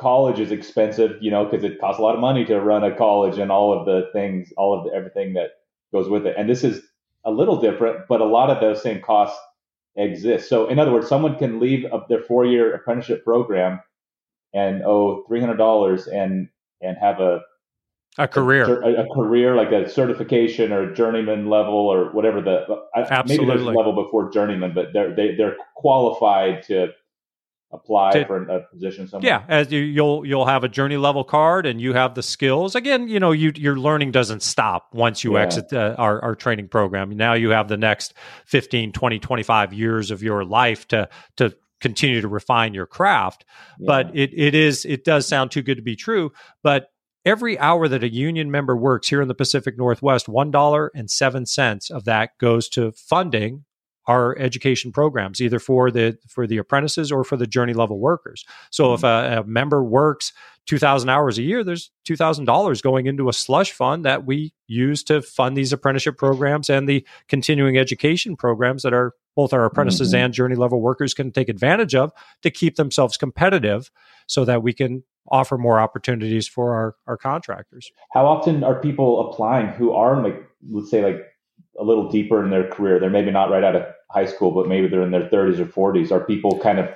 college 0.00 0.38
is 0.38 0.52
expensive. 0.52 1.16
You 1.20 1.30
know 1.30 1.44
because 1.44 1.64
it 1.64 1.80
costs 1.80 1.98
a 1.98 2.02
lot 2.02 2.14
of 2.14 2.20
money 2.20 2.44
to 2.46 2.60
run 2.60 2.84
a 2.84 2.96
college 2.96 3.38
and 3.38 3.50
all 3.50 3.78
of 3.78 3.84
the 3.84 4.08
things, 4.12 4.52
all 4.56 4.78
of 4.78 4.84
the, 4.84 4.96
everything 4.96 5.34
that 5.34 5.50
goes 5.92 6.08
with 6.08 6.26
it. 6.26 6.34
And 6.38 6.48
this 6.48 6.64
is 6.64 6.82
a 7.24 7.30
little 7.30 7.60
different, 7.60 8.06
but 8.08 8.20
a 8.20 8.24
lot 8.24 8.50
of 8.50 8.60
those 8.60 8.82
same 8.82 9.00
costs 9.00 9.38
exist. 9.98 10.48
So, 10.48 10.68
in 10.68 10.78
other 10.78 10.92
words, 10.92 11.08
someone 11.08 11.36
can 11.36 11.60
leave 11.60 11.84
their 12.08 12.22
four 12.22 12.46
year 12.46 12.74
apprenticeship 12.74 13.24
program 13.24 13.80
and 14.54 14.82
owe 14.82 15.24
three 15.28 15.40
hundred 15.40 15.56
dollars 15.56 16.06
and 16.06 16.48
and 16.80 16.96
have 16.98 17.20
a 17.20 17.40
a 18.20 18.26
career, 18.26 18.82
a, 18.82 19.04
a, 19.04 19.14
career 19.14 19.54
like 19.54 19.70
a 19.70 19.88
certification 19.88 20.72
or 20.72 20.92
journeyman 20.92 21.48
level 21.48 21.74
or 21.74 22.10
whatever 22.10 22.40
the 22.40 22.66
Absolutely. 22.96 23.36
maybe 23.36 23.46
there's 23.46 23.62
a 23.62 23.70
level 23.70 23.92
before 23.92 24.30
journeyman, 24.30 24.74
but 24.74 24.92
they're 24.92 25.14
they, 25.14 25.28
are 25.28 25.36
they 25.36 25.42
are 25.44 25.56
qualified 25.76 26.64
to 26.64 26.88
apply 27.70 28.12
to, 28.12 28.26
for 28.26 28.42
a 28.44 28.60
position 28.72 29.08
somewhere. 29.08 29.30
Yeah, 29.30 29.44
as 29.48 29.70
you, 29.70 29.80
you'll 29.80 30.24
you'll 30.24 30.46
have 30.46 30.64
a 30.64 30.68
journey 30.68 30.96
level 30.96 31.24
card 31.24 31.66
and 31.66 31.80
you 31.80 31.92
have 31.92 32.14
the 32.14 32.22
skills. 32.22 32.74
Again, 32.74 33.08
you 33.08 33.20
know, 33.20 33.32
you 33.32 33.52
your 33.56 33.76
learning 33.76 34.12
doesn't 34.12 34.42
stop 34.42 34.88
once 34.92 35.22
you 35.24 35.34
yeah. 35.34 35.42
exit 35.42 35.72
uh, 35.72 35.94
our 35.98 36.22
our 36.22 36.34
training 36.34 36.68
program. 36.68 37.10
Now 37.10 37.34
you 37.34 37.50
have 37.50 37.68
the 37.68 37.76
next 37.76 38.14
15, 38.46 38.92
20, 38.92 39.18
25 39.18 39.72
years 39.72 40.10
of 40.10 40.22
your 40.22 40.44
life 40.44 40.88
to 40.88 41.08
to 41.36 41.54
continue 41.80 42.20
to 42.20 42.28
refine 42.28 42.74
your 42.74 42.86
craft. 42.86 43.44
Yeah. 43.78 43.86
But 43.86 44.16
it 44.16 44.30
it 44.34 44.54
is 44.54 44.84
it 44.84 45.04
does 45.04 45.26
sound 45.26 45.50
too 45.50 45.62
good 45.62 45.76
to 45.76 45.82
be 45.82 45.96
true, 45.96 46.32
but 46.62 46.88
every 47.24 47.58
hour 47.58 47.88
that 47.88 48.02
a 48.02 48.12
union 48.12 48.50
member 48.50 48.74
works 48.74 49.08
here 49.08 49.20
in 49.20 49.28
the 49.28 49.34
Pacific 49.34 49.76
Northwest, 49.76 50.28
$1.07 50.28 51.90
of 51.90 52.04
that 52.04 52.30
goes 52.40 52.68
to 52.70 52.92
funding 52.92 53.64
our 54.08 54.36
education 54.38 54.90
programs, 54.90 55.40
either 55.40 55.58
for 55.58 55.90
the 55.90 56.18
for 56.26 56.46
the 56.46 56.56
apprentices 56.56 57.12
or 57.12 57.22
for 57.22 57.36
the 57.36 57.46
journey 57.46 57.74
level 57.74 58.00
workers. 58.00 58.44
So 58.70 58.86
mm-hmm. 58.86 58.94
if 58.94 59.04
a, 59.04 59.40
a, 59.40 59.44
member 59.44 59.84
works 59.84 60.32
two 60.66 60.78
thousand 60.78 61.10
hours 61.10 61.36
a 61.38 61.42
year, 61.42 61.62
there's 61.62 61.90
two 62.04 62.16
thousand 62.16 62.46
dollars 62.46 62.80
going 62.80 63.06
into 63.06 63.28
a 63.28 63.32
slush 63.34 63.70
fund 63.70 64.04
that 64.06 64.24
we 64.24 64.54
use 64.66 65.04
to 65.04 65.20
fund 65.20 65.56
these 65.56 65.72
apprenticeship 65.74 66.16
programs 66.16 66.70
and 66.70 66.88
the 66.88 67.06
continuing 67.28 67.76
education 67.76 68.34
programs 68.34 68.82
that 68.82 68.94
are 68.94 69.12
both 69.36 69.52
our 69.52 69.64
apprentices 69.64 70.08
mm-hmm. 70.08 70.24
and 70.24 70.34
journey 70.34 70.56
level 70.56 70.80
workers 70.80 71.14
can 71.14 71.30
take 71.30 71.48
advantage 71.48 71.94
of 71.94 72.10
to 72.42 72.50
keep 72.50 72.74
themselves 72.76 73.16
competitive, 73.16 73.90
so 74.26 74.44
that 74.44 74.62
we 74.62 74.72
can 74.72 75.04
offer 75.30 75.58
more 75.58 75.78
opportunities 75.78 76.48
for 76.48 76.74
our 76.74 76.96
our 77.06 77.18
contractors. 77.18 77.92
How 78.14 78.26
often 78.26 78.64
are 78.64 78.80
people 78.80 79.30
applying 79.30 79.68
who 79.68 79.92
are 79.92 80.22
like 80.22 80.42
let's 80.70 80.90
say 80.90 81.04
like 81.04 81.26
a 81.78 81.84
little 81.84 82.10
deeper 82.10 82.42
in 82.42 82.50
their 82.50 82.68
career? 82.68 82.98
They're 82.98 83.10
maybe 83.10 83.30
not 83.30 83.50
right 83.50 83.64
out 83.64 83.76
of 83.76 83.86
high 84.10 84.26
school, 84.26 84.50
but 84.50 84.68
maybe 84.68 84.88
they're 84.88 85.02
in 85.02 85.10
their 85.10 85.28
30s 85.28 85.58
or 85.58 85.66
40s. 85.66 86.10
Are 86.10 86.20
people 86.20 86.58
kind 86.58 86.78
of 86.78 86.88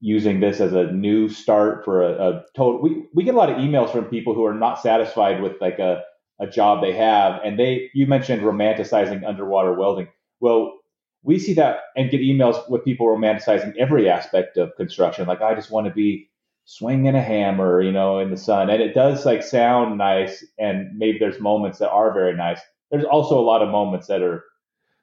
using 0.00 0.40
this 0.40 0.60
as 0.60 0.72
a 0.72 0.92
new 0.92 1.28
start 1.28 1.84
for 1.84 2.02
a, 2.02 2.12
a 2.12 2.44
total? 2.56 2.80
We, 2.80 3.04
we 3.14 3.24
get 3.24 3.34
a 3.34 3.38
lot 3.38 3.50
of 3.50 3.58
emails 3.58 3.92
from 3.92 4.04
people 4.06 4.34
who 4.34 4.44
are 4.44 4.54
not 4.54 4.80
satisfied 4.80 5.42
with 5.42 5.60
like 5.60 5.78
a, 5.78 6.02
a 6.40 6.46
job 6.46 6.82
they 6.82 6.92
have. 6.92 7.40
And 7.44 7.58
they, 7.58 7.90
you 7.94 8.06
mentioned 8.06 8.42
romanticizing 8.42 9.26
underwater 9.26 9.74
welding. 9.74 10.08
Well, 10.40 10.78
we 11.22 11.38
see 11.38 11.54
that 11.54 11.80
and 11.96 12.10
get 12.10 12.20
emails 12.20 12.68
with 12.70 12.84
people 12.84 13.06
romanticizing 13.06 13.76
every 13.76 14.08
aspect 14.08 14.56
of 14.56 14.74
construction. 14.76 15.26
Like, 15.26 15.42
I 15.42 15.54
just 15.54 15.70
want 15.70 15.86
to 15.86 15.92
be 15.92 16.30
swinging 16.64 17.14
a 17.14 17.22
hammer, 17.22 17.80
you 17.80 17.90
know, 17.90 18.18
in 18.18 18.30
the 18.30 18.36
sun. 18.36 18.70
And 18.70 18.80
it 18.82 18.94
does 18.94 19.26
like 19.26 19.42
sound 19.42 19.98
nice. 19.98 20.44
And 20.58 20.96
maybe 20.96 21.18
there's 21.18 21.40
moments 21.40 21.78
that 21.78 21.90
are 21.90 22.12
very 22.12 22.36
nice. 22.36 22.60
There's 22.90 23.04
also 23.04 23.38
a 23.38 23.42
lot 23.42 23.62
of 23.62 23.68
moments 23.68 24.06
that 24.06 24.22
are 24.22 24.44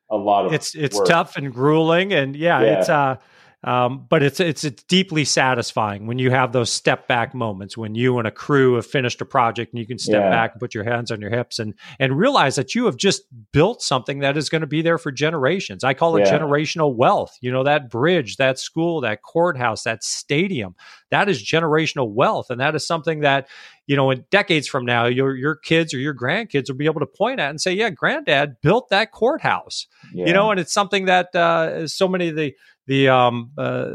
a 0.10 0.18
lot 0.18 0.46
of 0.46 0.54
it's 0.54 0.76
it's 0.76 0.98
work. 0.98 1.08
tough 1.08 1.36
and 1.36 1.52
grueling 1.52 2.14
and 2.14 2.36
yeah, 2.36 2.62
yeah. 2.62 2.80
it's 2.80 2.90
uh 2.90 3.18
um, 3.66 4.06
but 4.08 4.22
it's 4.22 4.40
it's 4.40 4.64
it's 4.64 4.84
deeply 4.84 5.26
satisfying 5.26 6.06
when 6.06 6.20
you 6.20 6.30
have 6.30 6.54
those 6.54 6.72
step 6.72 7.08
back 7.08 7.34
moments 7.34 7.76
when 7.76 7.96
you 7.96 8.20
and 8.20 8.28
a 8.28 8.32
crew 8.32 8.76
have 8.76 8.86
finished 8.86 9.22
a 9.22 9.26
project 9.26 9.74
and 9.74 9.80
you 9.80 9.88
can 9.88 9.98
step 9.98 10.22
yeah. 10.22 10.30
back 10.30 10.52
and 10.52 10.60
put 10.60 10.76
your 10.76 10.84
hands 10.84 11.10
on 11.10 11.20
your 11.20 11.32
hips 11.32 11.58
and 11.58 11.74
and 12.00 12.16
realize 12.16 12.56
that 12.56 12.76
you 12.76 12.86
have 12.86 12.96
just 12.96 13.24
built 13.52 13.82
something 13.82 14.20
that 14.20 14.38
is 14.38 14.50
going 14.50 14.62
to 14.62 14.68
be 14.68 14.84
there 14.84 15.00
for 15.00 15.12
generations. 15.12 15.84
I 15.84 15.96
call 15.96 16.16
it 16.16 16.28
yeah. 16.28 16.38
generational 16.38 16.96
wealth. 16.96 17.36
You 17.42 17.52
know 17.52 17.64
that 17.64 17.90
bridge, 17.90 18.38
that 18.38 18.60
school, 18.60 19.02
that 19.02 19.24
courthouse, 19.24 19.82
that 19.84 20.04
stadium. 20.04 20.76
That 21.10 21.28
is 21.28 21.44
generational 21.44 22.12
wealth, 22.12 22.52
and 22.52 22.60
that 22.60 22.76
is 22.76 22.86
something 22.86 23.22
that 23.22 23.48
you 23.88 23.96
know 23.96 24.12
in 24.12 24.26
decades 24.30 24.68
from 24.68 24.86
now 24.86 25.08
your 25.08 25.36
your 25.36 25.56
kids 25.56 25.92
or 25.92 25.98
your 25.98 26.14
grandkids 26.14 26.70
will 26.70 26.78
be 26.78 26.86
able 26.86 27.00
to 27.00 27.08
point 27.08 27.40
at 27.40 27.50
and 27.50 27.60
say, 27.60 27.74
"Yeah, 27.74 27.90
granddad 27.90 28.62
built 28.62 28.90
that 28.90 29.12
courthouse." 29.12 29.88
Yeah. 30.14 30.28
You 30.28 30.34
know, 30.34 30.52
and 30.52 30.60
it's 30.60 30.74
something 30.74 31.06
that 31.06 31.36
uh, 31.36 31.88
so 31.88 32.08
many 32.08 32.30
of 32.30 32.36
the 32.36 32.54
the 32.88 33.10
um 33.10 33.52
uh, 33.58 33.92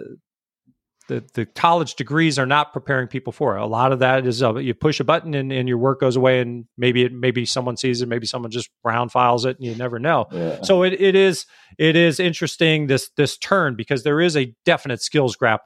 the, 1.10 1.24
the 1.34 1.44
college 1.44 1.96
degrees 1.96 2.38
are 2.38 2.46
not 2.46 2.72
preparing 2.72 3.08
people 3.08 3.32
for 3.32 3.56
it. 3.56 3.60
A 3.60 3.66
lot 3.66 3.90
of 3.90 3.98
that 3.98 4.26
is 4.26 4.44
uh, 4.44 4.54
you 4.54 4.74
push 4.74 5.00
a 5.00 5.04
button 5.04 5.34
and, 5.34 5.52
and 5.52 5.68
your 5.68 5.76
work 5.76 6.00
goes 6.00 6.14
away, 6.14 6.40
and 6.40 6.66
maybe 6.78 7.02
it 7.02 7.12
maybe 7.12 7.44
someone 7.44 7.76
sees 7.76 8.00
it, 8.00 8.06
maybe 8.08 8.26
someone 8.26 8.52
just 8.52 8.70
brown 8.84 9.08
files 9.08 9.44
it, 9.44 9.56
and 9.56 9.66
you 9.66 9.74
never 9.74 9.98
know. 9.98 10.26
Yeah. 10.30 10.62
So 10.62 10.84
it, 10.84 10.92
it 10.92 11.16
is 11.16 11.46
it 11.78 11.96
is 11.96 12.20
interesting 12.20 12.86
this 12.86 13.10
this 13.16 13.36
turn 13.36 13.74
because 13.74 14.04
there 14.04 14.20
is 14.20 14.36
a 14.36 14.54
definite 14.64 15.02
skills 15.02 15.34
gap 15.34 15.62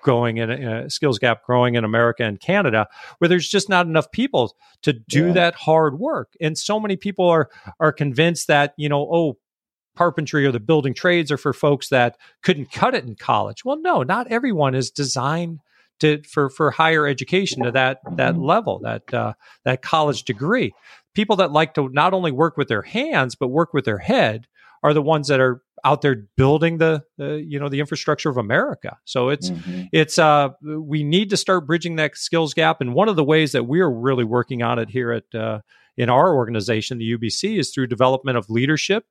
growing 0.00 0.38
in 0.38 0.50
a 0.50 0.90
skills 0.90 1.20
gap 1.20 1.44
growing 1.44 1.76
in 1.76 1.84
America 1.84 2.24
and 2.24 2.40
Canada, 2.40 2.88
where 3.18 3.28
there's 3.28 3.48
just 3.48 3.68
not 3.68 3.86
enough 3.86 4.10
people 4.10 4.52
to 4.82 4.92
do 4.92 5.28
yeah. 5.28 5.32
that 5.32 5.54
hard 5.54 6.00
work, 6.00 6.32
and 6.40 6.58
so 6.58 6.80
many 6.80 6.96
people 6.96 7.28
are 7.28 7.48
are 7.78 7.92
convinced 7.92 8.48
that 8.48 8.74
you 8.76 8.88
know 8.88 9.08
oh 9.12 9.38
carpentry 9.98 10.46
or 10.46 10.52
the 10.52 10.60
building 10.60 10.94
trades 10.94 11.32
are 11.32 11.36
for 11.36 11.52
folks 11.52 11.88
that 11.88 12.16
couldn't 12.42 12.70
cut 12.70 12.94
it 12.94 13.04
in 13.04 13.16
college. 13.16 13.64
Well, 13.64 13.80
no, 13.80 14.04
not 14.04 14.28
everyone 14.28 14.76
is 14.76 14.92
designed 14.92 15.58
to 15.98 16.22
for 16.22 16.48
for 16.48 16.70
higher 16.70 17.04
education 17.08 17.64
to 17.64 17.72
that 17.72 17.98
that 18.12 18.38
level, 18.38 18.78
that 18.84 19.12
uh, 19.12 19.32
that 19.64 19.82
college 19.82 20.22
degree. 20.22 20.72
People 21.14 21.34
that 21.36 21.50
like 21.50 21.74
to 21.74 21.88
not 21.88 22.14
only 22.14 22.30
work 22.30 22.56
with 22.56 22.68
their 22.68 22.82
hands 22.82 23.34
but 23.34 23.48
work 23.48 23.74
with 23.74 23.84
their 23.84 23.98
head 23.98 24.46
are 24.84 24.94
the 24.94 25.02
ones 25.02 25.26
that 25.26 25.40
are 25.40 25.62
out 25.84 26.02
there 26.02 26.26
building 26.36 26.78
the, 26.78 27.02
the 27.16 27.44
you 27.44 27.58
know 27.58 27.68
the 27.68 27.80
infrastructure 27.80 28.30
of 28.30 28.36
America. 28.36 28.98
So 29.04 29.30
it's 29.30 29.50
mm-hmm. 29.50 29.86
it's 29.90 30.16
uh 30.16 30.50
we 30.62 31.02
need 31.02 31.30
to 31.30 31.36
start 31.36 31.66
bridging 31.66 31.96
that 31.96 32.16
skills 32.16 32.54
gap, 32.54 32.80
and 32.80 32.94
one 32.94 33.08
of 33.08 33.16
the 33.16 33.24
ways 33.24 33.50
that 33.50 33.64
we 33.64 33.80
are 33.80 33.90
really 33.90 34.24
working 34.24 34.62
on 34.62 34.78
it 34.78 34.90
here 34.90 35.10
at 35.10 35.34
uh, 35.34 35.60
in 35.96 36.08
our 36.08 36.32
organization, 36.36 36.98
the 36.98 37.16
UBC, 37.18 37.58
is 37.58 37.72
through 37.72 37.88
development 37.88 38.38
of 38.38 38.48
leadership 38.48 39.04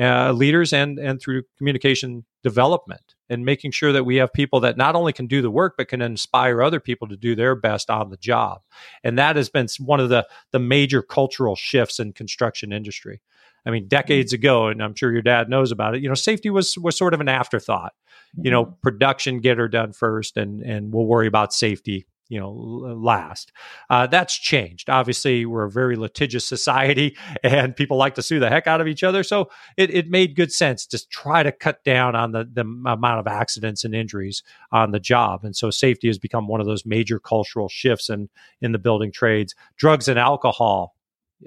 uh, 0.00 0.32
leaders 0.32 0.72
and 0.72 0.98
and 0.98 1.20
through 1.20 1.42
communication 1.58 2.24
development 2.42 3.14
and 3.28 3.44
making 3.44 3.70
sure 3.70 3.92
that 3.92 4.04
we 4.04 4.16
have 4.16 4.32
people 4.32 4.60
that 4.60 4.76
not 4.76 4.94
only 4.94 5.12
can 5.12 5.26
do 5.26 5.42
the 5.42 5.50
work 5.50 5.74
but 5.76 5.88
can 5.88 6.02
inspire 6.02 6.62
other 6.62 6.80
people 6.80 7.08
to 7.08 7.16
do 7.16 7.34
their 7.34 7.54
best 7.54 7.90
on 7.90 8.10
the 8.10 8.16
job. 8.16 8.62
And 9.04 9.18
that 9.18 9.36
has 9.36 9.48
been 9.48 9.68
one 9.78 10.00
of 10.00 10.08
the 10.08 10.26
the 10.50 10.58
major 10.58 11.02
cultural 11.02 11.56
shifts 11.56 12.00
in 12.00 12.12
construction 12.12 12.72
industry. 12.72 13.20
I 13.66 13.70
mean 13.70 13.86
decades 13.86 14.32
ago 14.32 14.66
and 14.68 14.82
i'm 14.82 14.94
sure 14.94 15.12
your 15.12 15.22
dad 15.22 15.48
knows 15.48 15.70
about 15.70 15.94
it 15.94 16.02
you 16.02 16.08
know 16.08 16.16
safety 16.16 16.50
was 16.50 16.76
was 16.78 16.96
sort 16.96 17.14
of 17.14 17.20
an 17.20 17.28
afterthought. 17.28 17.92
You 18.34 18.50
know 18.50 18.64
mm-hmm. 18.64 18.80
production 18.82 19.40
get 19.40 19.58
her 19.58 19.68
done 19.68 19.92
first 19.92 20.36
and 20.36 20.62
and 20.62 20.92
we'll 20.92 21.06
worry 21.06 21.26
about 21.26 21.52
safety 21.52 22.06
you 22.32 22.40
know 22.40 22.50
last. 22.50 23.52
Uh, 23.90 24.06
that's 24.06 24.34
changed. 24.34 24.88
Obviously, 24.88 25.44
we're 25.44 25.64
a 25.64 25.70
very 25.70 25.96
litigious 25.96 26.46
society, 26.46 27.14
and 27.42 27.76
people 27.76 27.98
like 27.98 28.14
to 28.14 28.22
sue 28.22 28.40
the 28.40 28.48
heck 28.48 28.66
out 28.66 28.80
of 28.80 28.88
each 28.88 29.04
other. 29.04 29.22
So 29.22 29.50
it, 29.76 29.90
it 29.90 30.08
made 30.08 30.34
good 30.34 30.50
sense 30.50 30.86
to 30.86 31.08
try 31.08 31.42
to 31.42 31.52
cut 31.52 31.84
down 31.84 32.16
on 32.16 32.32
the 32.32 32.48
the 32.50 32.62
amount 32.62 33.20
of 33.20 33.26
accidents 33.26 33.84
and 33.84 33.94
injuries 33.94 34.42
on 34.72 34.92
the 34.92 35.00
job. 35.00 35.44
And 35.44 35.54
so 35.54 35.70
safety 35.70 36.06
has 36.06 36.18
become 36.18 36.48
one 36.48 36.60
of 36.60 36.66
those 36.66 36.86
major 36.86 37.18
cultural 37.18 37.68
shifts 37.68 38.08
in 38.08 38.30
in 38.62 38.72
the 38.72 38.78
building 38.78 39.12
trades. 39.12 39.54
Drugs 39.76 40.08
and 40.08 40.18
alcohol 40.18 40.94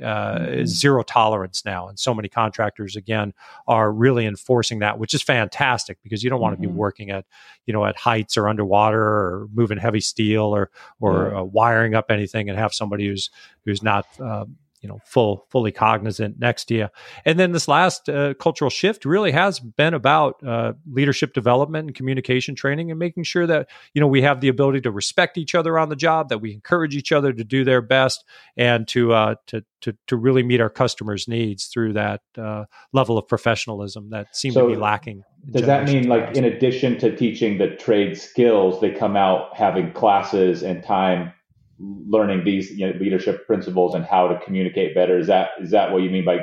uh, 0.02 0.39
mm-hmm. 0.39 0.66
zero 0.66 1.04
tolerance 1.04 1.64
now, 1.66 1.88
and 1.88 2.00
so 2.00 2.14
many 2.14 2.28
contractors 2.28 2.96
again 2.96 3.34
are 3.68 3.91
really 3.91 4.26
enforcing 4.26 4.80
that, 4.80 5.00
which 5.00 5.14
is 5.14 5.22
fantastic 5.22 5.98
because 6.04 6.24
you 6.24 6.30
don't 6.30 6.41
want 6.41 6.54
to 6.54 6.62
mm-hmm. 6.62 6.74
be 6.74 6.78
working 6.78 7.10
at 7.10 7.26
you 7.66 7.74
know 7.74 7.86
at 7.86 7.98
heights 7.98 8.38
or 8.38 8.48
underwater 8.48 9.02
or 9.02 9.48
moving 9.54 9.78
heavy 9.78 10.02
steel 10.02 10.56
or 10.56 10.70
or 11.00 11.30
yeah. 11.32 11.39
uh, 11.39 11.43
wiring 11.43 11.96
up 11.96 12.10
anything 12.10 12.50
and 12.50 12.58
have 12.58 12.74
somebody 12.74 13.08
who's 13.08 13.30
who's 13.66 13.82
not 13.84 14.06
um, 14.20 14.56
you 14.86 14.90
know 14.90 15.00
full 15.04 15.48
fully 15.50 15.72
cognizant 15.72 16.38
next 16.38 16.70
year 16.70 16.92
and 17.26 17.40
then 17.40 17.54
this 17.54 17.68
last 17.68 18.08
uh, 18.08 18.36
cultural 18.36 18.70
shift 18.70 19.04
really 19.04 19.32
has 19.32 19.60
been 19.60 19.96
about 19.96 20.36
uh, 20.46 20.74
leadership 20.92 21.34
development 21.34 21.88
and 21.88 21.96
communication 21.96 22.54
training 22.54 22.92
and 22.92 23.00
making 23.00 23.24
sure 23.24 23.48
that 23.48 23.68
you 23.96 24.00
know 24.00 24.06
we 24.06 24.22
have 24.22 24.42
the 24.42 24.48
ability 24.48 24.80
to 24.80 24.92
respect 24.92 25.40
each 25.40 25.56
other 25.56 25.80
on 25.80 25.90
the 25.90 25.96
job 25.96 26.30
that 26.30 26.38
we 26.38 26.54
encourage 26.54 26.96
each 26.96 27.12
other 27.12 27.34
to 27.34 27.44
do 27.44 27.64
their 27.64 27.82
best 27.82 28.24
and 28.58 28.88
to 28.88 29.12
uh, 29.12 29.34
to, 29.48 29.66
to 29.82 29.98
to 30.06 30.16
really 30.16 30.44
meet 30.44 30.62
our 30.62 30.70
customers 30.70 31.28
needs 31.28 31.66
through 31.66 31.94
that 31.94 32.22
uh, 32.38 32.66
level 32.94 33.18
of 33.18 33.28
professionalism 33.28 34.12
that 34.12 34.36
seems 34.36 34.54
so 34.54 34.68
to 34.68 34.76
be 34.76 34.80
lacking 34.80 35.24
does 35.50 35.66
that 35.66 35.86
mean 35.86 36.08
like 36.08 36.38
in 36.38 36.44
addition 36.44 37.00
to 37.00 37.16
teaching 37.16 37.58
the 37.58 37.76
trade 37.78 38.16
skills 38.16 38.80
they 38.82 38.92
come 38.92 39.16
out 39.16 39.56
having 39.58 39.92
classes 39.94 40.62
and 40.62 40.84
time 40.84 41.34
learning 41.80 42.44
these 42.44 42.72
you 42.72 42.88
know, 42.88 42.98
leadership 43.00 43.46
principles 43.46 43.96
and 43.96 44.06
how 44.06 44.28
to 44.28 44.40
communicate 44.40 44.96
better. 44.96 45.18
Is 45.18 45.28
that 45.28 45.50
is 45.62 45.72
that 45.72 45.92
what 45.92 46.02
you 46.02 46.10
mean 46.10 46.26
by 46.26 46.40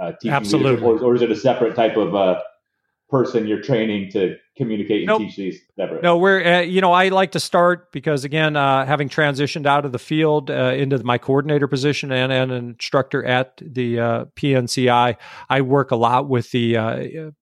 uh, 0.00 0.12
teaching 0.12 0.32
Absolutely. 0.32 0.86
Or, 0.86 0.98
or, 0.98 1.14
is 1.14 1.22
it 1.22 1.30
a 1.30 1.36
separate 1.36 1.74
type 1.74 1.96
of 1.96 2.14
uh, 2.14 2.40
person 3.08 3.46
you're 3.46 3.60
training 3.60 4.10
to 4.12 4.36
communicate 4.56 5.00
and 5.00 5.08
nope. 5.08 5.18
teach 5.18 5.36
these 5.36 5.60
separate? 5.76 6.02
No, 6.02 6.16
we're 6.16 6.42
uh, 6.42 6.60
you 6.60 6.80
know 6.80 6.92
I 6.92 7.08
like 7.08 7.32
to 7.32 7.40
start 7.40 7.92
because 7.92 8.24
again, 8.24 8.56
uh, 8.56 8.86
having 8.86 9.08
transitioned 9.08 9.66
out 9.66 9.84
of 9.84 9.92
the 9.92 9.98
field 9.98 10.50
uh, 10.50 10.72
into 10.76 11.02
my 11.04 11.18
coordinator 11.18 11.66
position 11.66 12.12
and, 12.12 12.32
and 12.32 12.52
an 12.52 12.70
instructor 12.70 13.24
at 13.24 13.60
the 13.60 13.98
uh, 13.98 14.24
PNCI, 14.36 15.16
I 15.48 15.60
work 15.60 15.90
a 15.90 15.96
lot 15.96 16.28
with 16.28 16.50
the 16.52 17.32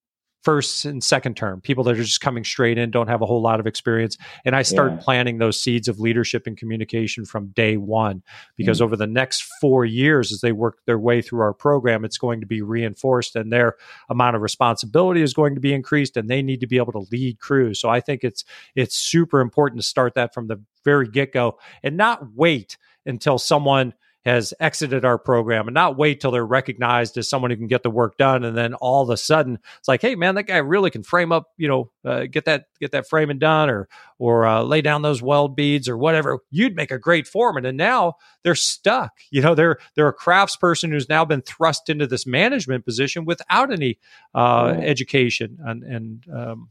first 0.45 0.84
and 0.84 1.03
second 1.03 1.36
term, 1.36 1.61
people 1.61 1.84
that 1.84 1.99
are 1.99 2.03
just 2.03 2.20
coming 2.20 2.45
straight 2.45 2.78
in, 2.78 2.91
don't 2.91 3.09
have 3.09 3.22
a 3.22 3.26
whole 3.26 3.43
lot 3.43 3.61
of 3.61 3.66
experience. 3.66 4.16
And 4.45 4.55
I 4.55 4.62
start 4.62 4.93
yeah. 4.93 4.99
planting 4.99 5.39
those 5.39 5.61
seeds 5.61 5.89
of 5.89 5.99
leadership 5.99 6.47
and 6.47 6.57
communication 6.57 7.24
from 7.24 7.49
day 7.49 7.76
one, 7.76 8.22
because 8.57 8.78
mm-hmm. 8.78 8.84
over 8.84 8.97
the 8.97 9.07
next 9.07 9.43
four 9.61 9.84
years, 9.84 10.32
as 10.32 10.41
they 10.41 10.53
work 10.53 10.78
their 10.86 10.99
way 10.99 11.22
through 11.22 11.41
our 11.41 11.53
program, 11.53 12.05
it's 12.05 12.18
going 12.18 12.41
to 12.41 12.47
be 12.47 12.62
reinforced 12.62 13.34
and 13.36 13.53
their 13.53 13.74
amount 14.09 14.36
of 14.36 14.43
responsibility 14.43 15.22
is 15.22 15.34
going 15.34 15.55
to 15.55 15.61
be 15.61 15.74
increased 15.74 16.16
and 16.16 16.30
they 16.30 16.43
need 16.43 16.61
to 16.61 16.66
be 16.66 16.76
able 16.76 16.93
to 16.93 17.07
lead 17.11 17.41
crews. 17.41 17.80
So 17.80 17.89
I 17.89 18.01
think 18.01 18.22
it's, 18.22 18.45
it's 18.74 18.97
super 18.97 19.41
important 19.41 19.80
to 19.80 19.86
start 19.86 20.14
that 20.14 20.32
from 20.32 20.47
the 20.47 20.61
very 20.84 21.09
get 21.09 21.32
go 21.32 21.59
and 21.82 21.97
not 21.97 22.34
wait 22.34 22.78
until 23.05 23.39
someone 23.39 23.93
has 24.24 24.52
exited 24.60 25.04
our 25.04 25.18
program 25.18 25.68
and 25.68 25.74
not 25.74 25.96
wait 25.96 26.20
till 26.20 26.30
they're 26.30 26.44
recognized 26.44 27.16
as 27.16 27.28
someone 27.28 27.50
who 27.50 27.56
can 27.56 27.66
get 27.66 27.82
the 27.82 27.90
work 27.90 28.16
done. 28.16 28.44
And 28.44 28.56
then 28.56 28.74
all 28.74 29.02
of 29.02 29.10
a 29.10 29.16
sudden 29.16 29.58
it's 29.78 29.88
like 29.88 30.02
hey 30.02 30.14
man 30.14 30.34
that 30.34 30.44
guy 30.44 30.58
really 30.58 30.90
can 30.90 31.02
frame 31.02 31.32
up 31.32 31.48
you 31.56 31.68
know 31.68 31.90
uh, 32.04 32.24
get 32.30 32.44
that 32.44 32.66
get 32.80 32.92
that 32.92 33.08
framing 33.08 33.38
done 33.38 33.70
or 33.70 33.88
or 34.18 34.46
uh, 34.46 34.62
lay 34.62 34.82
down 34.82 35.02
those 35.02 35.22
weld 35.22 35.54
beads 35.54 35.88
or 35.88 35.96
whatever. 35.96 36.38
You'd 36.50 36.74
make 36.74 36.90
a 36.90 36.98
great 36.98 37.26
foreman. 37.26 37.64
And 37.64 37.78
now 37.78 38.14
they're 38.42 38.54
stuck. 38.54 39.12
You 39.30 39.42
know 39.42 39.54
they're 39.54 39.78
they're 39.94 40.08
a 40.08 40.16
craftsperson 40.16 40.90
who's 40.90 41.08
now 41.08 41.24
been 41.24 41.42
thrust 41.42 41.88
into 41.88 42.06
this 42.06 42.26
management 42.26 42.84
position 42.84 43.24
without 43.24 43.70
any 43.70 43.98
uh, 44.34 44.74
education 44.80 45.58
and 45.64 45.84
and 45.84 46.24
um, 46.34 46.68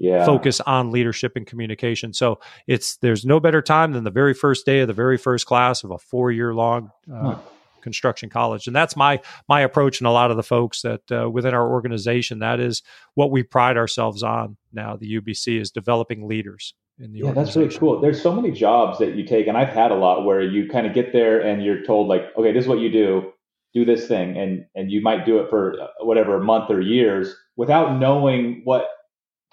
yeah. 0.00 0.24
focus 0.24 0.60
on 0.60 0.90
leadership 0.90 1.32
and 1.36 1.46
communication. 1.46 2.12
So 2.12 2.40
it's 2.66 2.96
there's 2.96 3.24
no 3.24 3.40
better 3.40 3.62
time 3.62 3.92
than 3.92 4.04
the 4.04 4.10
very 4.10 4.34
first 4.34 4.66
day 4.66 4.80
of 4.80 4.88
the 4.88 4.94
very 4.94 5.18
first 5.18 5.46
class 5.46 5.84
of 5.84 5.90
a 5.90 5.98
four 5.98 6.32
year 6.32 6.54
long 6.54 6.90
uh, 7.12 7.22
huh. 7.22 7.38
construction 7.80 8.28
college, 8.28 8.66
and 8.66 8.74
that's 8.74 8.96
my 8.96 9.20
my 9.48 9.60
approach. 9.60 10.00
And 10.00 10.08
a 10.08 10.10
lot 10.10 10.30
of 10.30 10.36
the 10.36 10.42
folks 10.42 10.82
that 10.82 11.02
uh, 11.12 11.30
within 11.30 11.54
our 11.54 11.70
organization, 11.70 12.40
that 12.40 12.60
is 12.60 12.82
what 13.14 13.30
we 13.30 13.42
pride 13.42 13.76
ourselves 13.76 14.22
on. 14.22 14.56
Now, 14.72 14.96
the 14.96 15.20
UBC 15.20 15.60
is 15.60 15.70
developing 15.70 16.26
leaders. 16.26 16.74
In 16.98 17.12
the 17.12 17.20
yeah, 17.20 17.32
that's 17.32 17.56
really 17.56 17.74
cool. 17.76 18.00
There's 18.00 18.22
so 18.22 18.32
many 18.32 18.52
jobs 18.52 18.98
that 18.98 19.16
you 19.16 19.24
take, 19.24 19.48
and 19.48 19.56
I've 19.56 19.68
had 19.68 19.90
a 19.90 19.96
lot 19.96 20.24
where 20.24 20.40
you 20.40 20.68
kind 20.68 20.86
of 20.86 20.94
get 20.94 21.12
there 21.12 21.40
and 21.40 21.62
you're 21.62 21.82
told 21.84 22.06
like, 22.06 22.22
okay, 22.36 22.52
this 22.52 22.64
is 22.64 22.68
what 22.68 22.78
you 22.78 22.88
do, 22.90 23.32
do 23.72 23.84
this 23.84 24.06
thing, 24.06 24.36
and 24.36 24.64
and 24.74 24.90
you 24.90 25.02
might 25.02 25.26
do 25.26 25.38
it 25.38 25.50
for 25.50 25.80
uh, 25.80 25.86
whatever 26.00 26.40
month 26.40 26.70
or 26.70 26.80
years 26.80 27.34
without 27.56 27.98
knowing 27.98 28.60
what 28.64 28.86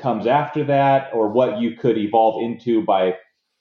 comes 0.02 0.28
after 0.28 0.64
that 0.66 1.10
or 1.14 1.30
what 1.30 1.60
you 1.60 1.76
could 1.76 1.98
evolve 1.98 2.42
into 2.42 2.84
by 2.84 3.16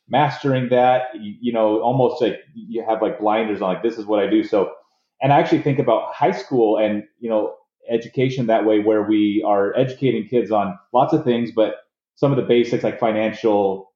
mastering 0.09 0.69
that 0.71 1.05
you, 1.15 1.35
you, 1.41 1.53
know 1.53 1.81
almost 1.81 2.21
like 2.21 2.41
you 2.55 2.85
have 2.87 3.01
like 3.01 3.21
blinders 3.21 3.63
on 3.63 3.75
like 3.75 3.83
this 3.83 3.97
is 3.97 4.07
what 4.07 4.19
i 4.19 4.29
do. 4.29 4.43
So 4.43 4.73
and 5.21 5.33
i 5.33 5.39
actually 5.39 5.63
think 5.63 5.79
about 5.79 6.13
high 6.15 6.33
school 6.33 6.79
and 6.79 7.05
you 7.21 7.31
know 7.31 7.55
education 7.89 8.47
that 8.47 8.65
way 8.65 8.81
where 8.81 9.03
we 9.03 9.43
are 9.47 9.77
educating 9.77 10.27
kids 10.29 10.51
on 10.51 10.79
lots 10.93 11.13
of 11.13 11.25
things 11.25 11.51
but 11.55 11.77
some 12.15 12.31
of 12.31 12.37
the 12.37 12.45
basics 12.45 12.85
like 12.85 13.01
financial 13.01 13.93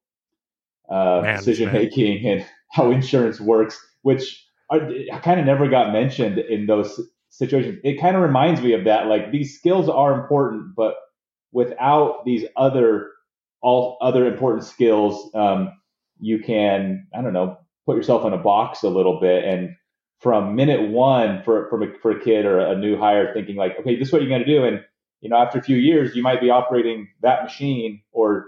uh, 0.89 1.21
decision 1.35 1.71
making 1.71 2.25
and 2.25 2.45
how 2.71 2.91
insurance 2.91 3.39
works 3.39 3.79
which 4.01 4.45
are, 4.69 4.79
kind 5.21 5.39
of 5.39 5.45
never 5.45 5.67
got 5.67 5.91
mentioned 5.91 6.37
in 6.37 6.65
those 6.65 6.99
situations. 7.29 7.79
It 7.83 7.99
kind 7.99 8.15
of 8.15 8.21
reminds 8.21 8.61
me 8.61 8.73
of 8.73 8.83
that 8.85 9.07
like 9.07 9.31
these 9.31 9.57
skills 9.57 9.89
are 9.89 10.19
important 10.19 10.75
but 10.75 10.95
without 11.55 12.25
these 12.25 12.43
other 12.57 13.11
all 13.61 13.97
other 14.01 14.27
important 14.27 14.65
skills, 14.65 15.33
um, 15.33 15.71
you 16.19 16.37
can 16.37 17.07
I 17.17 17.21
don't 17.21 17.33
know 17.33 17.57
put 17.87 17.95
yourself 17.95 18.25
in 18.25 18.33
a 18.33 18.37
box 18.37 18.83
a 18.83 18.89
little 18.89 19.19
bit. 19.19 19.45
And 19.45 19.75
from 20.19 20.55
minute 20.55 20.89
one 20.91 21.41
for 21.43 21.69
from 21.69 21.83
a, 21.83 21.87
for 22.01 22.11
a 22.11 22.23
kid 22.23 22.45
or 22.45 22.59
a 22.59 22.77
new 22.77 22.97
hire 22.97 23.33
thinking 23.33 23.55
like 23.55 23.79
okay 23.79 23.95
this 23.95 24.09
is 24.09 24.13
what 24.13 24.21
you're 24.21 24.29
going 24.29 24.43
to 24.43 24.45
do. 24.45 24.65
And 24.65 24.81
you 25.21 25.29
know 25.29 25.37
after 25.37 25.57
a 25.57 25.63
few 25.63 25.77
years 25.77 26.15
you 26.15 26.21
might 26.21 26.41
be 26.41 26.49
operating 26.49 27.07
that 27.21 27.43
machine 27.43 28.01
or 28.11 28.47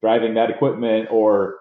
driving 0.00 0.34
that 0.34 0.50
equipment 0.50 1.08
or 1.10 1.58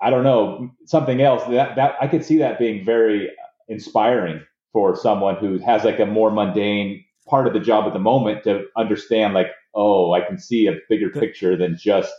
I 0.00 0.10
don't 0.10 0.24
know 0.24 0.70
something 0.86 1.20
else. 1.20 1.44
That 1.44 1.76
that 1.76 1.94
I 2.00 2.08
could 2.08 2.24
see 2.24 2.38
that 2.38 2.58
being 2.58 2.84
very 2.84 3.30
inspiring 3.68 4.42
for 4.72 4.96
someone 4.96 5.36
who 5.36 5.58
has 5.58 5.84
like 5.84 6.00
a 6.00 6.06
more 6.06 6.30
mundane 6.30 7.04
part 7.28 7.46
of 7.46 7.52
the 7.52 7.60
job 7.60 7.86
at 7.86 7.92
the 7.92 7.98
moment 7.98 8.44
to 8.44 8.64
understand 8.76 9.34
like 9.34 9.48
oh, 9.76 10.12
I 10.12 10.22
can 10.22 10.38
see 10.38 10.66
a 10.66 10.72
bigger 10.88 11.10
picture 11.10 11.56
than 11.56 11.76
just 11.78 12.12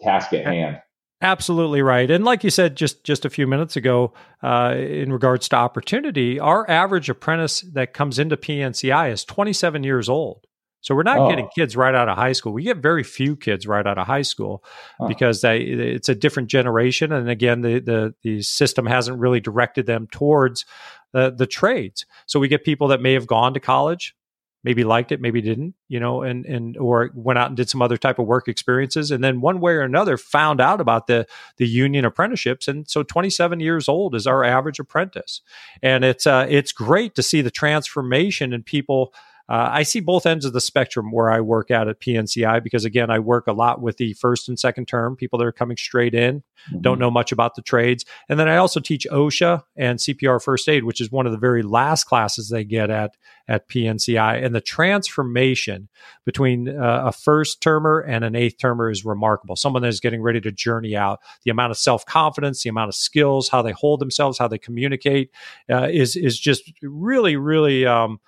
task 0.00 0.32
at 0.32 0.44
hand. 0.44 0.78
Absolutely 1.22 1.82
right, 1.82 2.10
and 2.10 2.24
like 2.24 2.42
you 2.42 2.50
said 2.50 2.76
just 2.76 3.04
just 3.04 3.24
a 3.24 3.30
few 3.30 3.46
minutes 3.46 3.76
ago, 3.76 4.12
uh, 4.42 4.74
in 4.76 5.12
regards 5.12 5.48
to 5.50 5.56
opportunity, 5.56 6.40
our 6.40 6.68
average 6.68 7.08
apprentice 7.08 7.60
that 7.74 7.94
comes 7.94 8.18
into 8.18 8.36
PNCI 8.36 9.12
is 9.12 9.24
27 9.24 9.84
years 9.84 10.08
old. 10.08 10.46
So 10.80 10.96
we're 10.96 11.04
not 11.04 11.18
oh. 11.18 11.28
getting 11.28 11.48
kids 11.54 11.76
right 11.76 11.94
out 11.94 12.08
of 12.08 12.18
high 12.18 12.32
school. 12.32 12.52
We 12.52 12.64
get 12.64 12.78
very 12.78 13.04
few 13.04 13.36
kids 13.36 13.68
right 13.68 13.86
out 13.86 13.98
of 13.98 14.06
high 14.08 14.22
school 14.22 14.64
huh. 14.98 15.06
because 15.06 15.40
they, 15.40 15.60
it's 15.60 16.08
a 16.08 16.14
different 16.14 16.48
generation, 16.48 17.12
and 17.12 17.30
again, 17.30 17.60
the, 17.60 17.78
the 17.78 18.14
the 18.22 18.42
system 18.42 18.86
hasn't 18.86 19.20
really 19.20 19.40
directed 19.40 19.86
them 19.86 20.08
towards 20.10 20.66
the 21.12 21.30
the 21.30 21.46
trades. 21.46 22.04
So 22.26 22.40
we 22.40 22.48
get 22.48 22.64
people 22.64 22.88
that 22.88 23.00
may 23.00 23.12
have 23.12 23.28
gone 23.28 23.54
to 23.54 23.60
college, 23.60 24.16
maybe 24.64 24.84
liked 24.84 25.12
it, 25.12 25.20
maybe 25.20 25.40
didn't, 25.40 25.74
you 25.88 25.98
know, 25.98 26.22
and 26.22 26.46
and 26.46 26.76
or 26.76 27.10
went 27.14 27.38
out 27.38 27.48
and 27.48 27.56
did 27.56 27.68
some 27.68 27.82
other 27.82 27.96
type 27.96 28.18
of 28.18 28.26
work 28.26 28.48
experiences, 28.48 29.10
and 29.10 29.22
then 29.22 29.40
one 29.40 29.60
way 29.60 29.72
or 29.72 29.82
another 29.82 30.16
found 30.16 30.60
out 30.60 30.80
about 30.80 31.06
the 31.06 31.26
the 31.56 31.66
union 31.66 32.04
apprenticeships, 32.04 32.68
and 32.68 32.88
so 32.88 33.02
27 33.02 33.60
years 33.60 33.88
old 33.88 34.14
is 34.14 34.26
our 34.26 34.44
average 34.44 34.78
apprentice, 34.78 35.40
and 35.82 36.04
it's 36.04 36.26
uh, 36.26 36.46
it's 36.48 36.72
great 36.72 37.14
to 37.14 37.22
see 37.22 37.40
the 37.40 37.50
transformation 37.50 38.52
in 38.52 38.62
people 38.62 39.12
uh, 39.52 39.68
I 39.70 39.82
see 39.82 40.00
both 40.00 40.24
ends 40.24 40.46
of 40.46 40.54
the 40.54 40.62
spectrum 40.62 41.12
where 41.12 41.30
I 41.30 41.42
work 41.42 41.70
at 41.70 41.86
at 41.86 42.00
PNCI 42.00 42.64
because 42.64 42.86
again, 42.86 43.10
I 43.10 43.18
work 43.18 43.46
a 43.46 43.52
lot 43.52 43.82
with 43.82 43.98
the 43.98 44.14
first 44.14 44.48
and 44.48 44.58
second 44.58 44.88
term 44.88 45.14
people 45.14 45.38
that 45.38 45.44
are 45.44 45.52
coming 45.52 45.76
straight 45.76 46.14
in, 46.14 46.36
mm-hmm. 46.40 46.80
don't 46.80 46.98
know 46.98 47.10
much 47.10 47.32
about 47.32 47.54
the 47.54 47.60
trades, 47.60 48.06
and 48.30 48.40
then 48.40 48.48
I 48.48 48.56
also 48.56 48.80
teach 48.80 49.06
OSHA 49.12 49.62
and 49.76 49.98
CPR 49.98 50.42
first 50.42 50.70
aid, 50.70 50.84
which 50.84 51.02
is 51.02 51.12
one 51.12 51.26
of 51.26 51.32
the 51.32 51.38
very 51.38 51.62
last 51.62 52.04
classes 52.04 52.48
they 52.48 52.64
get 52.64 52.88
at 52.88 53.18
at 53.46 53.68
PNCI, 53.68 54.42
and 54.42 54.54
the 54.54 54.62
transformation 54.62 55.90
between 56.24 56.70
uh, 56.70 57.02
a 57.04 57.12
first 57.12 57.60
termer 57.60 58.00
and 58.00 58.24
an 58.24 58.34
eighth 58.34 58.56
termer 58.58 58.90
is 58.90 59.04
remarkable. 59.04 59.56
Someone 59.56 59.82
that 59.82 59.88
is 59.88 60.00
getting 60.00 60.22
ready 60.22 60.40
to 60.40 60.50
journey 60.50 60.96
out, 60.96 61.20
the 61.44 61.50
amount 61.50 61.72
of 61.72 61.76
self 61.76 62.06
confidence, 62.06 62.62
the 62.62 62.70
amount 62.70 62.88
of 62.88 62.94
skills, 62.94 63.50
how 63.50 63.60
they 63.60 63.72
hold 63.72 64.00
themselves, 64.00 64.38
how 64.38 64.48
they 64.48 64.56
communicate, 64.56 65.30
uh, 65.70 65.88
is 65.90 66.16
is 66.16 66.40
just 66.40 66.72
really 66.80 67.36
really. 67.36 67.84
Um, 67.84 68.18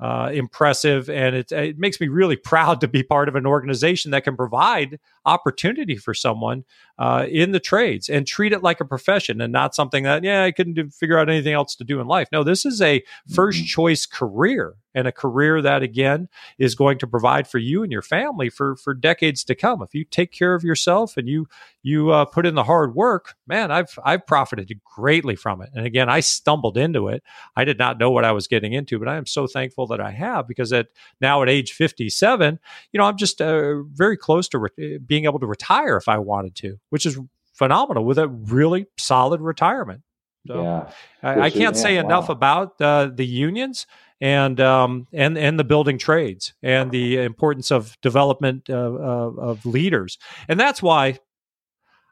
uh, 0.00 0.30
impressive, 0.32 1.10
and 1.10 1.36
it, 1.36 1.52
it 1.52 1.78
makes 1.78 2.00
me 2.00 2.08
really 2.08 2.36
proud 2.36 2.80
to 2.80 2.88
be 2.88 3.02
part 3.02 3.28
of 3.28 3.36
an 3.36 3.46
organization 3.46 4.10
that 4.12 4.24
can 4.24 4.36
provide 4.36 4.98
opportunity 5.26 5.96
for 5.96 6.14
someone 6.14 6.64
uh, 6.98 7.26
in 7.28 7.52
the 7.52 7.60
trades 7.60 8.08
and 8.08 8.26
treat 8.26 8.52
it 8.52 8.62
like 8.62 8.80
a 8.80 8.84
profession 8.84 9.40
and 9.40 9.52
not 9.52 9.74
something 9.74 10.04
that 10.04 10.24
yeah 10.24 10.44
I 10.44 10.52
couldn't 10.52 10.74
do, 10.74 10.88
figure 10.88 11.18
out 11.18 11.28
anything 11.28 11.52
else 11.52 11.76
to 11.76 11.84
do 11.84 12.00
in 12.00 12.06
life. 12.06 12.28
No, 12.32 12.42
this 12.42 12.64
is 12.64 12.80
a 12.80 13.02
first 13.28 13.58
mm-hmm. 13.58 13.66
choice 13.66 14.06
career 14.06 14.74
and 14.94 15.06
a 15.06 15.12
career 15.12 15.62
that 15.62 15.82
again 15.82 16.28
is 16.58 16.74
going 16.74 16.98
to 16.98 17.06
provide 17.06 17.46
for 17.46 17.58
you 17.58 17.82
and 17.82 17.92
your 17.92 18.02
family 18.02 18.48
for 18.48 18.76
for 18.76 18.94
decades 18.94 19.44
to 19.44 19.54
come. 19.54 19.82
If 19.82 19.94
you 19.94 20.04
take 20.04 20.32
care 20.32 20.54
of 20.54 20.64
yourself 20.64 21.16
and 21.16 21.28
you 21.28 21.46
you 21.82 22.10
uh, 22.10 22.24
put 22.24 22.46
in 22.46 22.54
the 22.54 22.64
hard 22.64 22.94
work, 22.94 23.34
man, 23.46 23.70
I've 23.70 23.98
I've 24.04 24.26
profited 24.26 24.70
greatly 24.84 25.36
from 25.36 25.62
it. 25.62 25.70
And 25.74 25.86
again, 25.86 26.08
I 26.08 26.20
stumbled 26.20 26.76
into 26.76 27.08
it. 27.08 27.22
I 27.56 27.64
did 27.64 27.78
not 27.78 27.98
know 27.98 28.10
what 28.10 28.24
I 28.24 28.32
was 28.32 28.46
getting 28.46 28.72
into, 28.72 28.98
but 28.98 29.08
I 29.08 29.16
am 29.16 29.26
so 29.26 29.46
thankful 29.46 29.86
that 29.88 30.00
I 30.00 30.10
have 30.10 30.48
because 30.48 30.72
at 30.72 30.88
now 31.20 31.42
at 31.42 31.48
age 31.48 31.72
57, 31.72 32.58
you 32.92 32.98
know, 32.98 33.04
I'm 33.04 33.16
just 33.16 33.40
uh, 33.40 33.82
very 33.82 34.16
close 34.16 34.48
to 34.48 34.58
re- 34.58 34.98
being 34.98 35.24
able 35.24 35.40
to 35.40 35.46
retire 35.46 35.96
if 35.96 36.08
I 36.08 36.18
wanted 36.18 36.54
to, 36.56 36.78
which 36.90 37.06
is 37.06 37.18
phenomenal 37.54 38.04
with 38.04 38.18
a 38.18 38.28
really 38.28 38.86
solid 38.96 39.40
retirement. 39.40 40.02
So 40.46 40.62
yeah, 40.62 40.90
I, 41.22 41.40
I, 41.42 41.50
can't 41.50 41.76
say 41.76 41.98
enough 41.98 42.30
about 42.30 42.80
uh, 42.80 43.10
the 43.12 43.26
unions 43.26 43.86
and 44.20 44.60
um, 44.60 45.06
and 45.12 45.38
and 45.38 45.58
the 45.58 45.64
building 45.64 45.98
trades 45.98 46.54
and 46.62 46.90
the 46.90 47.18
importance 47.18 47.70
of 47.70 47.96
development 48.02 48.68
of, 48.68 48.96
of, 48.96 49.38
of 49.38 49.66
leaders, 49.66 50.18
and 50.48 50.58
that's 50.58 50.82
why 50.82 51.18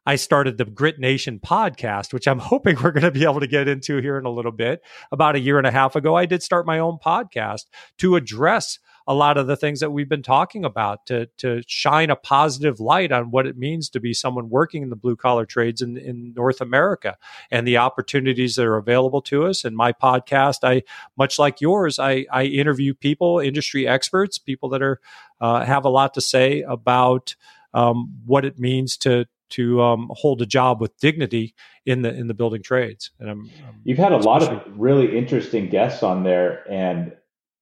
I 0.08 0.16
started 0.16 0.56
the 0.56 0.64
Grit 0.64 0.98
Nation 0.98 1.38
podcast, 1.38 2.14
which 2.14 2.26
I'm 2.26 2.38
hoping 2.38 2.76
we're 2.76 2.92
going 2.92 3.04
to 3.04 3.10
be 3.10 3.24
able 3.24 3.40
to 3.40 3.46
get 3.46 3.68
into 3.68 3.98
here 3.98 4.16
in 4.16 4.24
a 4.24 4.30
little 4.30 4.52
bit. 4.52 4.80
About 5.12 5.36
a 5.36 5.40
year 5.40 5.58
and 5.58 5.66
a 5.66 5.70
half 5.70 5.96
ago, 5.96 6.14
I 6.14 6.24
did 6.24 6.42
start 6.42 6.66
my 6.66 6.78
own 6.78 6.96
podcast 7.04 7.64
to 7.98 8.16
address 8.16 8.78
a 9.08 9.14
lot 9.14 9.38
of 9.38 9.46
the 9.46 9.56
things 9.56 9.80
that 9.80 9.90
we've 9.90 10.08
been 10.08 10.22
talking 10.22 10.66
about 10.66 11.06
to 11.06 11.26
to 11.38 11.62
shine 11.66 12.10
a 12.10 12.16
positive 12.16 12.78
light 12.78 13.10
on 13.10 13.30
what 13.30 13.46
it 13.46 13.56
means 13.56 13.88
to 13.88 14.00
be 14.00 14.12
someone 14.12 14.50
working 14.50 14.82
in 14.82 14.90
the 14.90 14.96
blue 14.96 15.16
collar 15.16 15.46
trades 15.46 15.80
in, 15.80 15.96
in 15.96 16.34
North 16.36 16.60
America 16.60 17.16
and 17.50 17.66
the 17.66 17.78
opportunities 17.78 18.54
that 18.56 18.66
are 18.66 18.76
available 18.76 19.22
to 19.22 19.46
us. 19.46 19.64
And 19.64 19.74
my 19.74 19.92
podcast, 19.92 20.58
I 20.62 20.82
much 21.16 21.38
like 21.38 21.62
yours, 21.62 21.98
I, 21.98 22.26
I 22.30 22.44
interview 22.44 22.92
people, 22.92 23.40
industry 23.40 23.88
experts, 23.88 24.38
people 24.38 24.68
that 24.68 24.82
are 24.82 25.00
uh, 25.40 25.64
have 25.64 25.86
a 25.86 25.90
lot 25.90 26.12
to 26.14 26.20
say 26.20 26.60
about 26.60 27.34
um, 27.72 28.14
what 28.26 28.44
it 28.44 28.58
means 28.58 28.98
to 28.98 29.26
to 29.50 29.80
um, 29.80 30.10
hold 30.12 30.42
a 30.42 30.46
job 30.46 30.82
with 30.82 30.94
dignity 30.98 31.54
in 31.86 32.02
the 32.02 32.14
in 32.14 32.26
the 32.26 32.34
building 32.34 32.62
trades. 32.62 33.10
And 33.18 33.30
I'm, 33.30 33.50
I'm 33.66 33.80
you've 33.84 33.96
had 33.96 34.12
a 34.12 34.18
lot 34.18 34.42
of 34.42 34.62
really 34.78 35.16
interesting 35.16 35.70
guests 35.70 36.02
on 36.02 36.24
there, 36.24 36.70
and 36.70 37.12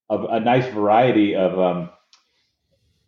of 0.09 0.25
a 0.31 0.41
nice 0.41 0.67
variety 0.73 1.35
of 1.35 1.59
um, 1.59 1.91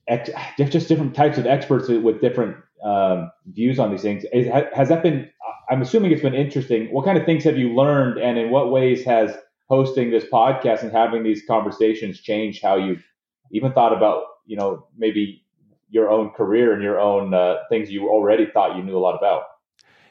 ex- 0.08 0.30
just 0.56 0.88
different 0.88 1.14
types 1.14 1.38
of 1.38 1.46
experts 1.46 1.88
with 1.88 2.20
different 2.20 2.56
um, 2.84 3.30
views 3.46 3.78
on 3.78 3.90
these 3.90 4.02
things. 4.02 4.24
Is, 4.32 4.48
has 4.74 4.88
that 4.88 5.02
been? 5.02 5.30
I'm 5.70 5.82
assuming 5.82 6.12
it's 6.12 6.22
been 6.22 6.34
interesting. 6.34 6.92
What 6.92 7.04
kind 7.04 7.18
of 7.18 7.24
things 7.24 7.44
have 7.44 7.58
you 7.58 7.74
learned, 7.74 8.18
and 8.18 8.38
in 8.38 8.50
what 8.50 8.70
ways 8.70 9.04
has 9.04 9.36
hosting 9.68 10.10
this 10.10 10.24
podcast 10.32 10.82
and 10.82 10.90
having 10.90 11.22
these 11.22 11.42
conversations 11.46 12.20
changed 12.20 12.62
how 12.62 12.76
you 12.76 12.98
even 13.52 13.72
thought 13.72 13.92
about, 13.94 14.24
you 14.46 14.56
know, 14.56 14.86
maybe 14.96 15.44
your 15.90 16.10
own 16.10 16.30
career 16.30 16.72
and 16.72 16.82
your 16.82 16.98
own 16.98 17.34
uh, 17.34 17.56
things 17.68 17.90
you 17.90 18.08
already 18.08 18.46
thought 18.46 18.76
you 18.76 18.82
knew 18.82 18.96
a 18.96 18.98
lot 18.98 19.16
about? 19.16 19.42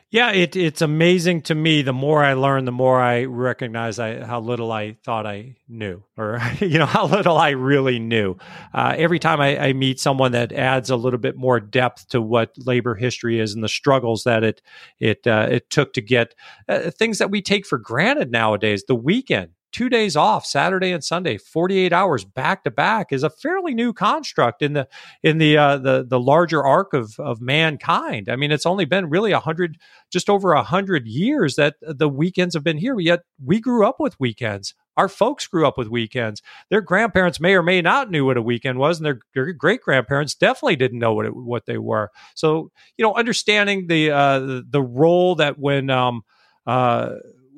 Yeah, 0.09 0.31
it, 0.31 0.55
it's 0.55 0.81
amazing 0.81 1.41
to 1.43 1.55
me. 1.55 1.81
The 1.81 1.91
more 1.91 2.23
I 2.23 2.33
learn, 2.33 2.63
the 2.63 2.71
more 2.71 3.01
I 3.01 3.25
recognize 3.25 3.99
I, 3.99 4.23
how 4.23 4.39
little 4.39 4.71
I 4.71 4.95
thought 5.03 5.25
I 5.25 5.57
knew, 5.67 6.01
or 6.15 6.39
you 6.61 6.79
know 6.79 6.85
how 6.85 7.07
little 7.07 7.37
I 7.37 7.49
really 7.49 7.99
knew. 7.99 8.37
Uh, 8.73 8.95
every 8.97 9.19
time 9.19 9.41
I, 9.41 9.57
I, 9.59 9.73
meet 9.73 9.99
someone 9.99 10.31
that 10.31 10.53
adds 10.53 10.89
a 10.89 10.95
little 10.95 11.19
bit 11.19 11.35
more 11.35 11.59
depth 11.59 12.07
to 12.09 12.21
what 12.21 12.53
labor 12.57 12.95
history 12.95 13.37
is 13.41 13.53
and 13.53 13.61
the 13.61 13.67
struggles 13.67 14.23
that 14.23 14.45
it 14.45 14.61
it 14.97 15.27
uh, 15.27 15.49
it 15.51 15.69
took 15.69 15.91
to 15.93 16.01
get 16.01 16.35
uh, 16.69 16.89
things 16.89 17.17
that 17.17 17.29
we 17.29 17.41
take 17.41 17.65
for 17.65 17.77
granted 17.77 18.31
nowadays. 18.31 18.85
The 18.87 18.95
weekend, 18.95 19.49
two 19.71 19.89
days 19.89 20.15
off 20.15 20.45
saturday 20.45 20.91
and 20.91 21.03
sunday 21.03 21.37
48 21.37 21.93
hours 21.93 22.25
back 22.25 22.63
to 22.63 22.71
back 22.71 23.11
is 23.11 23.23
a 23.23 23.29
fairly 23.29 23.73
new 23.73 23.93
construct 23.93 24.61
in 24.61 24.73
the 24.73 24.87
in 25.23 25.37
the 25.37 25.57
uh, 25.57 25.77
the 25.77 26.05
the 26.07 26.19
larger 26.19 26.63
arc 26.63 26.93
of 26.93 27.19
of 27.19 27.41
mankind 27.41 28.29
i 28.29 28.35
mean 28.35 28.51
it's 28.51 28.65
only 28.65 28.85
been 28.85 29.09
really 29.09 29.31
a 29.31 29.39
hundred 29.39 29.77
just 30.11 30.29
over 30.29 30.53
a 30.53 30.63
hundred 30.63 31.07
years 31.07 31.55
that 31.55 31.75
the 31.81 32.09
weekends 32.09 32.53
have 32.53 32.63
been 32.63 32.77
here 32.77 32.99
yet 32.99 33.21
we 33.43 33.59
grew 33.59 33.85
up 33.85 33.99
with 33.99 34.19
weekends 34.19 34.73
our 34.97 35.07
folks 35.07 35.45
grew 35.47 35.65
up 35.65 35.77
with 35.77 35.87
weekends. 35.87 36.41
Their 36.69 36.81
grandparents 36.81 37.39
may 37.39 37.53
or 37.53 37.61
may 37.61 37.81
not 37.81 38.09
knew 38.09 38.25
what 38.25 38.35
a 38.35 38.41
weekend 38.41 38.79
was, 38.79 38.97
and 38.97 39.05
their, 39.05 39.19
their 39.35 39.53
great 39.53 39.81
grandparents 39.81 40.33
definitely 40.33 40.75
didn't 40.75 40.99
know 40.99 41.13
what 41.13 41.27
it, 41.27 41.35
what 41.35 41.67
they 41.67 41.77
were. 41.77 42.09
So, 42.35 42.71
you 42.97 43.03
know, 43.05 43.13
understanding 43.13 43.87
the 43.87 44.11
uh, 44.11 44.61
the 44.67 44.81
role 44.81 45.35
that 45.35 45.59
when 45.59 45.91
um, 45.91 46.23
uh, 46.65 47.11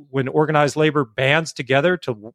when 0.10 0.28
organized 0.28 0.76
labor 0.76 1.06
bands 1.06 1.54
together 1.54 1.98
to 1.98 2.34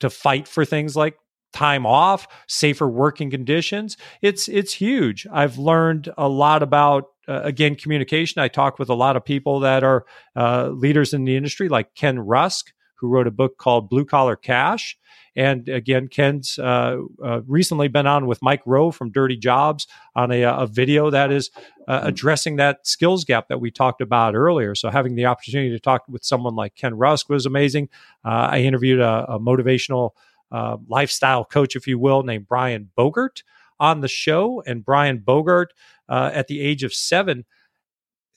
to 0.00 0.10
fight 0.10 0.48
for 0.48 0.64
things 0.64 0.96
like 0.96 1.16
time 1.52 1.84
off, 1.84 2.26
safer 2.48 2.88
working 2.88 3.30
conditions, 3.30 3.96
it's 4.22 4.48
it's 4.48 4.72
huge. 4.72 5.26
I've 5.32 5.58
learned 5.58 6.12
a 6.16 6.28
lot 6.28 6.62
about 6.62 7.04
uh, 7.28 7.42
again 7.42 7.74
communication. 7.74 8.40
I 8.40 8.48
talk 8.48 8.78
with 8.78 8.88
a 8.88 8.94
lot 8.94 9.16
of 9.16 9.24
people 9.24 9.60
that 9.60 9.84
are 9.84 10.04
uh, 10.36 10.68
leaders 10.68 11.12
in 11.12 11.24
the 11.24 11.36
industry, 11.36 11.68
like 11.68 11.94
Ken 11.94 12.18
Rusk, 12.18 12.72
who 13.00 13.08
wrote 13.08 13.26
a 13.26 13.30
book 13.30 13.56
called 13.56 13.88
Blue 13.88 14.04
Collar 14.04 14.36
Cash. 14.36 14.98
And 15.36 15.68
again, 15.68 16.08
Ken's 16.08 16.58
uh, 16.58 16.98
uh, 17.24 17.40
recently 17.46 17.88
been 17.88 18.06
on 18.06 18.26
with 18.26 18.42
Mike 18.42 18.62
Rowe 18.66 18.90
from 18.90 19.10
Dirty 19.10 19.36
Jobs 19.36 19.86
on 20.14 20.30
a, 20.32 20.42
a 20.42 20.66
video 20.66 21.08
that 21.10 21.32
is 21.32 21.50
uh, 21.88 22.00
addressing 22.02 22.56
that 22.56 22.86
skills 22.86 23.24
gap 23.24 23.48
that 23.48 23.60
we 23.60 23.70
talked 23.70 24.00
about 24.00 24.34
earlier. 24.34 24.74
So 24.74 24.90
having 24.90 25.14
the 25.14 25.26
opportunity 25.26 25.70
to 25.70 25.80
talk 25.80 26.02
with 26.08 26.24
someone 26.24 26.56
like 26.56 26.74
Ken 26.74 26.94
Rusk 26.94 27.28
was 27.28 27.46
amazing. 27.46 27.88
Uh, 28.24 28.48
I 28.50 28.60
interviewed 28.60 29.00
a, 29.00 29.24
a 29.28 29.40
motivational 29.40 30.10
uh, 30.52 30.76
lifestyle 30.88 31.44
coach, 31.44 31.76
if 31.76 31.86
you 31.86 31.98
will, 31.98 32.22
named 32.22 32.48
Brian 32.48 32.90
Bogert 32.98 33.42
on 33.78 34.00
the 34.00 34.08
show. 34.08 34.62
And 34.66 34.84
Brian 34.84 35.20
Bogert, 35.20 35.68
uh, 36.08 36.30
at 36.34 36.48
the 36.48 36.60
age 36.60 36.82
of 36.82 36.92
seven, 36.92 37.44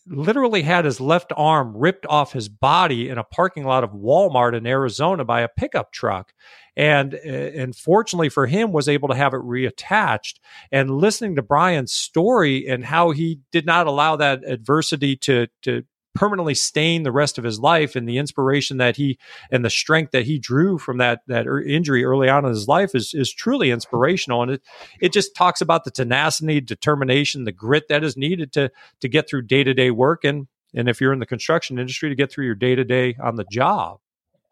literally 0.07 0.61
had 0.61 0.85
his 0.85 0.99
left 0.99 1.31
arm 1.35 1.75
ripped 1.75 2.05
off 2.07 2.33
his 2.33 2.49
body 2.49 3.09
in 3.09 3.17
a 3.17 3.23
parking 3.23 3.63
lot 3.63 3.83
of 3.83 3.91
Walmart 3.91 4.55
in 4.55 4.67
Arizona 4.67 5.23
by 5.23 5.41
a 5.41 5.47
pickup 5.47 5.91
truck. 5.91 6.33
And, 6.75 7.13
uh, 7.13 7.17
and 7.27 7.75
fortunately 7.75 8.29
for 8.29 8.47
him 8.47 8.71
was 8.71 8.89
able 8.89 9.09
to 9.09 9.15
have 9.15 9.33
it 9.33 9.41
reattached 9.41 10.39
and 10.71 10.89
listening 10.89 11.35
to 11.35 11.41
Brian's 11.41 11.93
story 11.93 12.67
and 12.67 12.83
how 12.83 13.11
he 13.11 13.39
did 13.51 13.65
not 13.65 13.87
allow 13.87 14.15
that 14.15 14.43
adversity 14.43 15.15
to, 15.17 15.47
to 15.61 15.83
permanently 16.13 16.53
stain 16.53 17.03
the 17.03 17.11
rest 17.11 17.37
of 17.37 17.43
his 17.43 17.59
life 17.59 17.95
and 17.95 18.07
the 18.07 18.17
inspiration 18.17 18.77
that 18.77 18.95
he 18.95 19.17
and 19.51 19.65
the 19.65 19.69
strength 19.69 20.11
that 20.11 20.25
he 20.25 20.37
drew 20.37 20.77
from 20.77 20.97
that 20.97 21.21
that 21.27 21.47
er, 21.47 21.61
injury 21.61 22.03
early 22.03 22.29
on 22.29 22.45
in 22.45 22.51
his 22.51 22.67
life 22.67 22.95
is 22.95 23.13
is 23.13 23.31
truly 23.31 23.71
inspirational. 23.71 24.41
And 24.41 24.51
it 24.51 24.61
it 24.99 25.13
just 25.13 25.35
talks 25.35 25.61
about 25.61 25.83
the 25.83 25.91
tenacity 25.91 26.61
determination 26.61 27.43
the 27.43 27.51
grit 27.51 27.87
that 27.89 28.03
is 28.03 28.17
needed 28.17 28.51
to 28.53 28.71
to 29.01 29.07
get 29.07 29.27
through 29.29 29.43
day-to-day 29.43 29.91
work 29.91 30.23
and 30.23 30.47
and 30.75 30.89
if 30.89 30.99
you're 30.99 31.13
in 31.13 31.19
the 31.19 31.25
construction 31.25 31.77
industry 31.79 32.09
to 32.09 32.15
get 32.15 32.31
through 32.31 32.45
your 32.45 32.55
day-to-day 32.55 33.15
on 33.21 33.35
the 33.35 33.45
job. 33.51 33.99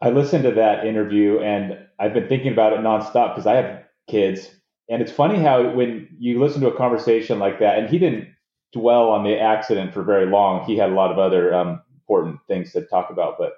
I 0.01 0.09
listened 0.09 0.43
to 0.43 0.51
that 0.51 0.85
interview 0.85 1.39
and 1.39 1.77
i've 1.99 2.13
been 2.13 2.27
thinking 2.27 2.51
about 2.51 2.73
it 2.73 2.79
nonstop 2.79 3.35
because 3.35 3.45
i 3.45 3.55
have 3.55 3.83
kids. 4.07 4.49
And 4.89 5.01
it's 5.01 5.11
funny 5.11 5.39
how 5.39 5.71
when 5.71 6.09
you 6.19 6.41
listen 6.41 6.61
to 6.61 6.67
a 6.67 6.75
conversation 6.75 7.39
like 7.39 7.59
that 7.59 7.79
and 7.79 7.89
he 7.89 7.97
didn't 7.97 8.27
dwell 8.73 9.09
on 9.09 9.23
the 9.23 9.39
accident 9.39 9.93
for 9.93 10.03
very 10.03 10.25
long. 10.25 10.65
He 10.65 10.77
had 10.77 10.89
a 10.89 10.95
lot 10.95 11.11
of 11.11 11.19
other 11.19 11.53
um, 11.53 11.81
important 11.95 12.39
things 12.47 12.71
to 12.73 12.85
talk 12.85 13.09
about. 13.09 13.37
But 13.37 13.53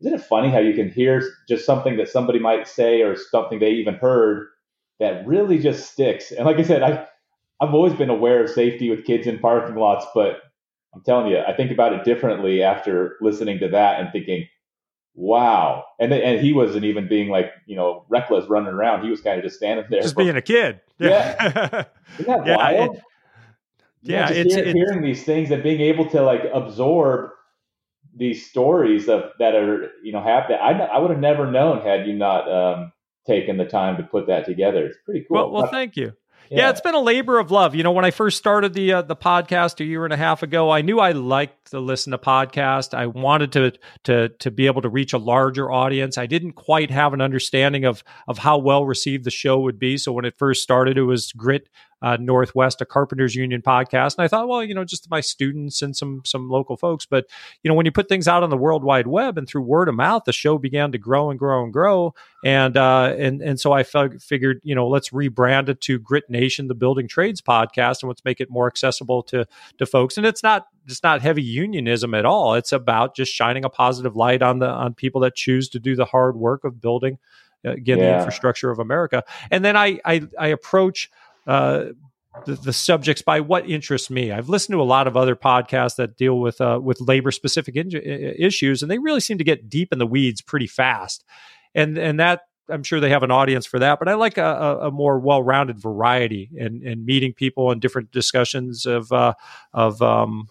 isn't 0.00 0.14
it 0.14 0.22
funny 0.22 0.50
how 0.50 0.58
you 0.58 0.74
can 0.74 0.90
hear 0.90 1.22
just 1.48 1.64
something 1.64 1.96
that 1.96 2.08
somebody 2.08 2.38
might 2.38 2.68
say 2.68 3.02
or 3.02 3.16
something 3.16 3.58
they 3.58 3.70
even 3.70 3.94
heard 3.94 4.48
that 4.98 5.26
really 5.26 5.58
just 5.58 5.92
sticks? 5.92 6.32
And 6.32 6.44
like 6.44 6.58
I 6.58 6.62
said, 6.62 6.82
I 6.82 7.06
I've 7.60 7.74
always 7.74 7.94
been 7.94 8.10
aware 8.10 8.42
of 8.42 8.50
safety 8.50 8.90
with 8.90 9.06
kids 9.06 9.26
in 9.26 9.38
parking 9.38 9.76
lots, 9.76 10.04
but 10.14 10.42
I'm 10.94 11.02
telling 11.02 11.30
you, 11.30 11.38
I 11.38 11.54
think 11.54 11.70
about 11.70 11.92
it 11.92 12.04
differently 12.04 12.62
after 12.62 13.16
listening 13.20 13.58
to 13.60 13.68
that 13.68 14.00
and 14.00 14.10
thinking, 14.12 14.46
wow. 15.14 15.84
And 15.98 16.12
and 16.12 16.40
he 16.40 16.52
wasn't 16.52 16.84
even 16.84 17.08
being 17.08 17.30
like, 17.30 17.52
you 17.66 17.76
know, 17.76 18.04
reckless 18.08 18.48
running 18.48 18.72
around. 18.72 19.04
He 19.04 19.10
was 19.10 19.20
kind 19.20 19.38
of 19.38 19.44
just 19.44 19.56
standing 19.56 19.86
there. 19.90 20.02
Just 20.02 20.16
being 20.16 20.36
a 20.36 20.42
kid. 20.42 20.80
Yeah. 20.98 21.36
yeah. 21.40 21.84
Isn't 22.18 22.44
that 22.44 22.90
yeah, 24.06 24.30
yeah, 24.30 24.36
it's, 24.36 24.54
hear, 24.54 24.64
it's, 24.64 24.72
hearing 24.72 25.02
these 25.02 25.24
things 25.24 25.50
and 25.50 25.62
being 25.62 25.80
able 25.80 26.08
to 26.10 26.22
like 26.22 26.42
absorb 26.52 27.30
these 28.16 28.48
stories 28.48 29.08
of 29.08 29.24
that 29.38 29.54
are 29.54 29.90
you 30.02 30.12
know 30.12 30.22
happen. 30.22 30.56
I 30.60 30.72
I 30.72 30.98
would 30.98 31.10
have 31.10 31.20
never 31.20 31.50
known 31.50 31.82
had 31.82 32.06
you 32.06 32.14
not 32.14 32.50
um, 32.50 32.92
taken 33.26 33.56
the 33.56 33.66
time 33.66 33.96
to 33.98 34.02
put 34.02 34.26
that 34.28 34.46
together. 34.46 34.86
It's 34.86 34.98
pretty 35.04 35.26
cool. 35.28 35.36
Well, 35.36 35.50
well, 35.50 35.66
thank 35.66 35.96
you. 35.96 36.12
Yeah. 36.50 36.58
yeah. 36.58 36.70
it's 36.70 36.80
been 36.80 36.94
a 36.94 37.00
labor 37.00 37.38
of 37.38 37.50
love. 37.50 37.74
You 37.74 37.82
know, 37.82 37.92
when 37.92 38.04
I 38.04 38.10
first 38.10 38.38
started 38.38 38.72
the 38.72 38.94
uh, 38.94 39.02
the 39.02 39.16
podcast 39.16 39.80
a 39.80 39.84
year 39.84 40.04
and 40.04 40.12
a 40.12 40.16
half 40.16 40.42
ago, 40.42 40.70
I 40.70 40.80
knew 40.80 41.00
I 41.00 41.12
liked 41.12 41.72
to 41.72 41.80
listen 41.80 42.12
to 42.12 42.18
podcasts. 42.18 42.94
I 42.94 43.06
wanted 43.06 43.52
to 43.52 43.72
to 44.04 44.28
to 44.28 44.50
be 44.50 44.66
able 44.66 44.82
to 44.82 44.88
reach 44.88 45.12
a 45.12 45.18
larger 45.18 45.70
audience. 45.70 46.18
I 46.18 46.26
didn't 46.26 46.52
quite 46.52 46.90
have 46.90 47.12
an 47.12 47.20
understanding 47.20 47.84
of 47.84 48.02
of 48.28 48.38
how 48.38 48.58
well 48.58 48.86
received 48.86 49.24
the 49.24 49.30
show 49.30 49.60
would 49.60 49.78
be. 49.78 49.98
So 49.98 50.12
when 50.12 50.24
it 50.24 50.36
first 50.36 50.62
started, 50.62 50.96
it 50.96 51.02
was 51.02 51.32
grit 51.32 51.68
uh, 52.02 52.16
Northwest, 52.20 52.80
a 52.80 52.86
Carpenters 52.86 53.34
Union 53.34 53.62
podcast. 53.62 54.16
And 54.16 54.24
I 54.24 54.28
thought, 54.28 54.48
well, 54.48 54.62
you 54.62 54.74
know, 54.74 54.84
just 54.84 55.10
my 55.10 55.20
students 55.20 55.80
and 55.82 55.96
some 55.96 56.22
some 56.24 56.48
local 56.48 56.76
folks. 56.76 57.06
But 57.06 57.26
you 57.62 57.68
know, 57.68 57.74
when 57.74 57.86
you 57.86 57.92
put 57.92 58.08
things 58.08 58.28
out 58.28 58.42
on 58.42 58.50
the 58.50 58.56
World 58.56 58.84
Wide 58.84 59.06
Web 59.06 59.38
and 59.38 59.48
through 59.48 59.62
word 59.62 59.88
of 59.88 59.94
mouth, 59.94 60.24
the 60.24 60.32
show 60.32 60.58
began 60.58 60.92
to 60.92 60.98
grow 60.98 61.30
and 61.30 61.38
grow 61.38 61.64
and 61.64 61.72
grow. 61.72 62.14
And 62.44 62.76
uh, 62.76 63.14
and 63.18 63.40
and 63.40 63.58
so 63.58 63.72
I 63.72 63.80
f- 63.80 64.20
figured, 64.20 64.60
you 64.62 64.74
know, 64.74 64.88
let's 64.88 65.10
rebrand 65.10 65.68
it 65.68 65.80
to 65.82 65.98
Grit 65.98 66.28
Nation, 66.28 66.68
the 66.68 66.74
Building 66.74 67.08
Trades 67.08 67.40
podcast, 67.40 68.02
and 68.02 68.08
let's 68.08 68.24
make 68.24 68.40
it 68.40 68.50
more 68.50 68.66
accessible 68.66 69.22
to 69.24 69.46
to 69.78 69.86
folks. 69.86 70.16
And 70.18 70.26
it's 70.26 70.42
not 70.42 70.66
it's 70.86 71.02
not 71.02 71.22
heavy 71.22 71.42
unionism 71.42 72.14
at 72.14 72.26
all. 72.26 72.54
It's 72.54 72.72
about 72.72 73.16
just 73.16 73.32
shining 73.32 73.64
a 73.64 73.70
positive 73.70 74.14
light 74.14 74.42
on 74.42 74.58
the 74.58 74.68
on 74.68 74.94
people 74.94 75.22
that 75.22 75.34
choose 75.34 75.68
to 75.70 75.80
do 75.80 75.96
the 75.96 76.04
hard 76.04 76.36
work 76.36 76.64
of 76.64 76.80
building 76.80 77.18
again 77.64 77.98
yeah. 77.98 78.10
the 78.10 78.18
infrastructure 78.18 78.70
of 78.70 78.78
America. 78.78 79.24
And 79.50 79.64
then 79.64 79.76
I 79.76 79.98
I, 80.04 80.28
I 80.38 80.48
approach 80.48 81.10
uh, 81.46 81.86
the, 82.44 82.54
the, 82.54 82.72
subjects 82.72 83.22
by 83.22 83.40
what 83.40 83.68
interests 83.68 84.10
me. 84.10 84.30
I've 84.30 84.48
listened 84.48 84.74
to 84.74 84.82
a 84.82 84.84
lot 84.84 85.06
of 85.06 85.16
other 85.16 85.34
podcasts 85.34 85.96
that 85.96 86.16
deal 86.16 86.38
with 86.38 86.60
uh, 86.60 86.78
with 86.82 87.00
labor 87.00 87.30
specific 87.30 87.76
in- 87.76 87.90
issues, 87.92 88.82
and 88.82 88.90
they 88.90 88.98
really 88.98 89.20
seem 89.20 89.38
to 89.38 89.44
get 89.44 89.68
deep 89.68 89.92
in 89.92 89.98
the 89.98 90.06
weeds 90.06 90.42
pretty 90.42 90.66
fast. 90.66 91.24
And 91.74 91.96
and 91.96 92.20
that 92.20 92.42
I'm 92.68 92.82
sure 92.82 93.00
they 93.00 93.10
have 93.10 93.22
an 93.22 93.30
audience 93.30 93.66
for 93.66 93.78
that, 93.78 93.98
but 93.98 94.08
I 94.08 94.14
like 94.14 94.38
a, 94.38 94.78
a 94.82 94.90
more 94.90 95.18
well 95.18 95.42
rounded 95.42 95.78
variety 95.78 96.50
and 96.58 96.82
and 96.82 97.04
meeting 97.04 97.32
people 97.32 97.70
and 97.70 97.80
different 97.80 98.10
discussions 98.10 98.86
of 98.86 99.12
uh, 99.12 99.34
of 99.72 100.02
um, 100.02 100.48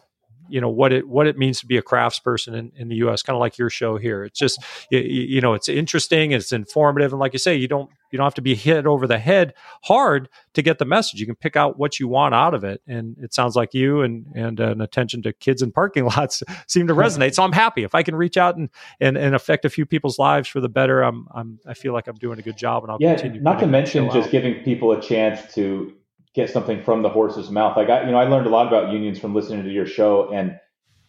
you 0.50 0.62
know 0.62 0.70
what 0.70 0.93
it 0.93 1.08
what 1.08 1.28
it 1.28 1.38
means 1.38 1.60
to 1.60 1.66
be 1.66 1.78
a 1.78 1.82
craftsperson 1.82 2.56
in, 2.56 2.72
in 2.76 2.88
the 2.88 2.96
U.S. 2.98 3.22
Kind 3.22 3.36
of 3.36 3.39
like 3.39 3.58
your 3.58 3.70
show 3.70 3.98
here. 3.98 4.24
It's 4.24 4.39
just 4.39 4.64
you, 4.89 5.00
you, 5.00 5.41
know 5.41 5.54
it's 5.54 5.70
interesting, 5.70 6.32
it's 6.32 6.52
informative, 6.52 7.12
and 7.12 7.20
like 7.20 7.34
you 7.34 7.39
say, 7.39 7.56
you 7.56 7.68
don't 7.68 7.89
you 8.12 8.18
don't 8.18 8.26
have 8.26 8.36
to 8.36 8.41
be 8.41 8.56
hit 8.56 8.86
over 8.86 9.08
the 9.08 9.18
head 9.18 9.54
hard 9.84 10.30
to 10.54 10.62
get 10.62 10.78
the 10.80 10.86
message. 10.86 11.20
You 11.20 11.26
can 11.26 11.36
pick 11.36 11.56
out 11.56 11.78
what 11.78 12.00
you 12.00 12.08
want 12.08 12.34
out 12.34 12.54
of 12.54 12.64
it, 12.64 12.82
and 12.88 13.18
it 13.20 13.34
sounds 13.34 13.56
like 13.56 13.74
you 13.74 14.02
and 14.02 14.26
and 14.36 14.60
an 14.60 14.82
attention 14.82 15.22
to 15.24 15.34
kids 15.34 15.62
in 15.62 15.72
parking 15.72 16.06
lots 16.18 16.43
seem 16.68 16.88
to 16.88 16.93
resonate. 16.93 17.34
So 17.34 17.43
I'm 17.43 17.52
happy 17.52 17.84
if 17.84 17.96
I 17.96 18.04
can 18.04 18.16
reach 18.16 18.38
out 18.38 18.58
and 18.58 18.70
and, 19.00 19.18
and 19.18 19.36
affect 19.36 19.66
a 19.66 19.70
few 19.70 19.86
people's 19.86 20.20
lives 20.20 20.48
for 20.48 20.62
the 20.62 20.70
better. 20.70 21.02
I'm 21.02 21.28
I'm 21.34 21.60
I 21.66 21.74
feel 21.74 21.93
like 21.93 22.08
I'm 22.08 22.16
doing 22.16 22.39
a 22.39 22.43
good 22.43 22.58
job, 22.58 22.84
and 22.84 22.91
I'll 22.91 22.98
yeah, 23.00 23.16
continue. 23.16 23.41
Not 23.41 23.60
to 23.60 23.68
mention 23.68 24.06
just 24.12 24.28
out. 24.28 24.32
giving 24.32 24.64
people 24.64 24.91
a 24.91 25.02
chance 25.02 25.54
to 25.56 25.93
get 26.36 26.50
something 26.50 26.84
from 26.84 27.02
the 27.02 27.10
horse's 27.10 27.50
mouth. 27.50 27.78
Like 27.78 27.90
I, 27.90 28.06
you 28.06 28.12
know, 28.12 28.18
I 28.18 28.26
learned 28.26 28.48
a 28.48 28.52
lot 28.52 28.68
about 28.68 28.92
unions 28.92 29.20
from 29.20 29.34
listening 29.34 29.64
to 29.64 29.72
your 29.72 29.86
show, 29.86 30.32
and 30.34 30.60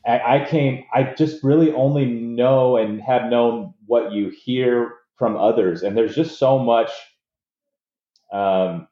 I, 0.07 0.43
I 0.43 0.47
came. 0.47 0.85
I 0.95 1.14
just 1.16 1.43
really 1.43 1.72
only 1.72 2.07
know 2.07 2.77
and 2.77 3.01
have 3.03 3.31
known 3.31 3.74
what 3.87 4.12
you 4.12 4.31
hear 4.31 4.95
from 5.16 5.37
others, 5.37 5.83
and 5.83 5.97
there's 5.97 6.14
just 6.14 6.39
so 6.39 6.59
much. 6.59 6.91
Um, 8.33 8.89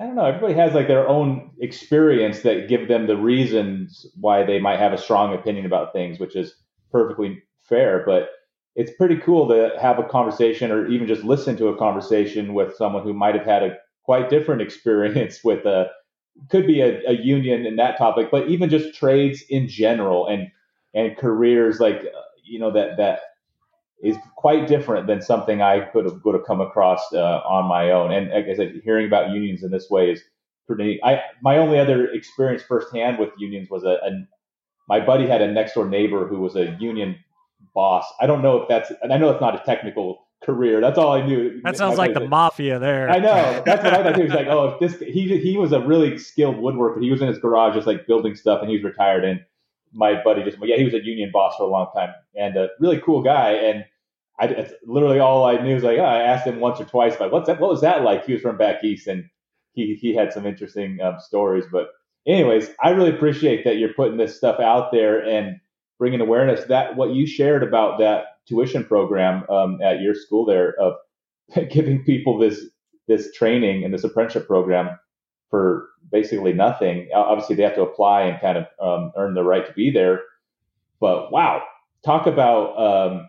I 0.00 0.06
don't 0.06 0.16
know. 0.16 0.24
Everybody 0.24 0.54
has 0.54 0.74
like 0.74 0.88
their 0.88 1.08
own 1.08 1.52
experience 1.60 2.40
that 2.40 2.68
give 2.68 2.88
them 2.88 3.06
the 3.06 3.16
reasons 3.16 4.06
why 4.20 4.44
they 4.44 4.58
might 4.58 4.80
have 4.80 4.92
a 4.92 4.98
strong 4.98 5.32
opinion 5.32 5.66
about 5.66 5.92
things, 5.92 6.18
which 6.18 6.34
is 6.34 6.54
perfectly 6.90 7.42
fair. 7.68 8.02
But 8.04 8.28
it's 8.74 8.92
pretty 8.96 9.18
cool 9.18 9.48
to 9.48 9.70
have 9.80 10.00
a 10.00 10.04
conversation 10.08 10.72
or 10.72 10.88
even 10.88 11.06
just 11.06 11.22
listen 11.22 11.56
to 11.56 11.68
a 11.68 11.78
conversation 11.78 12.54
with 12.54 12.74
someone 12.74 13.04
who 13.04 13.14
might 13.14 13.36
have 13.36 13.46
had 13.46 13.62
a 13.62 13.76
quite 14.04 14.30
different 14.30 14.62
experience 14.62 15.40
with 15.44 15.64
a 15.66 15.88
could 16.50 16.66
be 16.66 16.80
a, 16.80 17.00
a 17.08 17.12
union 17.12 17.64
in 17.64 17.76
that 17.76 17.96
topic, 17.96 18.28
but 18.30 18.48
even 18.48 18.68
just 18.68 18.94
trades 18.94 19.42
in 19.48 19.68
general 19.68 20.26
and 20.26 20.48
and 20.94 21.16
careers 21.16 21.80
like 21.80 21.98
uh, 21.98 22.20
you 22.44 22.58
know 22.58 22.70
that 22.72 22.96
that 22.96 23.20
is 24.02 24.16
quite 24.36 24.66
different 24.66 25.06
than 25.06 25.22
something 25.22 25.62
I 25.62 25.80
could 25.80 26.04
have 26.04 26.20
would 26.24 26.34
have 26.34 26.44
come 26.44 26.60
across 26.60 27.00
uh, 27.12 27.40
on 27.46 27.66
my 27.66 27.90
own. 27.90 28.12
And 28.12 28.30
like 28.30 28.46
I 28.46 28.54
said, 28.54 28.80
hearing 28.84 29.06
about 29.06 29.30
unions 29.30 29.62
in 29.62 29.70
this 29.70 29.88
way 29.88 30.10
is 30.10 30.22
pretty. 30.66 31.02
I 31.02 31.22
my 31.42 31.58
only 31.58 31.78
other 31.78 32.06
experience 32.10 32.62
firsthand 32.62 33.18
with 33.18 33.30
unions 33.38 33.68
was 33.70 33.84
a, 33.84 33.98
a 34.04 34.10
my 34.88 35.00
buddy 35.00 35.26
had 35.26 35.40
a 35.40 35.50
next 35.50 35.74
door 35.74 35.88
neighbor 35.88 36.26
who 36.26 36.40
was 36.40 36.56
a 36.56 36.76
union 36.80 37.16
boss. 37.74 38.04
I 38.20 38.26
don't 38.26 38.42
know 38.42 38.60
if 38.60 38.68
that's, 38.68 38.92
and 39.02 39.12
I 39.12 39.16
know 39.16 39.30
it's 39.30 39.40
not 39.40 39.54
a 39.54 39.64
technical 39.64 40.23
career. 40.44 40.80
That's 40.80 40.98
all 40.98 41.12
I 41.12 41.26
knew. 41.26 41.60
That 41.62 41.76
sounds 41.76 41.98
like 41.98 42.14
the 42.14 42.28
mafia 42.28 42.78
there. 42.78 43.10
I 43.10 43.18
know. 43.18 43.62
That's 43.66 43.82
what 43.82 43.94
I 43.94 44.02
thought. 44.02 44.16
He 44.16 44.22
was 44.22 44.32
like, 44.32 44.46
oh, 44.46 44.68
if 44.68 44.80
this 44.80 45.00
he 45.00 45.38
he 45.38 45.56
was 45.56 45.72
a 45.72 45.80
really 45.80 46.18
skilled 46.18 46.56
woodworker. 46.56 47.02
He 47.02 47.10
was 47.10 47.20
in 47.20 47.28
his 47.28 47.38
garage 47.38 47.74
just 47.74 47.86
like 47.86 48.06
building 48.06 48.34
stuff, 48.34 48.60
and 48.60 48.70
he 48.70 48.76
was 48.76 48.84
retired. 48.84 49.24
And 49.24 49.40
my 49.92 50.22
buddy 50.22 50.42
just 50.42 50.58
yeah, 50.62 50.76
he 50.76 50.84
was 50.84 50.94
a 50.94 51.04
union 51.04 51.30
boss 51.32 51.56
for 51.56 51.64
a 51.64 51.70
long 51.70 51.88
time, 51.94 52.10
and 52.34 52.56
a 52.56 52.68
really 52.80 53.00
cool 53.00 53.22
guy. 53.22 53.52
And 53.52 53.84
I 54.38 54.46
it's 54.46 54.72
literally 54.86 55.18
all 55.18 55.44
I 55.44 55.62
knew 55.62 55.74
was 55.74 55.84
like 55.84 55.98
oh, 55.98 56.04
I 56.04 56.20
asked 56.20 56.46
him 56.46 56.60
once 56.60 56.80
or 56.80 56.84
twice 56.84 57.18
like 57.20 57.32
what's 57.32 57.46
that? 57.46 57.60
What 57.60 57.70
was 57.70 57.80
that 57.80 58.02
like? 58.02 58.24
He 58.26 58.32
was 58.32 58.42
from 58.42 58.56
back 58.56 58.82
east, 58.84 59.06
and 59.06 59.24
he 59.72 59.94
he 59.94 60.14
had 60.14 60.32
some 60.32 60.46
interesting 60.46 61.00
um, 61.00 61.18
stories. 61.20 61.64
But 61.70 61.88
anyways, 62.26 62.70
I 62.82 62.90
really 62.90 63.10
appreciate 63.10 63.64
that 63.64 63.78
you're 63.78 63.94
putting 63.94 64.16
this 64.16 64.36
stuff 64.36 64.60
out 64.60 64.92
there 64.92 65.24
and 65.24 65.56
bringing 65.98 66.20
awareness. 66.20 66.64
That 66.66 66.96
what 66.96 67.10
you 67.10 67.26
shared 67.26 67.62
about 67.62 67.98
that 67.98 68.33
tuition 68.46 68.84
program 68.84 69.48
um, 69.50 69.80
at 69.82 70.00
your 70.00 70.14
school 70.14 70.44
there 70.44 70.74
of 70.80 70.94
giving 71.70 72.04
people 72.04 72.38
this 72.38 72.66
this 73.06 73.32
training 73.34 73.84
and 73.84 73.92
this 73.92 74.04
apprenticeship 74.04 74.46
program 74.46 74.98
for 75.50 75.88
basically 76.10 76.52
nothing. 76.52 77.08
Obviously, 77.14 77.54
they 77.54 77.62
have 77.62 77.74
to 77.74 77.82
apply 77.82 78.22
and 78.22 78.40
kind 78.40 78.58
of 78.58 78.66
um, 78.80 79.12
earn 79.16 79.34
the 79.34 79.44
right 79.44 79.66
to 79.66 79.72
be 79.72 79.90
there. 79.90 80.20
But 81.00 81.30
wow, 81.30 81.62
talk 82.04 82.26
about 82.26 82.78
um, 82.78 83.28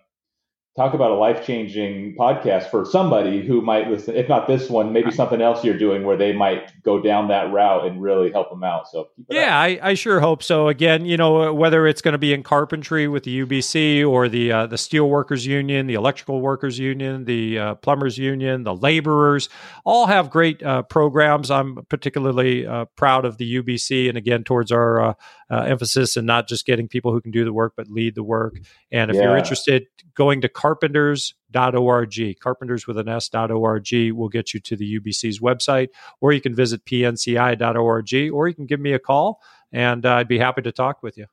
talk 0.75 0.93
about 0.93 1.09
a 1.09 1.15
life 1.15 1.45
changing 1.45 2.13
podcast 2.17 2.69
for 2.69 2.83
somebody 2.83 3.45
who 3.45 3.61
might 3.61 3.89
listen, 3.89 4.13
if 4.13 4.27
not 4.27 4.45
this 4.45 4.69
one, 4.69 4.91
maybe 4.91 5.09
something 5.09 5.41
else 5.41 5.63
you're 5.63 5.77
doing 5.77 6.03
where 6.03 6.17
they 6.17 6.33
might 6.33 6.69
go 6.83 7.01
down 7.01 7.29
that 7.29 7.49
route 7.53 7.85
and 7.85 8.01
really 8.01 8.29
help 8.29 8.49
them 8.49 8.61
out. 8.61 8.85
So, 8.89 9.07
yeah, 9.29 9.57
I, 9.57 9.79
I, 9.81 9.93
sure 9.93 10.19
hope 10.19 10.43
so. 10.43 10.67
Again, 10.67 11.05
you 11.05 11.15
know, 11.15 11.53
whether 11.53 11.87
it's 11.87 12.01
going 12.01 12.11
to 12.11 12.17
be 12.17 12.33
in 12.33 12.43
carpentry 12.43 13.07
with 13.07 13.23
the 13.23 13.45
UBC 13.45 14.05
or 14.05 14.27
the 14.27 14.51
uh, 14.51 14.67
the 14.67 14.77
steel 14.77 15.09
workers 15.09 15.45
union, 15.45 15.87
the 15.87 15.93
electrical 15.93 16.41
workers 16.41 16.77
union, 16.77 17.23
the 17.23 17.57
uh, 17.57 17.75
plumbers 17.75 18.17
union, 18.17 18.63
the 18.63 18.75
laborers, 18.75 19.47
all 19.85 20.07
have 20.07 20.29
great 20.29 20.61
uh, 20.61 20.83
programs. 20.83 21.49
I'm 21.49 21.85
particularly 21.87 22.67
uh, 22.67 22.85
proud 22.97 23.23
of 23.23 23.37
the 23.37 23.61
UBC, 23.61 24.09
and 24.09 24.17
again, 24.17 24.43
towards 24.43 24.73
our 24.73 25.01
uh, 25.01 25.13
uh, 25.49 25.61
emphasis 25.61 26.17
and 26.17 26.25
not 26.25 26.47
just 26.47 26.65
getting 26.65 26.87
people 26.87 27.11
who 27.11 27.21
can 27.21 27.31
do 27.31 27.45
the 27.45 27.53
work, 27.53 27.73
but 27.77 27.87
lead 27.87 28.15
the 28.15 28.23
work. 28.23 28.57
And 28.91 29.11
if 29.11 29.15
yeah. 29.17 29.23
you're 29.23 29.37
interested, 29.37 29.85
going 30.15 30.41
to 30.41 30.49
carpenters.org, 30.65 32.39
carpenters 32.39 32.87
with 32.87 32.97
an 32.97 33.07
S.org 33.07 33.87
will 34.13 34.29
get 34.29 34.53
you 34.53 34.59
to 34.61 34.75
the 34.75 34.99
UBC's 34.99 35.39
website, 35.39 35.89
or 36.21 36.31
you 36.31 36.41
can 36.41 36.55
visit 36.55 36.83
pnci.org, 36.85 38.31
or 38.33 38.47
you 38.47 38.55
can 38.55 38.65
give 38.65 38.79
me 38.79 38.93
a 38.93 38.99
call 38.99 39.39
and 39.71 40.05
uh, 40.05 40.15
I'd 40.15 40.27
be 40.27 40.39
happy 40.39 40.61
to 40.63 40.71
talk 40.71 41.03
with 41.03 41.17
you. 41.17 41.25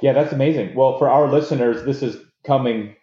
Yeah, 0.00 0.12
that's 0.12 0.32
amazing. 0.32 0.74
Well, 0.74 0.98
for 0.98 1.10
our 1.10 1.30
listeners, 1.30 1.84
this 1.84 2.02
is 2.02 2.16
coming 2.46 2.94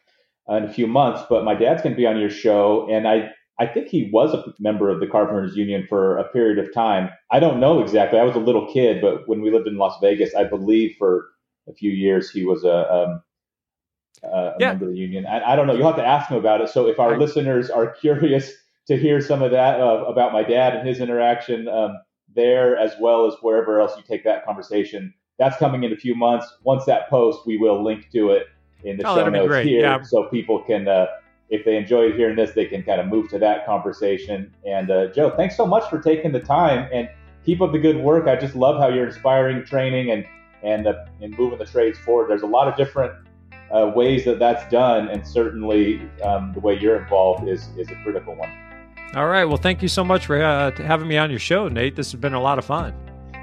in 0.47 0.63
a 0.63 0.73
few 0.73 0.88
months, 0.88 1.23
but 1.29 1.43
my 1.43 1.53
dad's 1.53 1.81
going 1.81 1.93
to 1.93 1.97
be 1.97 2.07
on 2.07 2.17
your 2.17 2.29
show, 2.29 2.88
and 2.89 3.07
I 3.07 3.29
I 3.59 3.67
think 3.67 3.88
he 3.88 4.09
was 4.11 4.33
a 4.33 4.43
member 4.59 4.89
of 4.89 4.99
the 4.99 5.07
Carpenters 5.07 5.55
Union 5.55 5.86
for 5.88 6.17
a 6.17 6.27
period 6.29 6.59
of 6.59 6.73
time. 6.73 7.09
I 7.31 7.39
don't 7.39 7.59
know 7.59 7.81
exactly. 7.81 8.19
I 8.19 8.23
was 8.23 8.36
a 8.36 8.39
little 8.39 8.71
kid, 8.71 9.01
but 9.01 9.27
when 9.27 9.41
we 9.41 9.51
lived 9.51 9.67
in 9.67 9.77
Las 9.77 9.97
Vegas, 10.01 10.36
I 10.36 10.43
believe 10.43 10.95
for 10.97 11.27
a 11.69 11.73
few 11.73 11.91
years 11.91 12.29
he 12.29 12.43
was 12.43 12.65
a, 12.65 12.93
um, 12.93 13.21
a 14.32 14.55
yeah. 14.59 14.69
member 14.69 14.86
of 14.86 14.91
the 14.91 14.97
union. 14.97 15.26
I, 15.26 15.53
I, 15.53 15.55
don't 15.55 15.67
know. 15.67 15.73
You'll 15.73 15.88
have 15.88 15.95
to 15.97 16.05
ask 16.05 16.30
him 16.30 16.38
about 16.38 16.61
it. 16.61 16.69
So 16.69 16.88
if 16.88 16.99
our 16.99 17.11
right. 17.11 17.19
listeners 17.19 17.69
are 17.69 17.88
curious 17.88 18.53
to 18.88 18.97
hear 18.97 19.21
some 19.21 19.41
of 19.41 19.51
that 19.51 19.80
uh, 19.80 20.05
about 20.05 20.34
my 20.34 20.43
dad 20.43 20.76
and 20.76 20.88
his 20.88 20.99
interaction 20.99 21.67
um, 21.67 21.97
there, 22.36 22.78
as 22.78 22.93
well 22.99 23.28
as 23.28 23.34
wherever 23.41 23.80
else 23.80 23.95
you 23.97 24.03
take 24.07 24.23
that 24.23 24.45
conversation, 24.45 25.13
that's 25.38 25.57
coming 25.57 25.84
in 25.84 25.91
a 25.91 25.97
few 25.97 26.15
months. 26.15 26.47
Once 26.63 26.86
that 26.86 27.09
post, 27.09 27.45
we 27.45 27.57
will 27.57 27.84
link 27.84 28.09
to 28.11 28.32
it 28.32 28.47
in 28.84 28.97
the 28.97 29.07
oh, 29.07 29.15
show 29.15 29.30
notes 29.30 29.65
here, 29.65 29.82
yeah. 29.82 30.01
so 30.01 30.26
people 30.30 30.61
can. 30.63 30.88
Uh, 30.88 31.07
if 31.49 31.63
they 31.63 31.78
enjoyed 31.78 32.15
hearing 32.15 32.36
this, 32.36 32.51
they 32.51 32.65
can 32.65 32.82
kind 32.82 32.99
of 32.99 33.05
move 33.07 33.30
to 33.30 33.38
that 33.38 33.67
conversation. 33.67 34.51
And 34.65 34.89
uh, 34.89 35.07
Joe, 35.07 35.30
thanks 35.38 35.55
so 35.55 35.67
much 35.67 35.88
for 35.91 36.01
taking 36.01 36.32
the 36.32 36.39
time 36.39 36.89
and 36.91 37.07
keep 37.45 37.61
up 37.61 37.71
the 37.71 37.78
good 37.78 37.97
work. 37.97 38.28
I 38.28 38.36
just 38.36 38.55
love 38.55 38.80
how 38.80 38.89
you're 38.89 39.05
inspiring 39.05 39.63
training 39.63 40.11
and 40.11 40.26
and 40.63 40.88
uh, 40.88 41.05
and 41.21 41.38
moving 41.38 41.59
the 41.59 41.65
trades 41.65 41.99
forward. 41.99 42.30
There's 42.30 42.41
a 42.41 42.47
lot 42.47 42.67
of 42.67 42.76
different 42.76 43.13
uh, 43.76 43.91
ways 43.95 44.26
that 44.26 44.39
that's 44.39 44.69
done, 44.71 45.09
and 45.09 45.28
certainly 45.28 46.01
um, 46.23 46.51
the 46.53 46.59
way 46.59 46.80
you're 46.80 47.01
involved 47.01 47.47
is 47.47 47.67
is 47.78 47.89
a 47.91 47.95
critical 48.03 48.36
one. 48.36 48.49
All 49.15 49.28
right. 49.28 49.45
Well, 49.45 49.57
thank 49.57 49.82
you 49.82 49.88
so 49.88 50.03
much 50.03 50.26
for 50.26 50.41
uh, 50.41 50.71
having 50.71 51.07
me 51.07 51.17
on 51.17 51.30
your 51.30 51.39
show, 51.39 51.67
Nate. 51.67 51.95
This 51.95 52.11
has 52.11 52.19
been 52.19 52.34
a 52.34 52.41
lot 52.41 52.59
of 52.59 52.65
fun. 52.65 52.93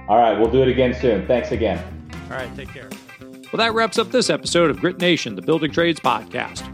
All 0.09 0.19
right. 0.19 0.39
We'll 0.39 0.51
do 0.51 0.63
it 0.63 0.69
again 0.69 0.95
soon. 0.95 1.27
Thanks 1.27 1.53
again. 1.53 1.83
All 2.31 2.37
right. 2.37 2.55
Take 2.57 2.69
care. 2.69 2.91
Well, 3.53 3.59
that 3.59 3.75
wraps 3.75 3.99
up 3.99 4.11
this 4.11 4.31
episode 4.31 4.71
of 4.71 4.81
Grit 4.81 4.99
Nation, 4.99 5.35
the 5.35 5.43
Building 5.43 5.71
Trades 5.71 6.01
Podcast. 6.01 6.67